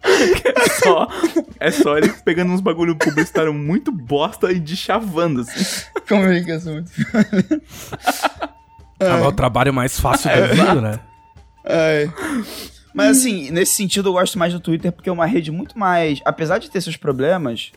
[0.45, 1.07] é só.
[1.59, 5.85] É só ele pegando uns bagulho publicitário muito bosta e de chavando, assim.
[6.07, 6.91] Comunicação muito
[8.99, 10.99] Ah, mas o trabalho mais fácil do mundo, né?
[11.65, 12.13] Ai.
[12.93, 16.21] Mas assim, nesse sentido eu gosto mais do Twitter porque é uma rede muito mais.
[16.23, 17.73] Apesar de ter seus problemas,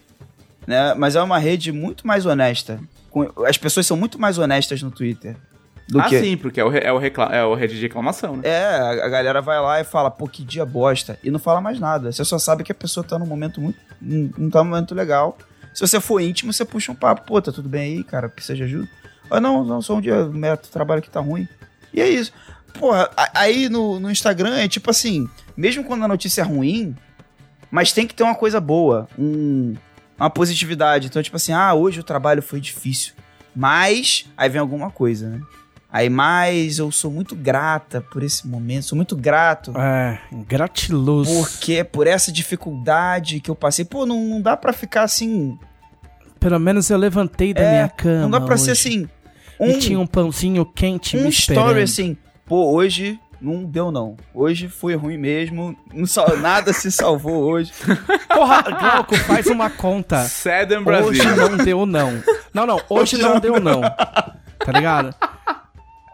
[0.66, 0.94] né?
[0.94, 2.78] Mas é uma rede muito mais honesta.
[3.46, 5.36] As pessoas são muito mais honestas no Twitter.
[5.88, 6.20] Do ah, que.
[6.20, 8.42] sim, porque é o, é, o recla- é o rede de reclamação, né?
[8.44, 11.18] É, a galera vai lá e fala, pô, que dia bosta.
[11.24, 12.12] E não fala mais nada.
[12.12, 13.78] Você só sabe que a pessoa tá num momento muito.
[14.00, 15.38] Não tá num momento legal.
[15.72, 17.22] Se você for íntimo, você puxa um papo.
[17.22, 18.28] Pô, tá tudo bem aí, cara?
[18.28, 18.88] Precisa de ajuda?
[19.30, 21.48] Ah, não, não, só um dia, o meu trabalho que tá ruim.
[21.92, 22.32] E é isso.
[22.78, 26.94] Porra, aí no, no Instagram é tipo assim, mesmo quando a notícia é ruim,
[27.70, 29.74] mas tem que ter uma coisa boa, um,
[30.18, 31.06] uma positividade.
[31.06, 33.14] Então, tipo assim, ah, hoje o trabalho foi difícil.
[33.54, 35.40] Mas, aí vem alguma coisa, né?
[35.90, 41.28] Aí, mas eu sou muito grata por esse momento, sou muito grato É, gratiluz.
[41.30, 43.84] porque por essa dificuldade que eu passei.
[43.86, 45.58] Pô, não, não dá pra ficar assim.
[46.38, 48.20] Pelo menos eu levantei da É, minha cama.
[48.20, 48.80] Não dá pra ser hoje.
[48.88, 49.08] assim.
[49.60, 51.82] E Um, tinha um pãozinho quente um me story esperando.
[51.82, 52.16] assim.
[52.44, 54.14] Pô, hoje não deu não.
[54.34, 55.74] Hoje foi ruim mesmo.
[55.92, 57.72] Não sal- nada se salvou hoje.
[58.28, 60.20] Porra, Glauco, faz uma conta.
[60.22, 61.36] Hoje Brasil.
[61.36, 62.22] não deu não.
[62.52, 63.80] Não, não, hoje, Hoje não, não deu não.
[63.80, 65.14] Tá ligado?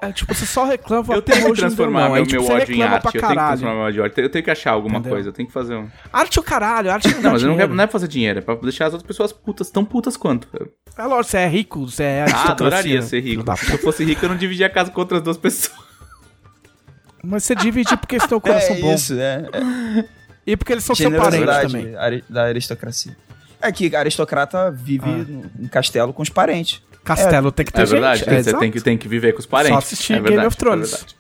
[0.09, 2.07] É, tipo, você só reclama Eu tenho que transformar não.
[2.13, 3.07] meu, Aí, tipo, meu ódio em arte.
[3.07, 4.21] Eu tenho que transformar meu ódio em arte.
[4.21, 5.13] Eu tenho que achar alguma Entendeu?
[5.13, 5.29] coisa.
[5.29, 5.89] Eu tenho que fazer um.
[6.13, 8.09] Arte é o caralho, arte não, Não, mas eu não, quero, não é pra fazer
[8.09, 8.39] dinheiro.
[8.39, 10.49] É pra deixar as outras pessoas putas, tão putas quanto.
[10.97, 12.53] É lógico, você é rico, você é Ah, aristocracia.
[12.53, 13.57] adoraria ser rico.
[13.57, 15.73] Se eu fosse rico, eu não dividia a casa com outras duas pessoas.
[17.23, 18.95] Mas você divide porque eles têm o coração é bom.
[18.95, 19.47] isso, é.
[19.53, 20.05] é
[20.47, 21.95] E porque eles são seu parente também.
[22.29, 23.17] da aristocracia.
[23.63, 25.25] É que a aristocrata vive Ah.
[25.27, 26.83] no- em castelo com os parentes.
[27.05, 28.31] Castelo tem que ter É verdade, gente.
[28.31, 29.73] é, você tem que, tem que viver com os parentes.
[29.75, 30.93] Só assistir é Game verdade, of Thrones.
[30.93, 31.17] É verdade.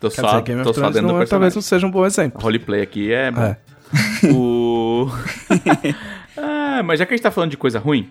[0.00, 1.90] Tô Quer só, dizer, Game tô of só Thrones dentro não, talvez não seja um
[1.90, 2.40] bom exemplo.
[2.40, 3.42] Roleplay aqui é bom.
[3.42, 3.58] É.
[4.32, 5.08] O...
[6.36, 8.10] ah, mas já que a gente tá falando de coisa ruim,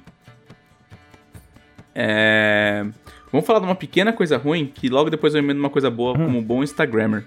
[1.94, 2.85] é...
[3.31, 6.11] vamos falar de uma pequena coisa ruim que logo depois eu emendo uma coisa boa
[6.18, 6.26] Hum.
[6.26, 7.26] como bom Instagrammer.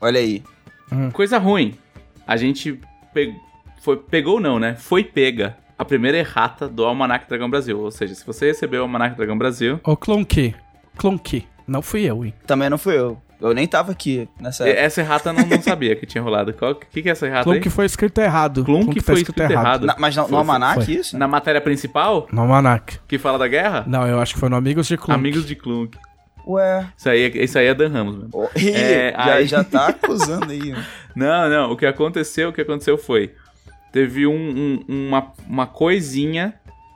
[0.00, 0.42] Olha aí.
[1.12, 1.74] Coisa ruim,
[2.26, 2.80] a gente
[3.14, 3.34] pe-
[3.80, 4.74] foi, pegou não, né?
[4.74, 7.78] Foi pega a primeira errata do Almanac Dragão Brasil.
[7.80, 10.54] Ou seja, se você recebeu o Almanac Dragão Brasil, Ô, Clonky.
[10.96, 11.46] Clonky.
[11.66, 12.34] Não fui eu, hein?
[12.46, 13.20] Também não fui eu.
[13.40, 14.80] Eu nem tava aqui nessa época.
[14.82, 16.50] essa errata eu não, não sabia que tinha rolado.
[16.60, 17.54] O que, que é essa errata aí?
[17.54, 18.62] Clonky foi escrito errado.
[18.64, 19.86] Clonk foi escrito errado.
[19.86, 20.94] Na- mas no, Foi, no Almanac, foi.
[20.94, 21.16] isso?
[21.16, 22.98] Na matéria principal, No Almanac.
[23.08, 25.12] que fala da guerra, Não, eu acho que foi no Amigos de Clonky.
[25.18, 25.96] Amigos de Clunk.
[26.46, 26.86] Ué.
[26.96, 28.28] Isso aí, é- isso aí é Dan Ramos, mano.
[28.34, 30.74] Ó, ih, É, já, aí- já tá acusando aí.
[31.16, 33.32] Não, não, o que aconteceu, o que aconteceu foi,
[33.92, 36.54] teve um- um- uma, uma coisinha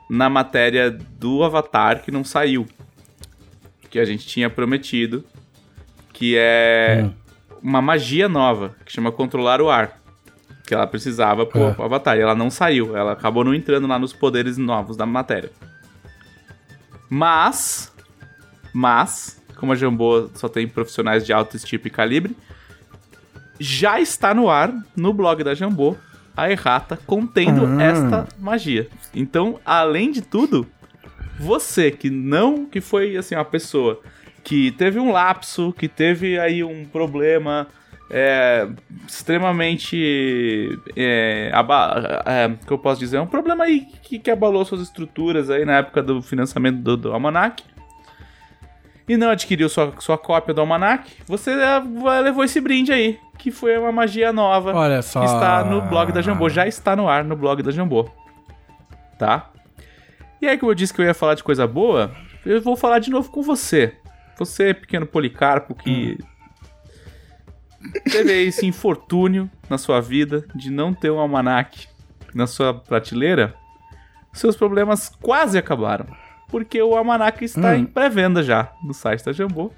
[0.09, 2.67] na matéria do Avatar que não saiu,
[3.91, 5.25] que a gente tinha prometido,
[6.13, 7.13] que é Hum.
[7.63, 9.99] uma magia nova, que chama controlar o ar,
[10.67, 11.75] que ela precisava pro, É.
[11.79, 15.51] Avatar, e ela não saiu, ela acabou não entrando lá nos poderes novos da matéria.
[17.09, 17.93] Mas,
[18.73, 22.37] mas, como a Jambô só tem profissionais de alto tipo e calibre,
[23.61, 25.97] já está no ar, no blog da Jambô,
[26.37, 27.81] a errata contendo Hum.
[27.81, 28.89] esta magia.
[29.15, 30.67] Então, além de tudo,
[31.39, 34.01] você que não, que foi assim, uma pessoa
[34.43, 37.67] que teve um lapso, que teve aí um problema
[38.11, 38.69] é,
[39.07, 40.79] extremamente.
[40.97, 43.19] É, aba- é, que eu posso dizer?
[43.19, 47.13] Um problema aí que, que abalou suas estruturas aí na época do financiamento do, do
[47.13, 47.63] Almanac.
[49.09, 51.79] E não adquiriu sua, sua cópia do Almanac, você é,
[52.21, 55.21] levou esse brinde aí, que foi uma magia nova Olha só.
[55.21, 56.49] que está no blog da Jambô.
[56.49, 58.09] Já está no ar no blog da Jambô.
[59.19, 59.51] Tá?
[60.41, 62.11] E aí, como eu disse que eu ia falar de coisa boa,
[62.47, 63.95] eu vou falar de novo com você.
[64.39, 66.19] Você, pequeno Policarpo, que
[68.11, 71.89] teve aí esse infortúnio na sua vida de não ter um almanac
[72.35, 73.55] na sua prateleira.
[74.33, 76.07] Seus problemas quase acabaram.
[76.55, 77.75] Porque o almanac está Hum.
[77.75, 79.73] em pré-venda já no site da Jambô.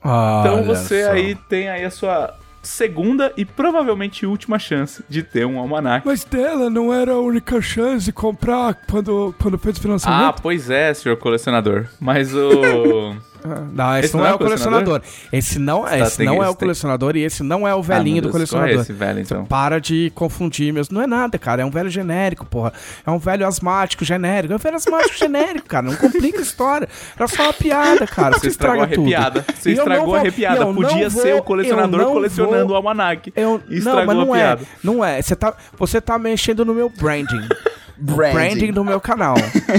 [0.00, 1.10] Olha Então você só.
[1.10, 2.32] aí tem aí a sua
[2.62, 6.06] segunda e provavelmente última chance de ter um almanac.
[6.06, 10.40] Mas dela não era a única chance de comprar quando, quando fez o Ah, financiamento?
[10.40, 11.86] pois é, senhor colecionador.
[11.98, 13.16] Mas o.
[13.44, 15.00] Ah, não, esse, não, é o colecionador.
[15.32, 17.82] Esse não, Tá, esse tem- não é o tem- colecionador e esse não é o
[17.82, 18.80] velhinho Ah, do Deus, é colecionador.
[18.82, 19.44] esse velho, então?
[19.44, 20.94] Para de confundir mesmo.
[20.94, 21.62] Não é nada, cara.
[21.62, 22.72] É um velho genérico, porra.
[23.06, 24.52] É um velho asmático genérico.
[24.52, 25.86] É um velho asmático genérico, cara.
[25.86, 26.88] Não complica a história.
[27.16, 28.34] Era só uma piada, cara.
[28.34, 29.00] Você Você estragou a tudo.
[29.00, 29.44] arrepiada.
[29.54, 30.60] Você E estragou não a arrepiada.
[30.64, 33.32] não Podia vou- ser o colecionador não colecionando vou- o almanac.
[33.34, 34.38] Eu, Estragou não, mas a não é.
[34.38, 34.62] piada.
[34.84, 35.20] Não é.
[35.22, 37.40] Você tá, você tá mexendo no meu branding.
[37.98, 38.32] Branding.
[38.34, 39.34] branding do meu canal.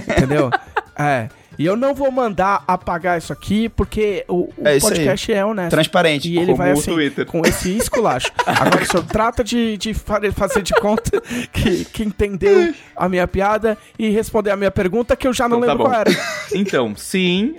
[0.08, 0.50] entendeu?
[0.96, 1.28] É.
[1.58, 4.94] E eu não vou mandar apagar isso aqui, porque o, o É isso aí.
[4.94, 5.70] podcast é honesto.
[5.72, 6.30] Transparente.
[6.30, 7.26] E ele Como vai o assim, Twitter.
[7.26, 8.32] com esse esculacho.
[8.46, 11.22] Agora, o senhor trata de, de fa- fazer de conta
[11.54, 15.58] que, que entendeu a minha piada e responder a minha pergunta, que eu já não
[15.58, 15.90] Então tá lembro bom.
[15.92, 16.12] qual era.
[16.56, 17.56] Então, sim,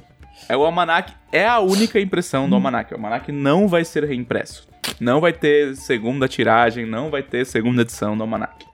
[0.48, 2.92] é o almanac é a única impressão do almanac.
[2.92, 4.68] O almanac não vai ser reimpresso.
[5.00, 8.64] Não vai ter segunda tiragem, não vai ter segunda edição do almanac.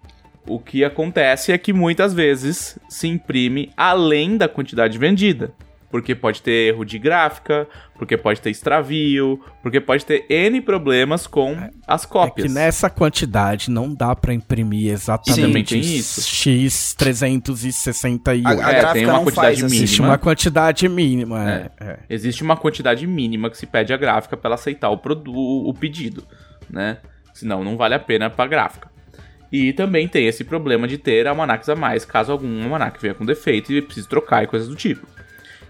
[0.51, 5.53] O que acontece é que muitas vezes se imprime além da quantidade vendida.
[5.91, 7.67] Porque pode ter erro de gráfica,
[7.99, 12.47] porque pode ter extravio, porque pode ter N problemas com as É cópias.
[12.47, 16.21] que nessa quantidade não dá pra imprimir Sim, exatamente tem isso.
[16.23, 18.47] X 361.
[18.47, 19.65] A, a É, gráfica tem uma não quantidade faz assim.
[19.67, 19.85] mínima.
[19.85, 21.51] Existe uma quantidade mínima.
[21.51, 21.71] É.
[21.81, 21.99] é.
[22.09, 24.95] Existe uma quantidade mínima que se pede à gráfica para ela aceitar o,
[25.69, 26.25] o pedido,
[26.69, 26.99] né?
[27.35, 28.90] Senão não vale a pena para gráfica.
[29.53, 33.25] E também tem esse problema de ter almanacs a mais, caso algum almanac venha com
[33.25, 35.07] defeito e precise trocar e coisas do tipo.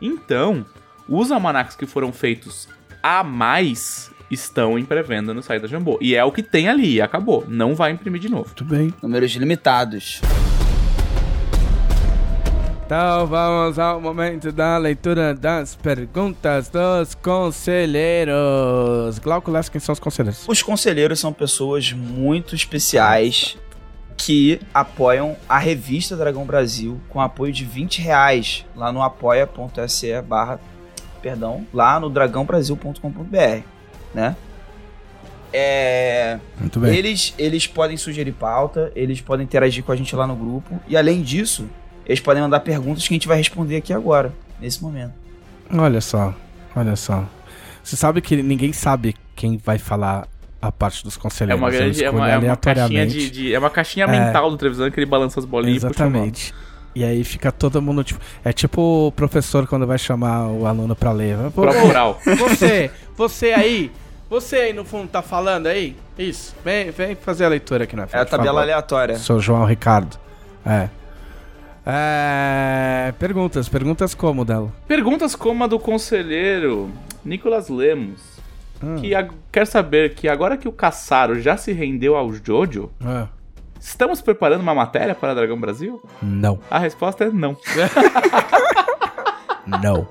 [0.00, 0.66] Então,
[1.08, 2.68] os almanacs que foram feitos
[3.02, 5.98] a mais estão em pré-venda no site da Jambô.
[6.00, 7.44] E é o que tem ali, e acabou.
[7.48, 8.46] Não vai imprimir de novo.
[8.46, 8.94] Muito bem.
[9.02, 10.20] Números limitados.
[12.84, 18.34] Então vamos ao momento da leitura das perguntas dos conselheiros.
[19.20, 20.44] Glauco Lessa, quem são os conselheiros?
[20.48, 23.56] Os conselheiros são pessoas muito especiais
[24.20, 30.60] que apoiam a revista Dragão Brasil com apoio de 20 reais lá no apoia.se barra
[31.22, 33.62] perdão, lá no dragãobrasil.com.br,
[34.14, 34.36] né?
[35.52, 36.94] É, Muito bem.
[36.94, 40.78] eles, eles podem sugerir pauta, eles podem interagir com a gente lá no grupo.
[40.86, 41.68] E além disso,
[42.06, 45.14] eles podem mandar perguntas que a gente vai responder aqui agora, nesse momento.
[45.72, 46.34] Olha só,
[46.76, 47.24] olha só.
[47.82, 50.28] Você sabe que ninguém sabe quem vai falar
[50.60, 51.60] a parte dos É conselheiros.
[51.60, 52.04] uma Eu grande.
[52.04, 54.08] É uma, é uma caixinha de, de- É uma caixinha É.
[54.08, 55.86] mental do televisão que ele balança as bolinhas e.
[55.86, 56.54] Exatamente.
[56.94, 58.20] E aí fica todo mundo tipo.
[58.44, 61.36] É tipo o professor quando vai chamar o aluno pra ler.
[61.56, 62.20] Oral.
[62.38, 63.92] Você, você aí,
[64.28, 65.96] você aí no fundo tá falando aí?
[66.18, 66.54] Isso.
[66.64, 68.18] Vem, vem fazer a leitura aqui na frente.
[68.20, 68.62] É a tabela favor.
[68.62, 69.16] aleatória.
[69.18, 70.18] Sou João Ricardo.
[70.66, 70.88] É.
[71.86, 74.70] É, Perguntas, perguntas como dela?
[74.86, 76.90] Perguntas como a do conselheiro
[77.24, 78.20] Nicolas Lemos.
[78.82, 78.96] Hum.
[78.96, 83.28] Que ag- quer saber que agora que o Caçaro já se rendeu ao Jojo, Ah,
[83.78, 86.00] estamos preparando uma matéria para Dragão Brasil?
[86.22, 87.56] não, A resposta é não.
[89.82, 90.08] não.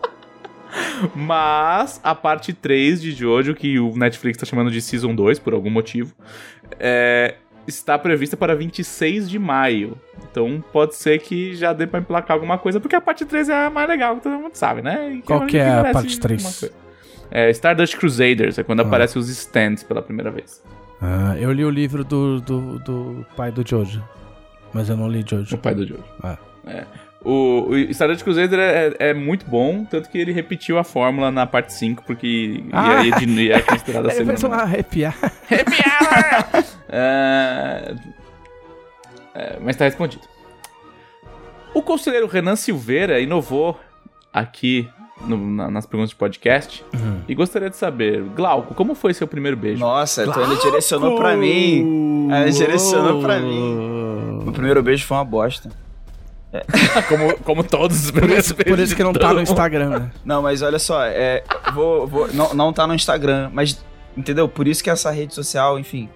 [1.15, 5.53] Mas a parte 3 de Jojo, que o Netflix tá chamando de Season 2 por
[5.53, 6.13] algum motivo,
[6.79, 7.35] é,
[7.67, 9.97] está prevista para 26 de maio.
[10.29, 13.65] Então pode ser que já dê pra emplacar alguma coisa, porque a parte 3 é
[13.65, 15.13] a mais legal, que todo mundo sabe, né?
[15.13, 16.69] E Qual que é a parte 3?
[17.31, 18.83] É Stardust Crusaders, é quando Ah.
[18.83, 20.63] aparecem os stands pela primeira vez.
[21.01, 24.03] Ah, eu li o livro do, do, do pai do Jojo.
[24.73, 25.57] Mas eu não li O Jojo.
[25.57, 26.03] pai do Jojo.
[26.21, 26.37] Ah.
[26.65, 26.83] É.
[27.23, 31.45] O, o Stardust Crusader é, é muito bom, tanto que ele repetiu a fórmula na
[31.45, 33.03] parte 5, porque Ah.
[33.03, 34.57] ia, ia, ia considerada a Ele fez segunda.
[34.57, 35.15] uma arrepiar.
[36.91, 37.93] É,
[39.35, 40.23] é, mas tá respondido.
[41.73, 43.79] O conselheiro Renan Silveira inovou
[44.33, 44.89] aqui
[45.21, 47.21] no- na- nas perguntas de podcast Uhum.
[47.27, 49.79] e gostaria de saber, Glauco, como foi seu primeiro beijo?
[49.79, 52.29] Nossa, então ele direcionou pra mim.
[52.31, 54.43] Ele direcionou pra mim.
[54.47, 55.69] O primeiro beijo foi uma bosta.
[57.07, 59.39] como, como todos os Por primeiros por beijos isso que não tá no.
[59.41, 60.11] Instagram, né?
[60.25, 61.43] Não, mas olha só, é,
[61.75, 63.79] vou, vou, não, não tá no Instagram, mas
[64.17, 64.47] entendeu?
[64.49, 66.09] Por isso que essa rede social, enfim.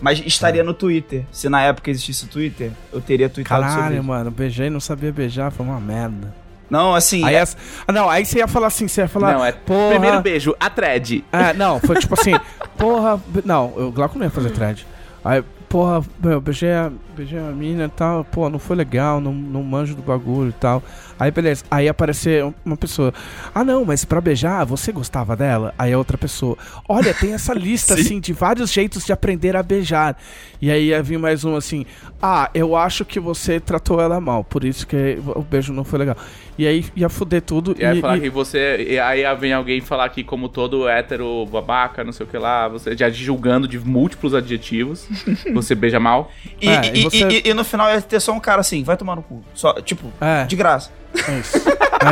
[0.00, 1.24] Mas estaria no Twitter.
[1.30, 4.04] Se na época existisse o Twitter, eu teria tweetado sobre Caralho, isso.
[4.04, 6.34] mano, beijei, não sabia beijar, foi uma merda.
[6.70, 9.32] Não, assim, Aí, é- essa- ah, não, aí você ia falar assim, você ia falar.
[9.34, 9.90] Não, é porra.
[9.90, 11.24] primeiro beijo, a thread.
[11.32, 12.32] É, não, foi tipo assim,
[12.78, 13.20] porra.
[13.44, 14.86] Não, o Glauco não ia fazer thread.
[15.24, 19.32] Aí, porra, meu, beijei a, beijei a mina e tal, pô, não foi legal, não,
[19.32, 20.82] não manjo do bagulho e tal.
[21.18, 21.64] Aí, beleza.
[21.70, 23.14] Aí aparecer uma pessoa.
[23.54, 25.72] Ah, não, mas pra beijar, você gostava dela?
[25.78, 26.56] Aí a outra pessoa.
[26.88, 30.16] Olha, tem essa lista, assim, de vários jeitos de aprender a beijar.
[30.60, 31.86] E aí ia vir mais um assim.
[32.20, 36.00] Ah, eu acho que você tratou ela mal, por isso que o beijo não foi
[36.00, 36.16] legal.
[36.56, 37.74] E aí ia fuder tudo.
[37.78, 38.86] E aí e- falar e- que você.
[38.88, 42.68] E aí vem alguém falar que, como todo hétero babaca, não sei o que lá,
[42.68, 45.06] você já julgando de múltiplos adjetivos,
[45.52, 46.30] você beija mal.
[46.60, 48.82] e, É, e- e você- e- e no final ia ter só um cara assim,
[48.84, 49.42] vai tomar no cu.
[49.54, 50.44] Só, tipo, É.
[50.44, 50.90] de graça.
[51.28, 51.58] É isso.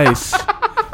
[0.06, 0.36] É isso.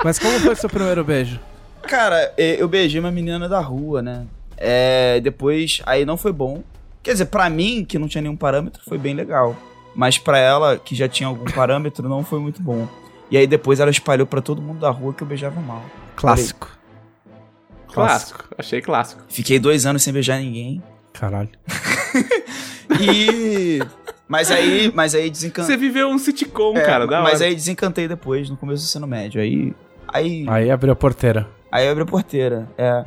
[0.05, 1.39] Mas como foi seu primeiro beijo?
[1.83, 4.27] Cara, eu beijei uma menina da rua, né?
[4.57, 6.63] É, depois, aí não foi bom.
[7.03, 9.57] Quer dizer, pra mim, que não tinha nenhum parâmetro, foi bem legal.
[9.95, 12.87] Mas pra ela, que já tinha algum parâmetro, não foi muito bom.
[13.31, 15.85] E aí depois ela espalhou pra todo mundo da rua que eu beijava mal.
[16.17, 16.69] Clássico.
[17.93, 18.45] Clássico.
[18.57, 19.23] Achei clássico.
[19.29, 20.83] Fiquei dois anos sem beijar ninguém.
[21.13, 21.49] Caralho.
[23.01, 23.81] E.
[24.27, 25.75] mas aí, mas aí desencantei.
[25.75, 27.47] Você viveu um sitcom, É, cara, da mas hora.
[27.51, 29.41] aí desencantei depois, no começo do ensino médio.
[29.41, 29.75] Aí.
[30.09, 31.47] Aí, Aí abriu a porteira.
[31.71, 32.67] aí abre a porteira.
[32.79, 33.05] É.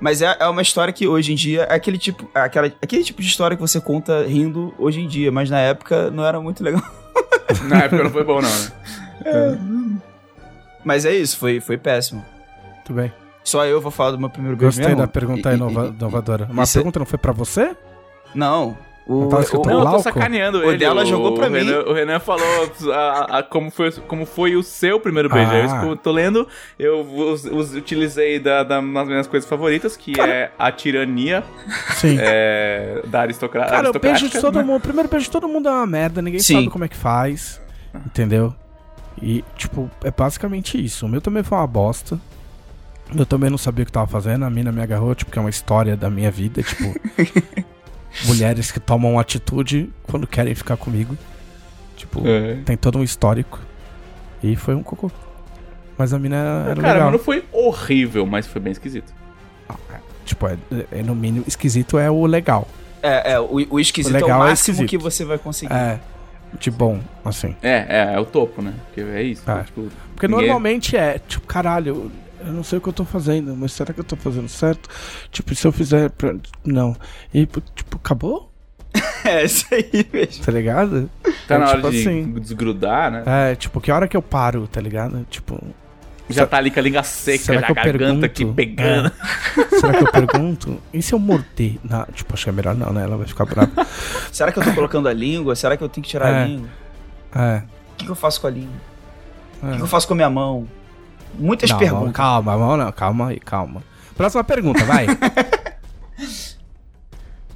[0.00, 3.02] Mas é, é uma história que hoje em dia é aquele tipo, é aquela, aquele
[3.02, 6.40] tipo de história que você conta rindo hoje em dia, mas na época não era
[6.40, 6.82] muito legal.
[7.68, 8.72] Na época não foi bom, não, né?
[10.84, 12.24] Mas é isso, foi, foi péssimo.
[12.74, 13.12] Muito bem.
[13.42, 15.00] Só eu vou falar do meu primeiro beijo Gostei mesmo.
[15.02, 16.48] da pergunta E- inova- e- inovadora.
[16.50, 17.76] Uma isso é- pergunta não foi pra você?
[18.34, 18.76] Não.
[19.08, 20.78] O, Não escrito o- Não, eu tô sacaneando O ele.
[20.78, 21.58] dela jogou pra mim.
[21.58, 22.44] Renan, o Renan falou
[22.92, 25.48] a- a- como, foi, como foi o seu primeiro beijo.
[25.52, 25.56] Ah.
[25.58, 26.48] É isso que eu tô lendo.
[26.76, 31.44] Eu us- us- utilizei da, da, das minhas coisas favoritas, que é a tirania
[31.94, 32.16] Sim.
[32.20, 34.64] é, da aristocra Cara, o beijo de aristocrática, todo né?
[34.64, 34.78] mundo.
[34.78, 36.54] O primeiro beijo de todo mundo é uma merda, ninguém Sim.
[36.54, 37.60] sabe como é que faz.
[38.06, 38.52] Entendeu?
[39.20, 41.06] E, tipo, é basicamente isso.
[41.06, 42.18] O meu também foi uma bosta.
[43.16, 44.44] Eu também não sabia o que tava fazendo.
[44.44, 46.62] A mina me agarrou, tipo, que é uma história da minha vida.
[46.62, 46.94] Tipo,
[48.26, 51.16] mulheres que tomam atitude quando querem ficar comigo.
[51.96, 52.56] Tipo, É.
[52.64, 53.60] tem todo um histórico.
[54.42, 55.10] E foi um cocô.
[55.96, 56.36] Mas a mina
[56.66, 57.04] era Cara, legal.
[57.10, 59.14] mas não foi horrível, mas foi bem esquisito.
[60.26, 60.56] Tipo, é,
[60.90, 62.66] é no mínimo esquisito é o legal.
[63.00, 64.88] É, é, o, o esquisito O é o é máximo esquisito.
[64.90, 65.72] que você vai conseguir.
[65.72, 66.00] É.
[66.58, 67.54] De bom, assim.
[67.62, 68.74] É, é, é o topo, né?
[68.86, 69.48] Porque é isso.
[69.50, 69.62] É.
[69.64, 72.10] Tipo, Porque ninguém- normalmente é, tipo, caralho,
[72.44, 74.88] eu não sei o que eu tô fazendo, mas será que eu tô fazendo certo?
[75.30, 76.10] Tipo, se eu fizer.
[76.10, 76.34] Pra...
[76.64, 76.96] Não.
[77.34, 78.50] E, tipo, acabou?
[79.24, 80.44] É, isso aí mesmo.
[80.44, 81.10] Tá ligado?
[81.48, 82.32] Tá É, na hora tipo de assim.
[82.34, 83.22] desgrudar, né?
[83.50, 85.26] É, tipo, que hora que eu paro, tá ligado?
[85.28, 85.60] Tipo.
[86.28, 89.12] Já tá ali com a língua seca, Será que a garganta aqui pegando.
[89.78, 90.82] Será que eu pergunto?
[90.92, 91.78] E se eu morder?
[91.84, 93.04] Não, tipo, acho que é melhor não, né?
[93.04, 93.86] Ela vai ficar brava.
[94.32, 95.54] Será que eu tô colocando a língua?
[95.54, 96.42] Será que eu tenho que tirar É.
[96.42, 96.68] a língua?
[97.34, 97.58] É.
[97.58, 98.74] O que, que eu faço com a língua?
[99.62, 99.70] O é.
[99.70, 100.66] que, que eu faço com a minha mão?
[101.38, 102.12] Muitas Não, perguntas.
[102.12, 103.82] Calma, não, calma aí, calma.
[104.16, 105.06] Próxima pergunta, vai.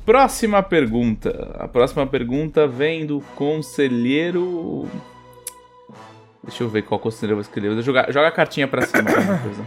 [0.05, 1.57] Próxima pergunta.
[1.59, 4.89] A próxima pergunta vem do conselheiro.
[6.43, 7.73] Deixa eu ver qual conselheiro eu vou escolher.
[7.73, 9.03] Vou jogar, joga a cartinha pra cima.
[9.43, 9.67] coisa.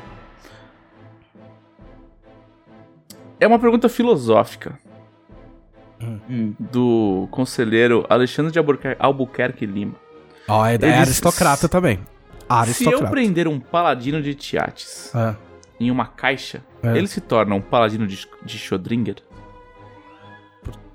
[3.39, 4.77] É uma pergunta filosófica
[6.01, 6.53] Hum.
[6.59, 9.95] do conselheiro Alexandre de Albuquerque, Albuquerque Lima.
[10.49, 11.97] Ó, é, é Eles- aristocrata também.
[11.97, 12.03] Se
[12.49, 13.07] eu Aristocrata.
[13.09, 15.33] prender um paladino de Tiates É.
[15.79, 16.97] em uma caixa, É.
[16.97, 19.15] ele se torna um paladino de, de Schrödinger?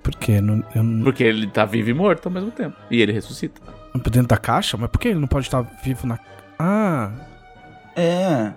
[0.03, 0.41] Por quê?
[0.43, 2.77] Não, eu Porque ele tá vivo e morto ao mesmo tempo.
[2.91, 3.61] E ele ressuscita.
[4.11, 4.77] Dentro da caixa?
[4.77, 6.19] Mas por que ele não pode estar vivo na.
[6.59, 7.11] Ah,
[7.97, 8.53] É.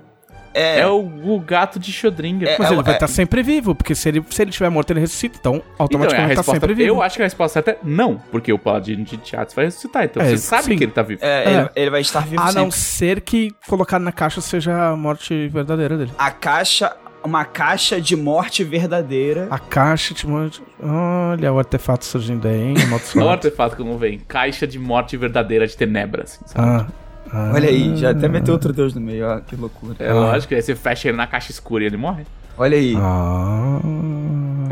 [0.53, 0.79] É.
[0.81, 0.97] É, o,
[1.33, 2.45] o gato de Schrödinger.
[2.49, 4.51] É, mas é ele o- vai é- estar sempre vivo, porque se ele, se ele
[4.51, 5.37] tiver morto, ele ressuscita.
[5.39, 6.89] Então, Então, é automaticamente tá resposta, sempre vivo.
[6.89, 10.03] eu acho que a resposta certa é não, porque o paladino de Tiates vai ressuscitar.
[10.03, 10.77] Então É, você sabe sim.
[10.77, 11.23] que ele tá vivo.
[11.23, 11.49] É, É.
[11.61, 12.61] Ele, ele vai estar vivo A sempre.
[12.63, 16.11] não ser que colocado na caixa seja a morte verdadeira dele.
[16.19, 19.47] A caixa, uma caixa de morte verdadeira.
[19.49, 20.61] A caixa de morte.
[20.81, 22.73] Olha o artefato surgindo aí, hein?
[22.77, 23.29] Olha o Amaldiçoado.
[23.29, 24.19] artefato que não vem.
[24.19, 26.67] Caixa de morte verdadeira de tenebra, assim, sabe?
[26.67, 26.87] Ah,
[27.31, 27.51] ah.
[27.53, 29.95] Olha aí, já até meteu outro deus no meio, ó, que loucura.
[29.99, 32.25] É lógico, aí você fecha ele na caixa escura e ele morre.
[32.57, 32.95] Olha aí.
[32.97, 33.79] Ah.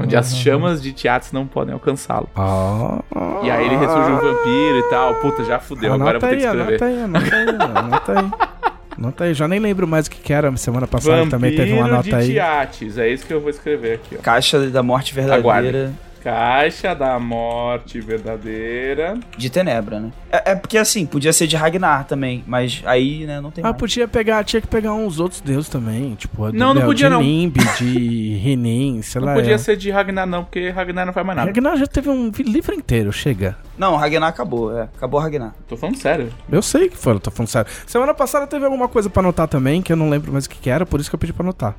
[0.01, 2.29] Onde as chamas de Tiates não podem alcançá-lo.
[2.35, 2.99] Ah.
[3.43, 5.15] E aí ele ressurge um vampiro e tal.
[5.15, 5.93] Puta, já fudeu.
[5.93, 6.83] Agora eu vou ter que escrever.
[6.83, 8.49] Anota aí, anota aí, anota aí.
[8.99, 10.55] Anota aí, já nem lembro mais o que, que era.
[10.57, 12.33] Semana passada também teve uma Vampiro nota de aí.
[12.33, 12.97] Tiates.
[12.97, 14.21] É isso que eu vou escrever aqui, ó.
[14.21, 15.93] Caixa da morte verdadeira
[16.23, 19.17] Caixa da morte verdadeira.
[19.37, 20.11] de Tenebra, né?
[20.31, 23.67] É, é porque assim, podia ser de Ragnar também, mas aí, né, não tem Ah,
[23.69, 23.77] mais.
[23.77, 27.07] podia pegar, tinha que pegar uns outros deuses também, tipo, a do Não, não podia,
[27.09, 27.21] de não.
[27.21, 29.33] Nimb, de Renin, sei Não lá.
[29.35, 29.57] podia é.
[29.57, 31.47] ser de Ragnar, não, porque Ragnar não faz mais nada.
[31.49, 33.57] Ragnar já teve um livro inteiro, chega.
[33.77, 34.83] Não, Ragnar acabou, é.
[34.83, 35.53] Acabou Ragnar.
[35.67, 36.31] Tô falando sério.
[36.51, 37.71] Eu sei que foi, eu tô falando sério.
[37.87, 40.57] Semana passada teve alguma coisa pra anotar também, que eu não lembro mais o que,
[40.59, 41.75] que era, por isso que eu pedi pra anotar.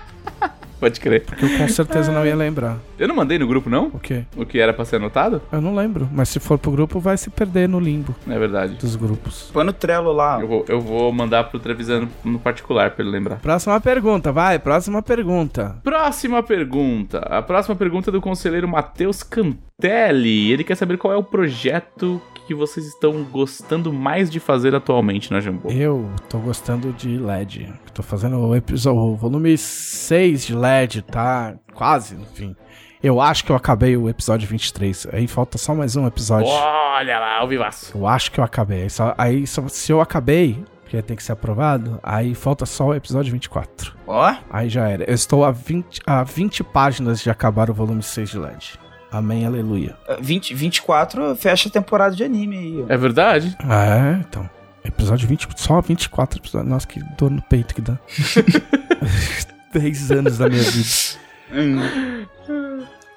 [0.79, 1.25] Pode crer.
[1.25, 2.79] Porque eu com certeza não ia lembrar.
[2.99, 3.87] Eu não mandei no grupo, não?
[3.87, 4.25] O quê?
[4.37, 5.43] O que era pra ser anotado?
[5.51, 8.75] Eu não lembro, mas se for pro grupo, vai se perder no limbo é verdade.
[8.75, 9.51] dos grupos.
[9.53, 10.41] Põe no Trello lá.
[10.41, 13.37] Eu vou, eu vou mandar pro Trevisan no particular pra ele lembrar.
[13.37, 15.77] Próxima pergunta, vai, próxima pergunta.
[15.83, 17.19] Próxima pergunta.
[17.19, 20.53] A próxima pergunta é do conselheiro Matheus Cantelli.
[20.53, 25.31] Ele quer saber qual é o projeto que vocês estão gostando mais de fazer atualmente
[25.31, 25.69] na Jambô.
[25.71, 27.71] Eu tô gostando de LED.
[27.93, 31.55] Tô fazendo o episódio, volume 6 de LED, tá?
[31.75, 32.57] Quase, enfim.
[33.03, 35.09] Eu acho que eu acabei o episódio 23.
[35.13, 36.49] Aí falta só mais um episódio.
[36.49, 37.97] Olha lá, o vivaço.
[37.97, 38.85] Eu acho que eu acabei.
[38.85, 42.87] Aí, só, aí só- se eu acabei, porque tem que ser aprovado, aí falta só
[42.87, 43.95] o episódio 24.
[44.07, 45.05] Ó, Aí já era.
[45.05, 48.81] Eu estou a 20, a 20 páginas de acabar o volume 6 de LED.
[49.11, 49.97] Amém, aleluia.
[50.21, 52.93] 20, 24 fecha a temporada de anime aí, ó.
[52.93, 53.57] É verdade?
[53.61, 54.49] É, então.
[54.85, 56.71] Episódio 20, só 24 episódios.
[56.71, 57.99] Nossa, que dor no peito que dá.
[59.73, 61.19] 10 anos da minha vida.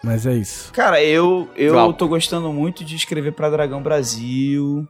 [0.04, 0.72] Mas é isso.
[0.74, 1.94] Cara, eu, eu Glauco.
[1.98, 4.88] tô gostando muito de escrever pra Dragão Brasil.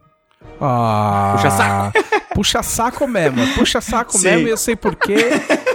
[0.60, 1.92] Ah, Puxa saco.
[2.34, 3.46] Puxa saco mesmo.
[3.54, 4.24] Puxa saco Sim.
[4.30, 5.26] mesmo e eu sei porquê.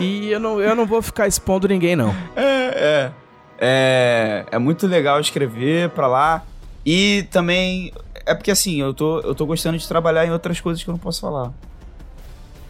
[0.02, 2.14] E eu não, eu não vou ficar expondo ninguém, não.
[2.36, 2.42] É,
[2.76, 3.12] é.
[3.60, 6.44] É, é muito legal escrever pra lá.
[6.86, 7.92] E também.
[8.26, 10.94] É porque assim, eu tô, eu tô gostando de trabalhar em outras coisas que eu
[10.94, 11.52] não posso falar.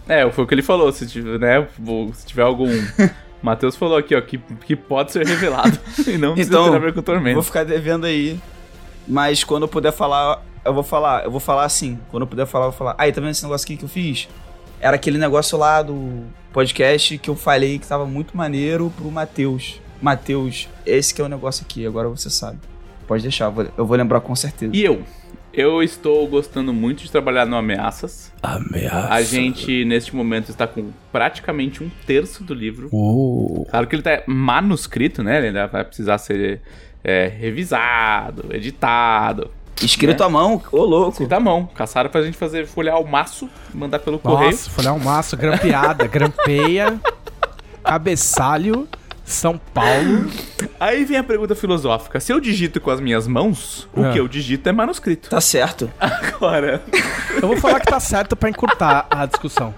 [0.07, 0.91] É, foi o que ele falou.
[0.91, 1.67] Se tiver, né,
[2.13, 2.69] se tiver algum.
[3.41, 5.77] Matheus falou aqui, ó, que, que pode ser revelado.
[6.07, 7.35] e não precisa Então, ter a ver com o tormento.
[7.35, 8.39] Vou ficar devendo aí.
[9.07, 11.23] Mas quando eu puder falar, eu vou falar.
[11.25, 11.99] Eu vou falar assim.
[12.09, 12.95] Quando eu puder falar, eu vou falar.
[12.97, 14.27] Aí, tá vendo esse negócio aqui que eu fiz?
[14.79, 19.79] Era aquele negócio lá do podcast que eu falei que tava muito maneiro pro Matheus.
[20.01, 22.57] Matheus, esse que é o negócio aqui, agora você sabe.
[23.07, 23.45] Pode deixar,
[23.77, 24.75] eu vou- lembrar com certeza.
[24.75, 25.01] E eu?
[25.53, 28.31] Eu estou gostando muito de trabalhar no Ameaças.
[28.43, 29.11] Ameaça.
[29.11, 32.89] A gente, neste momento, está com praticamente um terço do livro.
[32.91, 33.65] Oh.
[33.69, 35.37] Claro que ele tá manuscrito, né?
[35.37, 36.61] Ele ainda vai precisar ser
[37.03, 39.49] é, revisado, editado.
[39.81, 41.11] Escrito à mão, ô louco.
[41.13, 41.67] Escrito à mão.
[41.73, 44.51] Caçaram pra gente fazer folhear o maço, mandar pelo correio.
[44.51, 46.99] Nossa, folhar um maço, grampeada, grampeia,
[47.83, 48.87] cabeçalho,
[49.29, 50.31] São Paulo.
[50.79, 52.17] Aí vem a pergunta filosófica.
[52.19, 54.13] Se eu digito com as minhas mãos, o É.
[54.13, 55.29] que eu digito é manuscrito.
[55.29, 55.91] Tá certo.
[55.99, 56.81] Agora,
[57.35, 59.75] Eu vou falar que tá certo pra encurtar a discussão.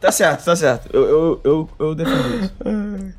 [0.00, 0.88] Tá certo, tá certo.
[0.92, 2.52] Eu, eu, eu, eu defendo isso.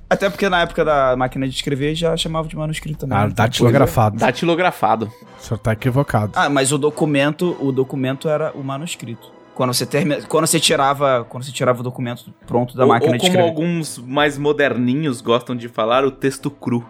[0.10, 3.18] Até porque na época da máquina de escrever já chamava de manuscrito também.
[3.18, 4.18] Ah, Então, datilografado.
[4.18, 5.12] datilografado.
[5.40, 6.34] O senhor tá equivocado.
[6.36, 9.32] Ah, mas o documento, o documento era o manuscrito.
[9.54, 13.12] Quando você termina, quando você tirava, quando você tirava o documento pronto da ou, máquina
[13.12, 13.50] ou de como escrever.
[13.50, 16.84] alguns mais moderninhos gostam de falar, o texto cru.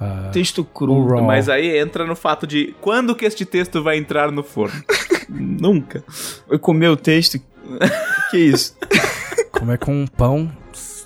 [0.00, 1.06] Ah, Texto cru.
[1.06, 1.22] raw.
[1.22, 4.82] Mas aí entra no fato de quando que este texto vai entrar no forno?
[5.28, 6.02] Nunca.
[6.48, 7.38] Eu comer o texto.
[8.30, 8.76] que isso?
[9.52, 10.50] Comer com um pão,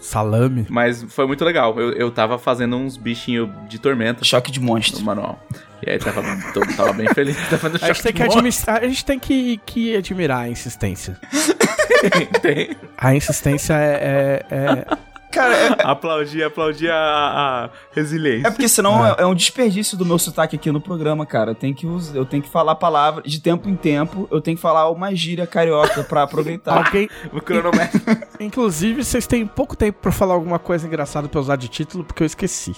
[0.07, 0.67] salame.
[0.69, 1.79] Mas foi muito legal.
[1.81, 5.05] Eu, eu tava fazendo uns bichinhos de tormenta Choque de no monstro.
[5.05, 5.45] manual.
[5.87, 6.23] E aí tava,
[6.55, 7.37] tô- tava bem feliz.
[7.51, 10.41] Tava fazendo A gente choque tem que, de administrar, a gente tem que, que admirar
[10.45, 11.19] a insistência.
[12.43, 12.71] Tem.
[12.97, 14.43] A insistência é.
[14.51, 14.87] é- é-
[15.37, 18.49] Cara, é, Aplaudir, aplaudir a, a resiliência.
[18.49, 19.17] é porque senão é.
[19.19, 21.51] é um desperdício do meu sotaque aqui no programa, cara.
[21.51, 24.27] Eu tenho que, eu tenho que falar palavras de tempo em tempo.
[24.31, 26.73] Eu tenho que falar uma gíria carioca pra aproveitar.
[26.87, 27.09] alguém.
[27.33, 28.01] O cronômetro.
[28.41, 32.23] Inclusive, vocês têm pouco tempo pra falar alguma coisa engraçada pra usar de título, porque
[32.23, 32.73] eu esqueci.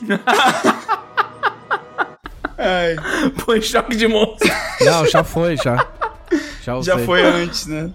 [2.58, 2.96] Ai,
[3.44, 4.50] Põe choque de monstro.
[4.80, 5.86] Não, já foi, já.
[6.62, 6.92] Já usei.
[6.94, 7.90] já foi antes, né?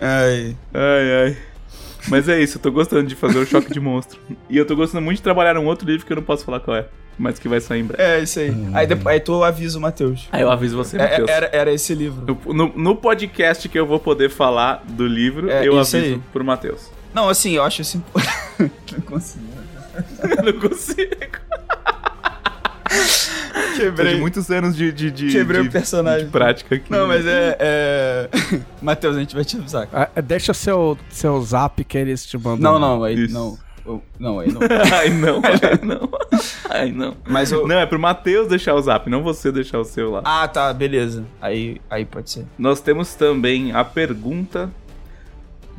[0.00, 0.56] Ai.
[0.72, 1.36] Ai, ai.
[2.10, 4.18] Mas é isso, eu tô gostando de fazer o choque de monstro.
[4.48, 6.60] E eu tô gostando muito de trabalhar num outro livro que eu não posso falar
[6.60, 6.86] qual é.
[7.18, 8.02] Mas que vai sair em breve.
[8.02, 8.54] É, isso aí.
[8.72, 10.28] Aí, depois, aí tu avisa o Matheus.
[10.30, 11.28] Aí eu aviso você, É, Matheus.
[11.28, 12.24] era, era esse livro.
[12.46, 16.22] No, no- no podcast que eu vou poder falar do livro, É, eu aviso aí.
[16.32, 16.88] pro Matheus.
[17.12, 18.72] Não, assim, eu acho importante.
[18.92, 19.44] Não consigo.
[20.38, 21.10] Eu não consigo.
[23.48, 24.20] Depois de Quebrei.
[24.20, 26.26] muitos anos de, de, de, Quebrei de- o personagem.
[26.26, 26.90] de prática aqui.
[26.90, 27.56] Não, mas é.
[27.60, 28.28] é...
[28.82, 29.88] Matheus, a gente vai te avisar.
[29.92, 32.72] Ah, deixa seu, seu zap que eles te mandam.
[32.72, 33.34] Não, não, aí Isso.
[33.34, 33.58] não.
[34.18, 34.60] Não, aí não.
[34.92, 36.08] Ai, não, ai, não.
[36.68, 37.16] Ai, não.
[37.26, 37.66] Mas eu.
[37.66, 40.20] Não, é pro Matheus deixar o zap, não você deixar o seu lá.
[40.26, 41.24] Ah, tá, beleza.
[41.40, 42.44] Aí, aí pode ser.
[42.58, 44.70] Nós temos também a pergunta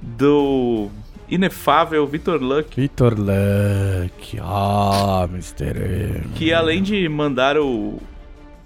[0.02, 0.90] do
[1.30, 4.39] inefável Vitor Luck, Vitor Luck.
[4.41, 6.23] Ah, Mr.
[6.26, 6.30] M.
[6.35, 7.99] que além de mandar o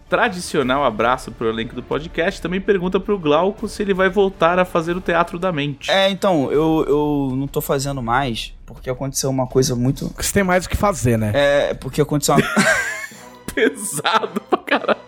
[0.10, 4.66] tradicional abraço pro elenco do podcast, também pergunta pro Glauco se ele vai voltar a
[4.66, 5.90] fazer o Teatro da Mente.
[5.90, 10.14] É, então, eu, eu não tô fazendo mais porque aconteceu uma coisa muito.
[10.18, 11.32] Você tem mais o que fazer, né?
[11.34, 12.44] É, porque aconteceu uma.
[13.54, 15.00] Pesado pra caralho.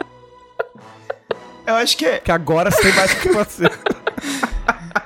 [1.65, 2.19] eu acho que é.
[2.19, 3.71] Que agora você tem mais o que fazer.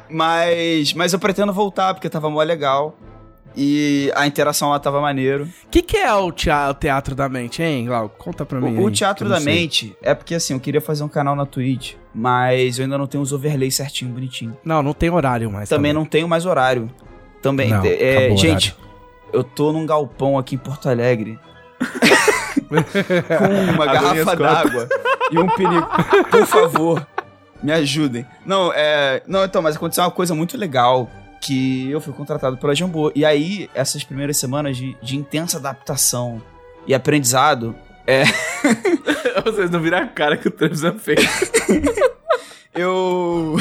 [0.10, 2.95] Mas, mas eu pretendo voltar porque tava mó legal.
[3.56, 5.45] E a interação lá tava maneiro.
[5.65, 8.15] O que, que é o tea- o Teatro da Mente, hein, Glauco?
[8.23, 8.77] Conta pra mim.
[8.77, 9.40] O, o Teatro da.
[9.40, 13.07] Mente é porque assim, eu queria fazer um canal na Twitch, mas eu ainda não
[13.07, 14.56] tenho os overlays certinho, bonitinho.
[14.64, 15.68] Não, não tem horário mais.
[15.68, 16.90] Também não tenho mais horário.
[17.41, 17.69] Também.
[17.69, 18.76] Não, é, gente,
[19.34, 21.40] eu tô num galpão aqui em Porto Alegre.
[22.69, 24.88] com uma garrafa d'água
[25.31, 25.90] e um pinico.
[26.30, 27.07] Por favor,
[27.61, 28.26] me ajudem.
[28.45, 29.22] Não, é.
[29.27, 31.10] Não, então, mas aconteceu uma coisa muito legal.
[31.41, 33.11] Que eu fui contratado pela Jambô.
[33.15, 36.41] E aí, essas primeiras semanas de, de intensa adaptação
[36.86, 37.76] e aprendizado.
[39.45, 41.19] Vocês não viram a cara que o Trevisan fez.
[42.73, 43.57] Eu.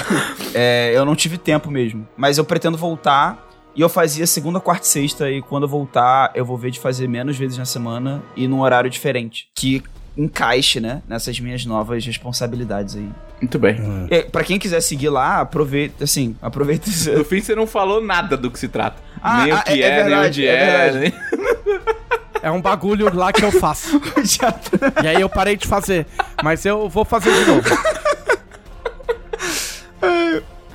[0.55, 2.07] é, eu não tive tempo mesmo.
[2.17, 3.47] Mas eu pretendo voltar.
[3.75, 5.31] E eu fazia segunda, quarta e sexta.
[5.31, 8.61] E quando eu voltar, eu vou ver de fazer menos vezes na semana e num
[8.61, 9.49] horário diferente.
[9.55, 9.83] Que
[10.19, 11.01] encaixe, né?
[11.09, 13.09] Nessas minhas novas responsabilidades aí.
[13.41, 13.81] Muito bem.
[13.81, 14.07] Hum.
[14.11, 16.91] E, pra quem quiser seguir lá, aproveita, assim, aproveita.
[17.17, 19.01] No fim, você não falou nada do que se trata.
[19.23, 20.91] Ah, nem ah, o que é- é, é nem verdade, onde é é.
[20.91, 20.99] verdade.
[20.99, 21.89] nem-
[22.41, 24.01] É um bagulho lá que eu faço.
[25.03, 26.07] e aí eu parei de fazer.
[26.43, 27.69] Mas eu vou fazer de novo.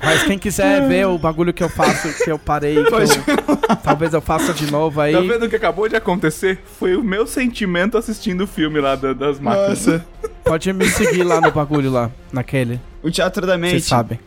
[0.04, 4.12] Mas quem quiser ver o bagulho que eu faço, que eu parei, que eu- talvez
[4.12, 5.12] eu faça de novo aí.
[5.12, 6.60] Tá vendo o que acabou de acontecer?
[6.78, 9.86] Foi o meu sentimento assistindo o filme lá da- das máquinas.
[9.86, 10.06] Nossa.
[10.44, 12.80] Pode me seguir lá no bagulho lá, naquele.
[13.02, 14.18] O Teatro da Vocês Mente sabem.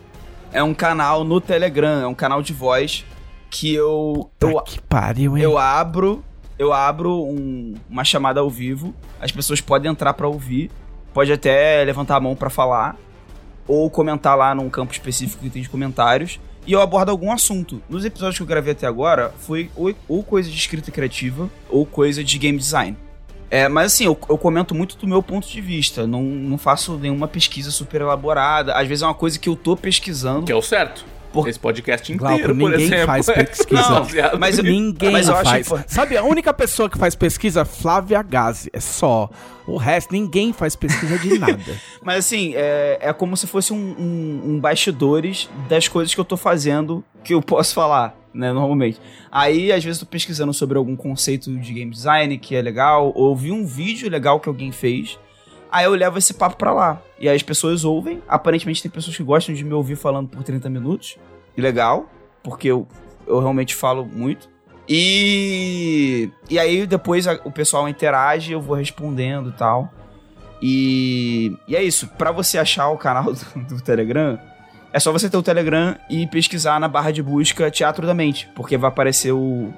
[0.52, 3.04] é um canal no Telegram, é um canal de voz
[3.50, 5.42] que eu, eu, Tá que pariu, hein?
[5.44, 6.24] eu abro,
[6.58, 10.70] eu abro um- uma chamada ao vivo, as pessoas podem entrar pra ouvir,
[11.14, 12.96] pode até levantar a mão pra falar
[13.68, 17.80] ou comentar lá num campo específico que tem de comentários e eu abordo algum assunto.
[17.88, 19.70] Nos episódios que eu gravei até agora foi
[20.08, 22.96] ou, coisa de escrita criativa ou coisa de game design.
[23.50, 26.98] É, mas assim, eu, eu comento muito do meu ponto de vista, não, não faço
[26.98, 28.74] nenhuma pesquisa super elaborada.
[28.74, 30.44] Às vezes é uma coisa que eu tô pesquisando.
[30.44, 31.06] Que é o certo.
[31.32, 33.82] Por- Esse podcast Glauco, inteiro, por ninguém faz é pesquisa.
[33.82, 35.66] baseado Mas eu- Ninguém mas faz.
[35.66, 38.70] impor- Sabe, a única pessoa que faz pesquisa, Flávia Gazi.
[38.72, 39.28] É só.
[39.66, 41.62] O resto, ninguém faz pesquisa de nada.
[42.02, 46.24] Mas assim, é, é como se fosse um, um, um bastidores das coisas que eu
[46.24, 48.98] tô fazendo que eu posso falar, né, normalmente.
[49.30, 53.12] Aí, às vezes, eu tô pesquisando sobre algum conceito de game design que é legal,
[53.14, 55.18] ou vi um vídeo legal que alguém fez,
[55.70, 57.00] aí eu levo esse papo pra lá.
[57.18, 60.42] E aí as pessoas ouvem, aparentemente tem pessoas que gostam de me ouvir falando por
[60.42, 61.16] 30 minutos,
[61.56, 62.06] e legal,
[62.42, 62.86] porque eu,
[63.26, 64.48] eu realmente falo muito.
[64.88, 69.92] E, e aí depois a- o pessoal interage, eu vou respondendo e tal.
[70.62, 72.06] E, e é isso.
[72.18, 74.38] Pra você achar o canal do, do Telegram,
[74.92, 78.48] é só você ter o Telegram e pesquisar na barra de busca Teatro da Mente,
[78.54, 79.72] porque vai aparecer o.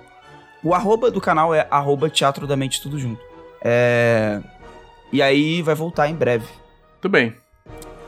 [0.63, 3.21] O arroba do canal é arroba Teatro da Mente, tudo junto.
[3.63, 4.41] É.
[5.13, 6.47] E aí vai voltar em breve.
[7.01, 7.35] Tudo bem.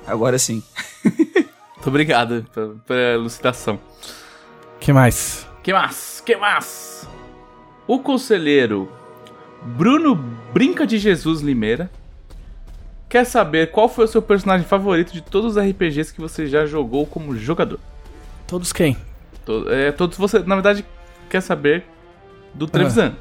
[0.06, 0.62] Agora sim.
[1.04, 2.46] Muito obrigado
[2.86, 3.78] pela, elucidação.
[4.78, 5.46] que mais?
[5.62, 6.22] Que mais?
[6.24, 7.08] Que mais?
[7.86, 8.90] O conselheiro
[9.62, 10.14] Bruno
[10.52, 11.90] Brinca de Jesus Limeira
[13.08, 16.64] quer saber qual foi o seu personagem favorito de todos os RPGs que você já
[16.66, 17.78] jogou como jogador.
[18.46, 18.96] Todos quem?
[19.44, 20.84] To- é, todos você, na verdade,
[21.28, 21.84] quer saber
[22.54, 23.14] do Trevisan.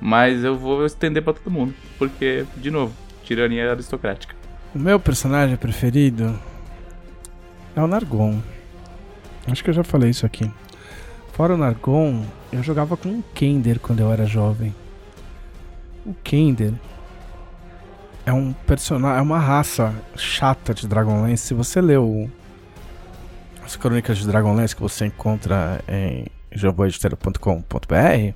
[0.00, 2.92] Mas eu vou estender pra todo mundo, porque, de novo,
[3.32, 4.34] tirania aristocrática.
[4.74, 6.38] O meu personagem preferido
[7.74, 8.40] é o Nargon.
[9.46, 10.50] Acho que eu já falei isso aqui.
[11.32, 14.74] Fora o Nargon, eu jogava com o Kender quando eu era jovem.
[16.04, 16.74] O Kender
[18.26, 21.46] é um personagem, é uma raça chata de Dragonlance.
[21.46, 22.30] Se você leu
[23.64, 28.34] as crônicas de Dragonlance que você encontra em jogoeditero.com.br,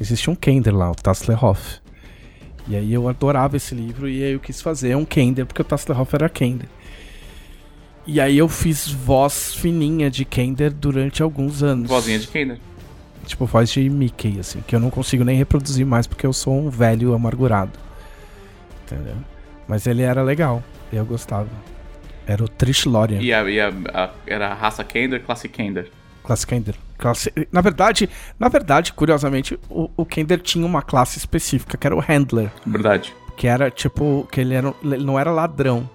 [0.00, 1.85] existe um Kender lá, o Tasslerhoff.
[2.68, 5.64] E aí eu adorava esse livro e aí eu quis fazer um Kender, porque o
[5.64, 6.68] Tasslerhoff era Kender.
[8.06, 11.88] E aí eu fiz voz fininha de Kender durante alguns anos.
[11.88, 12.58] Vozinha de Kender.
[13.24, 16.56] Tipo, voz de Mickey, assim, que eu não consigo nem reproduzir mais porque eu sou
[16.56, 17.72] um velho amargurado.
[18.84, 19.16] Entendeu?
[19.66, 20.62] Mas ele era legal,
[20.92, 21.48] eu gostava.
[22.26, 23.20] Era o Trishlorian.
[23.20, 25.90] E, a, e a- a- era a raça Kender, classe Kender.
[26.22, 26.74] Classe Kender.
[26.96, 27.32] Classe...
[27.52, 28.08] Na verdade,
[28.38, 32.50] na verdade, curiosamente, o, o Kender tinha uma classe específica, que era o Handler.
[32.66, 33.14] Verdade.
[33.36, 34.26] Que era tipo.
[34.30, 35.88] Que ele, era, ele não era ladrão.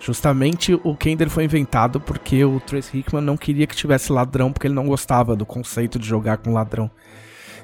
[0.00, 4.66] Justamente o Kender foi inventado porque o Trace Hickman não queria que tivesse ladrão, porque
[4.66, 6.90] ele não gostava do conceito de jogar com ladrão.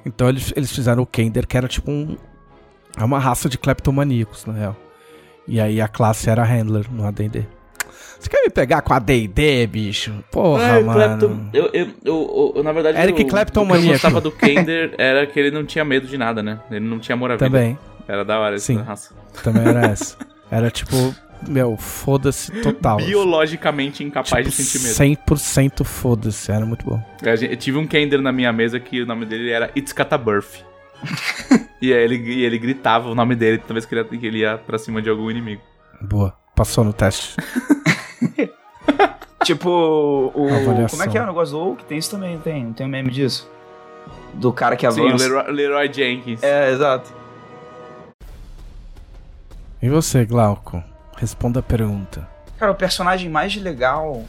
[0.07, 2.17] Então eles, eles fizeram o Kender, que era tipo um.
[2.97, 4.77] É uma raça de kleptomaníacos, na real.
[5.49, 7.47] E aí a classe era Handler no ADD.
[8.19, 10.13] Você quer me pegar com ADD, bicho?
[10.31, 10.93] Porra, É, mano.
[10.93, 14.31] Clapton- eu, eu, eu- eu- na verdade, Eric o- Clapton o que eu gostava do
[14.33, 16.59] Kender era que ele não tinha medo de nada, né?
[16.71, 17.37] Ele não tinha vida.
[17.39, 17.79] Também,
[18.09, 19.15] Era da hora essa raça.
[19.43, 20.17] também era essa.
[20.51, 21.15] Era tipo,
[21.47, 22.97] meu, foda-se total.
[22.97, 25.19] Biologicamente incapaz Tipo, de sentir medo.
[25.23, 27.01] 100% foda-se, era muito bom.
[27.25, 30.61] A Eu tive um Kender na minha mesa que o nome dele era It's Cataburf.
[31.81, 34.27] e aí ele, e ele gritava o nome dele toda vez que ele, ia- que
[34.27, 35.63] ele ia pra cima de algum inimigo.
[36.03, 36.35] Boa.
[36.57, 37.37] Passou no teste.
[39.45, 40.49] Tipo, o.
[40.49, 40.99] Avaliação.
[40.99, 41.85] Como é que é o negócio do Oak?
[41.85, 42.65] Tem isso também, não tem?
[42.65, 43.49] Não tem um meme disso?
[44.35, 45.25] Do cara que Sim, o avança.
[45.25, 46.43] Leroy, Leroy Jenkins.
[46.43, 47.13] É, exato.
[49.81, 50.83] E você, Glauco?
[51.17, 52.29] Responda a pergunta.
[52.59, 54.25] Cara, o personagem mais legal.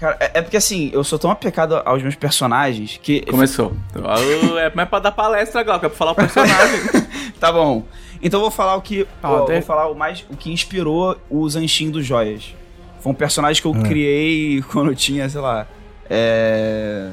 [0.00, 3.20] Cara, é, é porque assim, eu sou tão aplicado aos meus personagens que.
[3.26, 3.72] Começou.
[3.94, 6.80] É, mas é pra dar palestra, Glauco, é pra falar o personagem.
[7.42, 7.82] Tá bom.
[8.22, 9.06] Então eu vou falar o que.
[9.22, 10.24] Ah, de- Vou falar o mais.
[10.30, 12.54] O que inspirou o Zanshin dos Joias.
[13.00, 13.82] Foi um personagem que eu Hum.
[13.82, 15.66] criei quando eu tinha, sei lá.
[16.08, 17.10] É.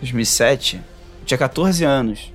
[0.00, 0.76] 2007.
[0.76, 0.82] Eu
[1.26, 2.32] tinha 14 anos.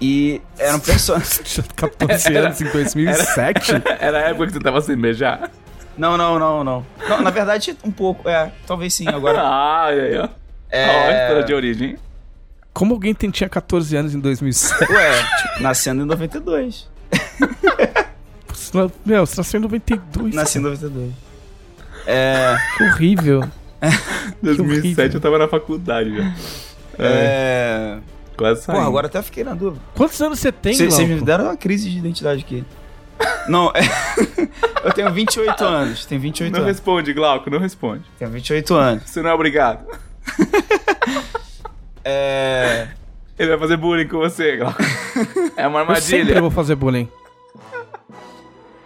[0.00, 1.42] E era um personagem.
[1.44, 3.72] Tinha 14 anos em 2007?
[3.98, 5.50] Era a época que você tava sem beijar.
[5.96, 6.86] não, não, não, não.
[7.08, 8.28] Não, na verdade, um pouco.
[8.28, 9.40] É, talvez sim, agora.
[9.42, 10.28] Ah, aí, ó.
[10.70, 10.84] É.
[10.84, 11.96] A história de origem.
[12.72, 14.92] Como alguém tem, tinha 14 anos em 2007?
[14.92, 15.10] Ué,
[15.60, 16.88] nascendo em 92.
[19.04, 20.34] Meu, você nasceu em 92.
[20.34, 21.12] Nasci em 92.
[22.06, 22.56] É.
[22.76, 23.48] Que horrível.
[24.42, 25.04] 2007 horrível.
[25.14, 26.34] eu tava na faculdade já.
[26.98, 27.98] É.
[28.36, 28.86] Quase Pô, saindo.
[28.86, 29.82] agora até fiquei na dúvida.
[29.94, 32.64] Quantos anos você tem, Vocês me deram uma crise de identidade aqui.
[33.48, 33.80] Não, é.
[34.84, 36.04] eu tenho 28 anos.
[36.06, 36.72] Tenho 28 Não anos.
[36.72, 38.04] responde, Glauco, não responde.
[38.18, 39.02] Tenho 28 anos.
[39.10, 39.84] Você não é obrigado.
[42.10, 42.88] É.
[43.38, 44.78] Ele vai fazer bullying com você, Glauco.
[45.56, 46.40] É uma Eu sempre armadilha.
[46.40, 47.06] vou fazer bullying.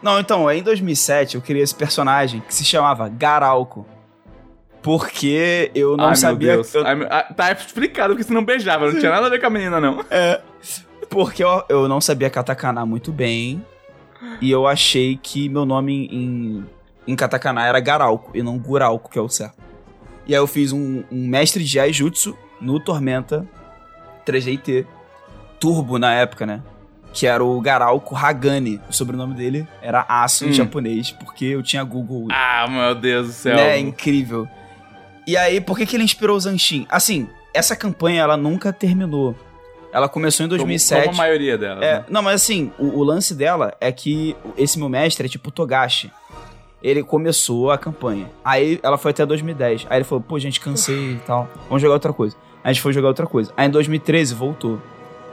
[0.03, 3.87] Não, então, em 2007 eu criei esse personagem que se chamava Garalco.
[4.83, 6.49] Porque eu não Ai, sabia.
[6.49, 6.75] meu Deus.
[6.75, 9.39] eu- Ai, meu- ah, tá explicado que você não beijava, não tinha nada a ver
[9.41, 10.05] com a menina, não.
[11.09, 13.65] porque eu, eu não sabia katakana muito bem.
[14.41, 16.65] E eu achei que meu nome em,
[17.07, 19.57] em katakana era Garalco e não Guralco, que é o certo.
[20.27, 23.47] E aí eu fiz um, um mestre de Aijutsu no Tormenta
[24.27, 24.87] 3DT
[25.61, 26.61] Turbo na época, né?
[27.13, 28.81] Que era o Garalco Hagane.
[28.89, 30.53] O sobrenome dele era Aço em Hum.
[30.53, 32.29] japonês, porque eu tinha Google.
[32.31, 33.57] Ah, meu Deus do céu.
[33.57, 33.79] né?
[33.79, 34.49] Incrível.
[35.27, 36.87] E aí, por que, que ele inspirou o Zanshin?
[36.89, 39.37] Assim, essa campanha ela nunca terminou.
[39.93, 41.05] Ela começou em Como- 2007.
[41.05, 41.85] Como a maioria delas.
[41.85, 42.05] É, né?
[42.09, 46.11] não, mas assim, o, o lance dela é que esse meu mestre é tipo Togashi.
[46.83, 48.29] Ele começou a campanha.
[48.45, 49.87] Aí ela foi até 2010.
[49.91, 51.47] Aí ele falou, pô, gente, cansei e tal.
[51.69, 52.35] Vamos jogar outra coisa.
[52.65, 53.53] Aí a gente foi jogar outra coisa.
[53.57, 54.81] Aí em 2013 voltou.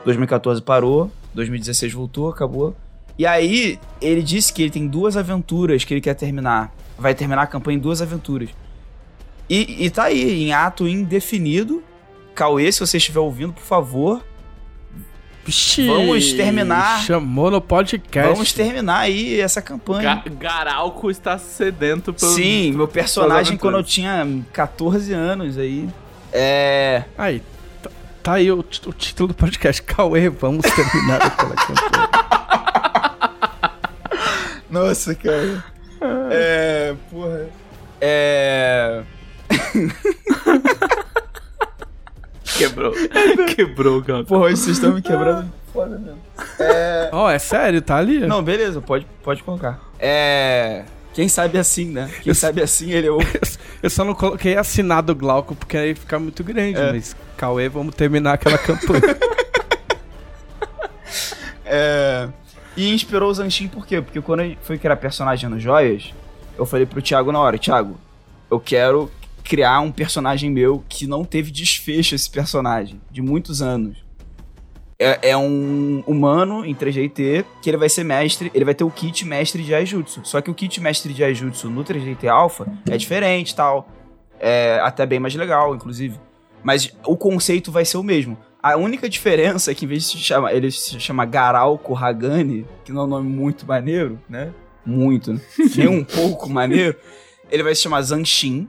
[0.05, 1.09] 2014 parou.
[1.33, 2.75] 2016 voltou, acabou.
[3.17, 6.73] E aí, ele disse que ele tem duas aventuras que ele quer terminar.
[6.97, 8.49] Vai terminar a campanha em duas aventuras.
[9.49, 11.83] E, e tá aí, em ato indefinido.
[12.33, 14.23] Cauê, se você estiver ouvindo, por favor,
[15.87, 17.01] Vamos terminar.
[17.01, 18.31] Chamou no podcast.
[18.31, 20.21] vamos terminar aí essa campanha.
[20.25, 22.31] Ga Garalco está sedento pelo.
[22.33, 25.89] Sim, meu personagem quando eu tinha 14 anos aí.
[26.31, 27.03] É.
[27.17, 27.41] Aí,
[28.29, 29.81] tá, aí o, o título do podcast.
[29.81, 32.09] Cauê, vamos terminar aquela campanha.
[34.69, 35.63] Nossa, cara.
[36.29, 36.95] É.
[37.09, 37.47] Porra.
[37.99, 39.03] É.
[42.57, 42.93] Quebrou.
[43.55, 44.23] Quebrou, cara.
[44.23, 45.51] Porra, vocês estão me quebrando.
[45.73, 46.19] Foda mesmo.
[46.59, 47.09] É.
[47.11, 48.19] Ó, é sério, tá ali?
[48.19, 49.79] Não, beleza, pode, pode colocar.
[49.99, 50.83] É.
[51.13, 52.09] Quem sabe assim, né?
[52.21, 53.27] Quem sabe assim ele ouve.
[53.81, 56.91] Eu só não coloquei assinado Glauco porque aí fica muito grande, É.
[56.91, 59.17] mas Cauê, vamos terminar aquela campanha.
[61.71, 62.27] É.
[62.75, 64.01] E inspirou o Zanchin por quê?
[64.01, 66.13] Porque quando eu fui criar personagem no Joias,
[66.57, 67.99] eu falei pro Thiago na hora, Thiago,
[68.49, 69.11] eu quero
[69.43, 73.97] criar um personagem meu que não teve desfecho esse personagem, de muitos anos.
[75.01, 78.91] É, é um humano em 3GT que ele vai ser mestre, ele vai ter o
[78.91, 80.21] kit mestre de Aijutsu.
[80.25, 83.87] Só que o kit mestre de Aijutsu no 3GT Alpha é diferente e tal.
[84.39, 86.19] É até bem mais legal, inclusive.
[86.61, 88.37] Mas o conceito vai ser o mesmo.
[88.61, 92.65] A única diferença é que em vez de se chamar, ele se chama Garalco Hagani,
[92.83, 94.53] que não é um nome muito maneiro, né?
[94.85, 95.39] Muito, né?
[95.77, 96.97] Nem um pouco maneiro.
[97.49, 98.67] Ele vai se chamar Zanshin.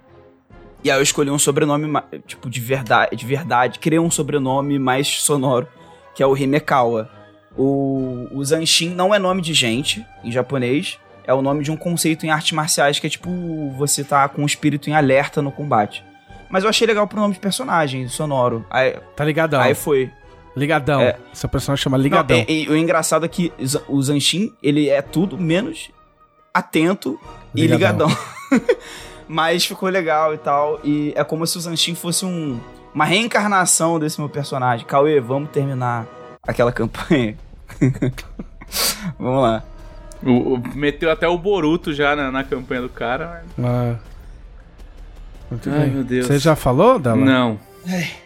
[0.85, 1.93] E aí eu escolhi um sobrenome,
[2.25, 3.81] tipo, de verdade, de verdade.
[3.81, 5.67] Criei um sobrenome mais sonoro,
[6.15, 7.09] que é o Himekawa.
[7.57, 10.99] O, o Zanshin não é nome de gente, em japonês.
[11.25, 13.31] É o nome de um conceito em artes marciais, que é tipo,
[13.77, 16.05] você tá com o espírito em alerta no combate.
[16.49, 18.65] Mas eu achei legal pro nome de personagem, sonoro.
[18.71, 19.61] Aí, Tá ligadão.
[19.61, 20.11] aí foi.
[20.57, 21.01] Ligadão.
[21.01, 21.17] É.
[21.33, 22.37] Seu personagem chama Ligadão.
[22.39, 23.53] Não, e, e o engraçado é que
[23.87, 25.91] o Zanshin, ele é tudo menos
[26.53, 27.19] atento
[27.55, 28.09] e Ligadão.
[28.09, 28.77] ligadão.
[29.29, 30.81] Mas ficou legal e tal.
[30.83, 32.59] E é como se o Zanshin fosse um,
[32.95, 34.87] uma reencarnação desse meu personagem.
[34.87, 36.07] Cauê, vamos terminar
[36.47, 37.37] aquela campanha.
[39.19, 39.63] vamos lá.
[40.23, 43.45] O- o- meteu até o Boruto já na, na campanha do cara.
[43.59, 43.95] Ah.
[45.51, 45.91] Muito Ai, bem.
[45.91, 46.27] meu Deus.
[46.27, 47.17] Você já falou dela?
[47.17, 47.59] Não,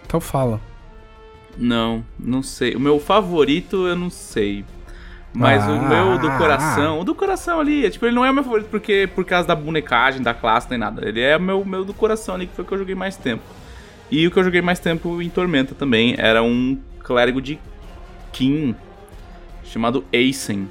[0.06, 0.60] Então fala.
[1.56, 2.74] não, não sei.
[2.74, 4.64] O meu favorito eu não sei.
[5.32, 5.70] Mas Ah.
[5.72, 8.44] o meu do coração, o do coração ali, é, tipo, ele não é o meu
[8.44, 11.06] favorito porque por causa da bonecagem, da classe, nem nada.
[11.08, 13.16] Ele é o meu, meu do coração ali, que foi o que eu joguei mais
[13.16, 13.42] tempo.
[14.14, 17.58] E o que eu joguei mais tempo em Tormenta também era um clérigo de
[18.32, 18.72] Kim
[19.64, 20.68] chamado Eisen.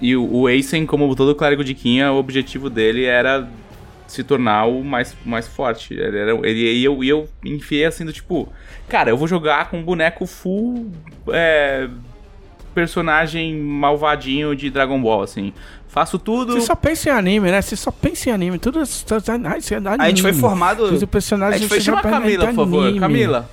[0.00, 0.46] E o, o
[0.86, 3.46] como todo clérigo de Kim, o objetivo dele era
[4.06, 5.92] se tornar o mais, mais forte.
[5.92, 8.50] Ele era, ele, e, eu, eu enfiei assim do tipo,
[8.88, 10.90] cara, eu vou jogar com um boneco full
[11.28, 11.86] é,
[12.74, 15.52] personagem malvadinho de Dragon Ball, assim.
[15.90, 16.54] Faço tudo.
[16.54, 17.60] Você só pensa em anime, né?
[17.60, 18.58] Você só pensa em anime.
[18.58, 19.04] Tudo isso.
[19.44, 19.96] Ai, você é anime.
[19.98, 20.88] A gente foi formado.
[20.88, 22.84] Fiz o personagem a gente foi você Chama a já vai Camila, por favor.
[22.84, 23.00] anime.
[23.00, 23.50] Camila.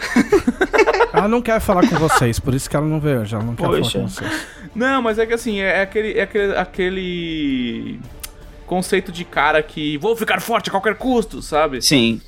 [1.12, 3.24] Ela não quer falar com vocês, por isso que ela não veio.
[3.26, 3.90] Já não quer Poxa.
[3.90, 4.46] falar com vocês.
[4.74, 8.00] Não, mas é que assim, é aquele, é aquele, aquele
[8.66, 11.82] conceito de cara que vou ficar forte a qualquer custo, sabe?
[11.82, 12.20] Sim.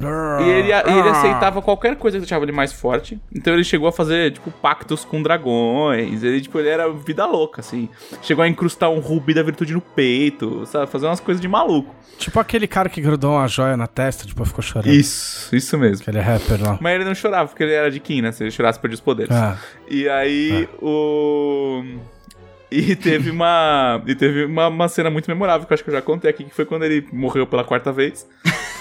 [0.00, 3.18] E ele, ele aceitava qualquer coisa que deixava ele mais forte.
[3.34, 6.22] Então ele chegou a fazer, tipo, pactos com dragões.
[6.22, 7.88] Ele, tipo, ele era vida louca, assim.
[8.22, 10.90] Chegou a incrustar um rubi da virtude no peito, sabe?
[10.90, 11.94] Fazer umas coisas de maluco.
[12.18, 14.92] Tipo aquele cara que grudou uma joia na testa, tipo, ficou chorando.
[14.92, 16.02] Isso, isso mesmo.
[16.02, 16.78] Aquele rapper lá.
[16.80, 18.32] Mas ele não chorava, porque ele era de Kim, né?
[18.32, 19.34] Se ele chorasse, perdia os poderes.
[19.34, 19.56] Ah,
[19.88, 21.82] E aí, o.
[22.70, 24.02] E teve uma.
[24.06, 26.44] E teve uma, uma cena muito memorável que eu acho que eu já contei aqui,
[26.44, 28.26] que foi quando ele morreu pela quarta vez.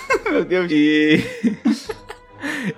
[0.30, 0.72] Meu Deus.
[0.72, 1.24] E.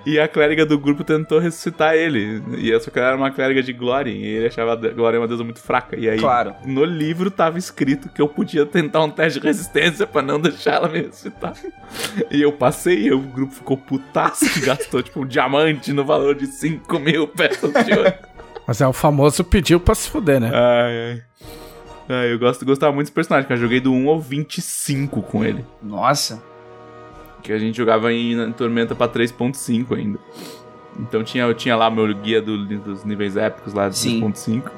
[0.06, 2.42] e a clériga do grupo tentou ressuscitar ele.
[2.58, 4.10] E essa era uma clériga de Glória.
[4.10, 5.96] E ele achava a Glória uma deusa muito fraca.
[5.98, 6.54] E aí, Claro.
[6.64, 10.74] no livro tava escrito que eu podia tentar um teste de resistência pra não deixar
[10.74, 11.54] ela me ressuscitar.
[12.30, 16.34] E eu passei e o grupo ficou putaço que gastou, tipo, um diamante no valor
[16.34, 18.12] de 5 mil peças de ouro.
[18.66, 20.50] mas é o famoso pediu pra se fuder, né?
[20.54, 21.22] Ai, ai.
[22.12, 23.56] Ai, eu gosto, gostava muito desse personagem, cara.
[23.58, 25.64] Eu joguei do 1 ao 25 com ele.
[25.80, 26.42] Nossa.
[27.42, 30.18] Que a gente jogava em, em Tormenta pra 3.5 ainda.
[30.98, 34.20] Então tinha, eu tinha lá meu guia do- dos níveis épicos lá de Sim.
[34.20, 34.70] 3.5.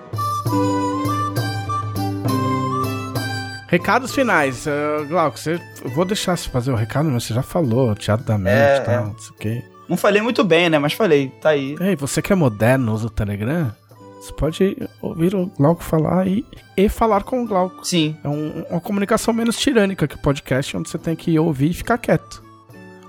[3.68, 4.66] Recados finais.
[4.66, 8.26] Uh, Glauco, você, eu vou deixar você fazer o recado, mas você já falou, teatro
[8.26, 9.00] da mente É, e tal, é.
[9.06, 9.64] não sei o quê.
[9.88, 10.78] Não falei muito bem, né?
[10.78, 11.28] Mas falei.
[11.40, 11.74] Tá aí.
[11.80, 13.72] Ei, você que é moderno, usa o Telegram,
[14.20, 16.44] você pode ouvir o Glauco falar e,
[16.76, 17.84] e falar com o Glauco.
[17.86, 18.16] Sim.
[18.22, 21.74] É um- uma comunicação menos tirânica que o podcast, onde você tem que ouvir e
[21.74, 22.42] ficar quieto.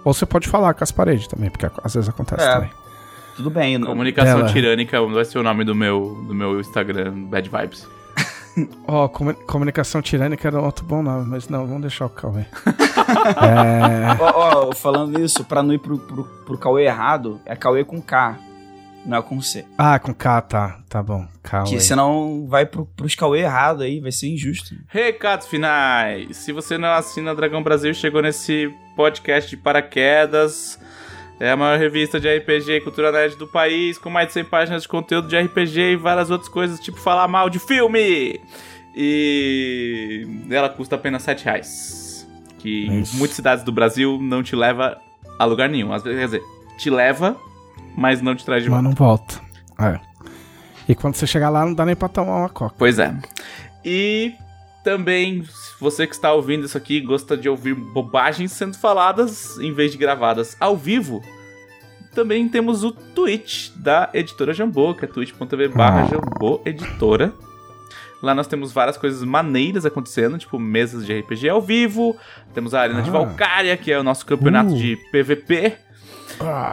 [0.04, 2.54] Ou você pode falar com as paredes também, porque às vezes acontece É.
[2.54, 2.70] também.
[3.36, 3.78] Tudo bem.
[3.78, 4.52] não- Comunicação Dela.
[4.52, 7.88] tirânica vai ser o nome do meu, do meu Instagram, Bad Vibes.
[8.88, 12.42] Ó, comu- comunicação tirânica era um outro bom nome, mas não, vamos deixar o Cauê.
[13.42, 17.84] é, Ó, ó, falando isso, pra não ir pro, pro, pro Cauê errado, é Cauê
[17.84, 18.38] com K,
[19.06, 19.66] não é com C.
[19.78, 20.80] ah, com K, tá.
[20.88, 21.26] Tá bom.
[21.42, 21.70] Cauê.
[21.70, 24.76] Que senão vai pro, pros Cauê errado aí, vai ser injusto.
[24.88, 26.38] Recados finais.
[26.38, 30.80] Se você não assina Dragão Brasil e chegou nesse podcast de paraquedas,
[31.40, 34.46] é a maior revista de RPG e cultura nerd do país, com mais de 100
[34.46, 38.40] páginas de conteúdo de RPG e várias outras coisas, tipo falar mal de filme.
[38.96, 42.28] E ela custa apenas 7 reais.
[42.60, 43.18] Que em Isso.
[43.18, 44.98] muitas cidades do Brasil não te leva
[45.38, 45.92] a lugar nenhum.
[45.92, 46.42] Às vezes, quer dizer,
[46.78, 47.36] te leva,
[47.98, 48.90] mas não te traz de Mas volta.
[48.90, 49.42] não volta.
[49.80, 50.00] É.
[50.88, 52.76] E quando você chegar lá, não dá nem pra tomar uma coca.
[52.78, 53.14] Pois é.
[53.84, 54.34] E
[54.84, 55.44] também,
[55.80, 59.98] você que está ouvindo isso aqui gosta de ouvir bobagens sendo faladas em vez de
[59.98, 61.22] gravadas ao vivo,
[62.14, 66.06] também temos o Twitch da editora Jambô, que é twitch.tv barra Ah.
[66.06, 67.34] Jambô Editora.
[68.22, 72.16] Lá nós temos várias coisas maneiras acontecendo, tipo mesas de RPG ao vivo,
[72.54, 73.14] temos a Arena de Ah.
[73.14, 74.78] Valkyria, que é o nosso campeonato Uh.
[74.78, 75.76] de PVP,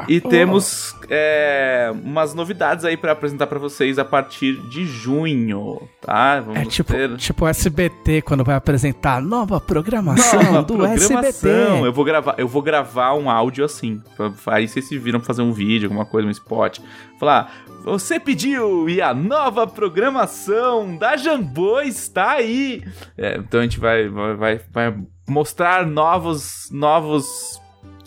[0.08, 6.40] e temos é, umas novidades aí pra apresentar pra vocês a partir de junho, tá?
[6.40, 11.18] Vamos É tipo, ter tipo SBT quando vai apresentar a nova programação Nova do programação.
[11.18, 11.86] SBT.
[11.86, 14.00] Eu vou gravar, eu vou gravar um áudio assim.
[14.46, 16.78] Aí vocês se viram fazer um vídeo, alguma coisa, um spot.
[17.18, 17.52] Falar,
[17.84, 22.82] você pediu e a nova programação da Jambô está aí.
[23.16, 24.96] É, então a gente vai, vai, vai, vai
[25.28, 27.59] mostrar novos, novos,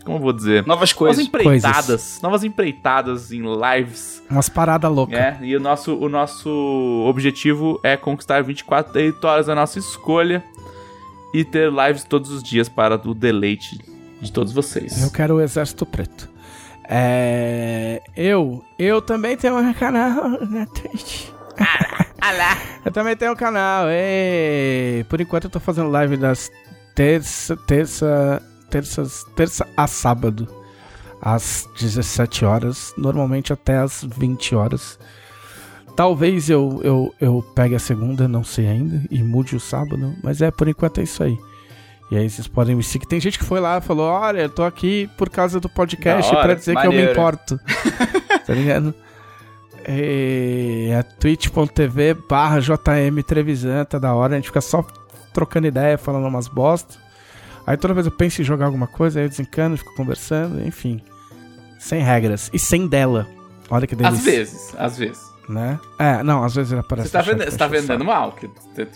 [0.03, 0.57] como eu vou dizer?
[0.65, 1.25] Novas Novas coisas.
[1.25, 5.17] empreitadas, novas empreitadas em lives Umas paradas loucas.
[5.17, 6.49] é, e o nosso, o nosso
[7.07, 10.43] objetivo é conquistar 24 territórios da nossa escolha
[11.33, 13.77] e ter lives todos os dias para o deleite
[14.21, 15.01] de todos vocês.
[15.01, 16.29] Eu quero o Exército Preto.
[16.87, 21.27] É, eu, eu também tenho um canal na Twitch.
[22.85, 23.85] Eu também tenho um canal.
[23.89, 26.51] Ei, por enquanto eu tô fazendo live das
[26.95, 28.41] terça, terça,
[28.73, 30.47] terças, terça a sábado,
[31.21, 34.97] às 17 horas, normalmente até às 20 horas.
[35.95, 40.41] Talvez eu, eu, eu pegue a segunda, não sei ainda, e mude o sábado, mas
[40.41, 41.37] é por enquanto é isso aí.
[42.09, 43.05] E aí vocês podem me seguir.
[43.05, 46.31] Tem gente que foi lá e falou: Olha, eu tô aqui por causa do podcast
[46.31, 47.11] pra dizer que eu me maneiro.
[47.11, 47.59] importo.
[48.45, 48.93] tá ligado?
[49.85, 54.33] É, é twitch.tv barra JM Trevisan, tá da hora.
[54.33, 54.85] A gente fica só
[55.31, 57.02] trocando ideia, falando umas bosta.
[57.65, 61.01] Aí toda vez eu penso em jogar alguma coisa, aí eu desencano, fico conversando, enfim.
[61.79, 62.49] Sem regras.
[62.53, 63.27] E sem dela.
[63.69, 64.17] Olha que delícia.
[64.17, 65.33] Às vezes, às vezes.
[65.49, 65.77] Né?
[65.99, 67.09] É, não, às vezes ele aparece.
[67.09, 68.49] Você tá, vende, você tá vendendo mal, que,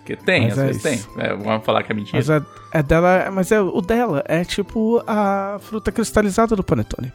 [0.05, 1.09] que tem, Mas às é vezes isso.
[1.13, 1.25] tem.
[1.25, 2.17] É, vamos falar que é mentira.
[2.17, 2.41] Mas é,
[2.73, 7.11] é dela, mas é o dela é tipo a fruta cristalizada do panetone.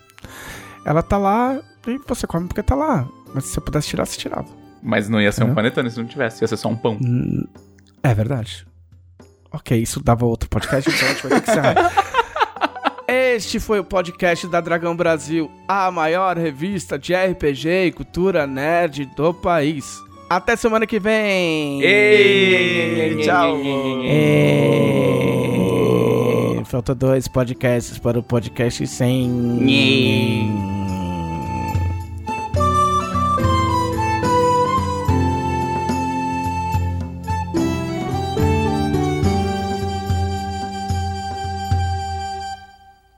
[0.84, 3.08] Ela tá lá e você come porque tá lá.
[3.34, 4.48] Mas se você pudesse tirar, você tirava.
[4.82, 5.54] Mas não ia ser um Entendeu?
[5.56, 6.98] panetone se não tivesse, ia ser só um pão.
[8.02, 8.66] É verdade.
[9.52, 12.12] Ok, isso dava outro podcast, então a gente vai ter que encerrar.
[13.34, 19.06] Este foi o podcast da Dragão Brasil, a maior revista de RPG e cultura nerd
[19.16, 19.98] do país.
[20.30, 21.82] Até semana que vem!
[21.82, 23.56] Ei, tchau.
[23.56, 24.92] Ei,
[26.64, 29.28] Falta dois podcasts para o podcast sem.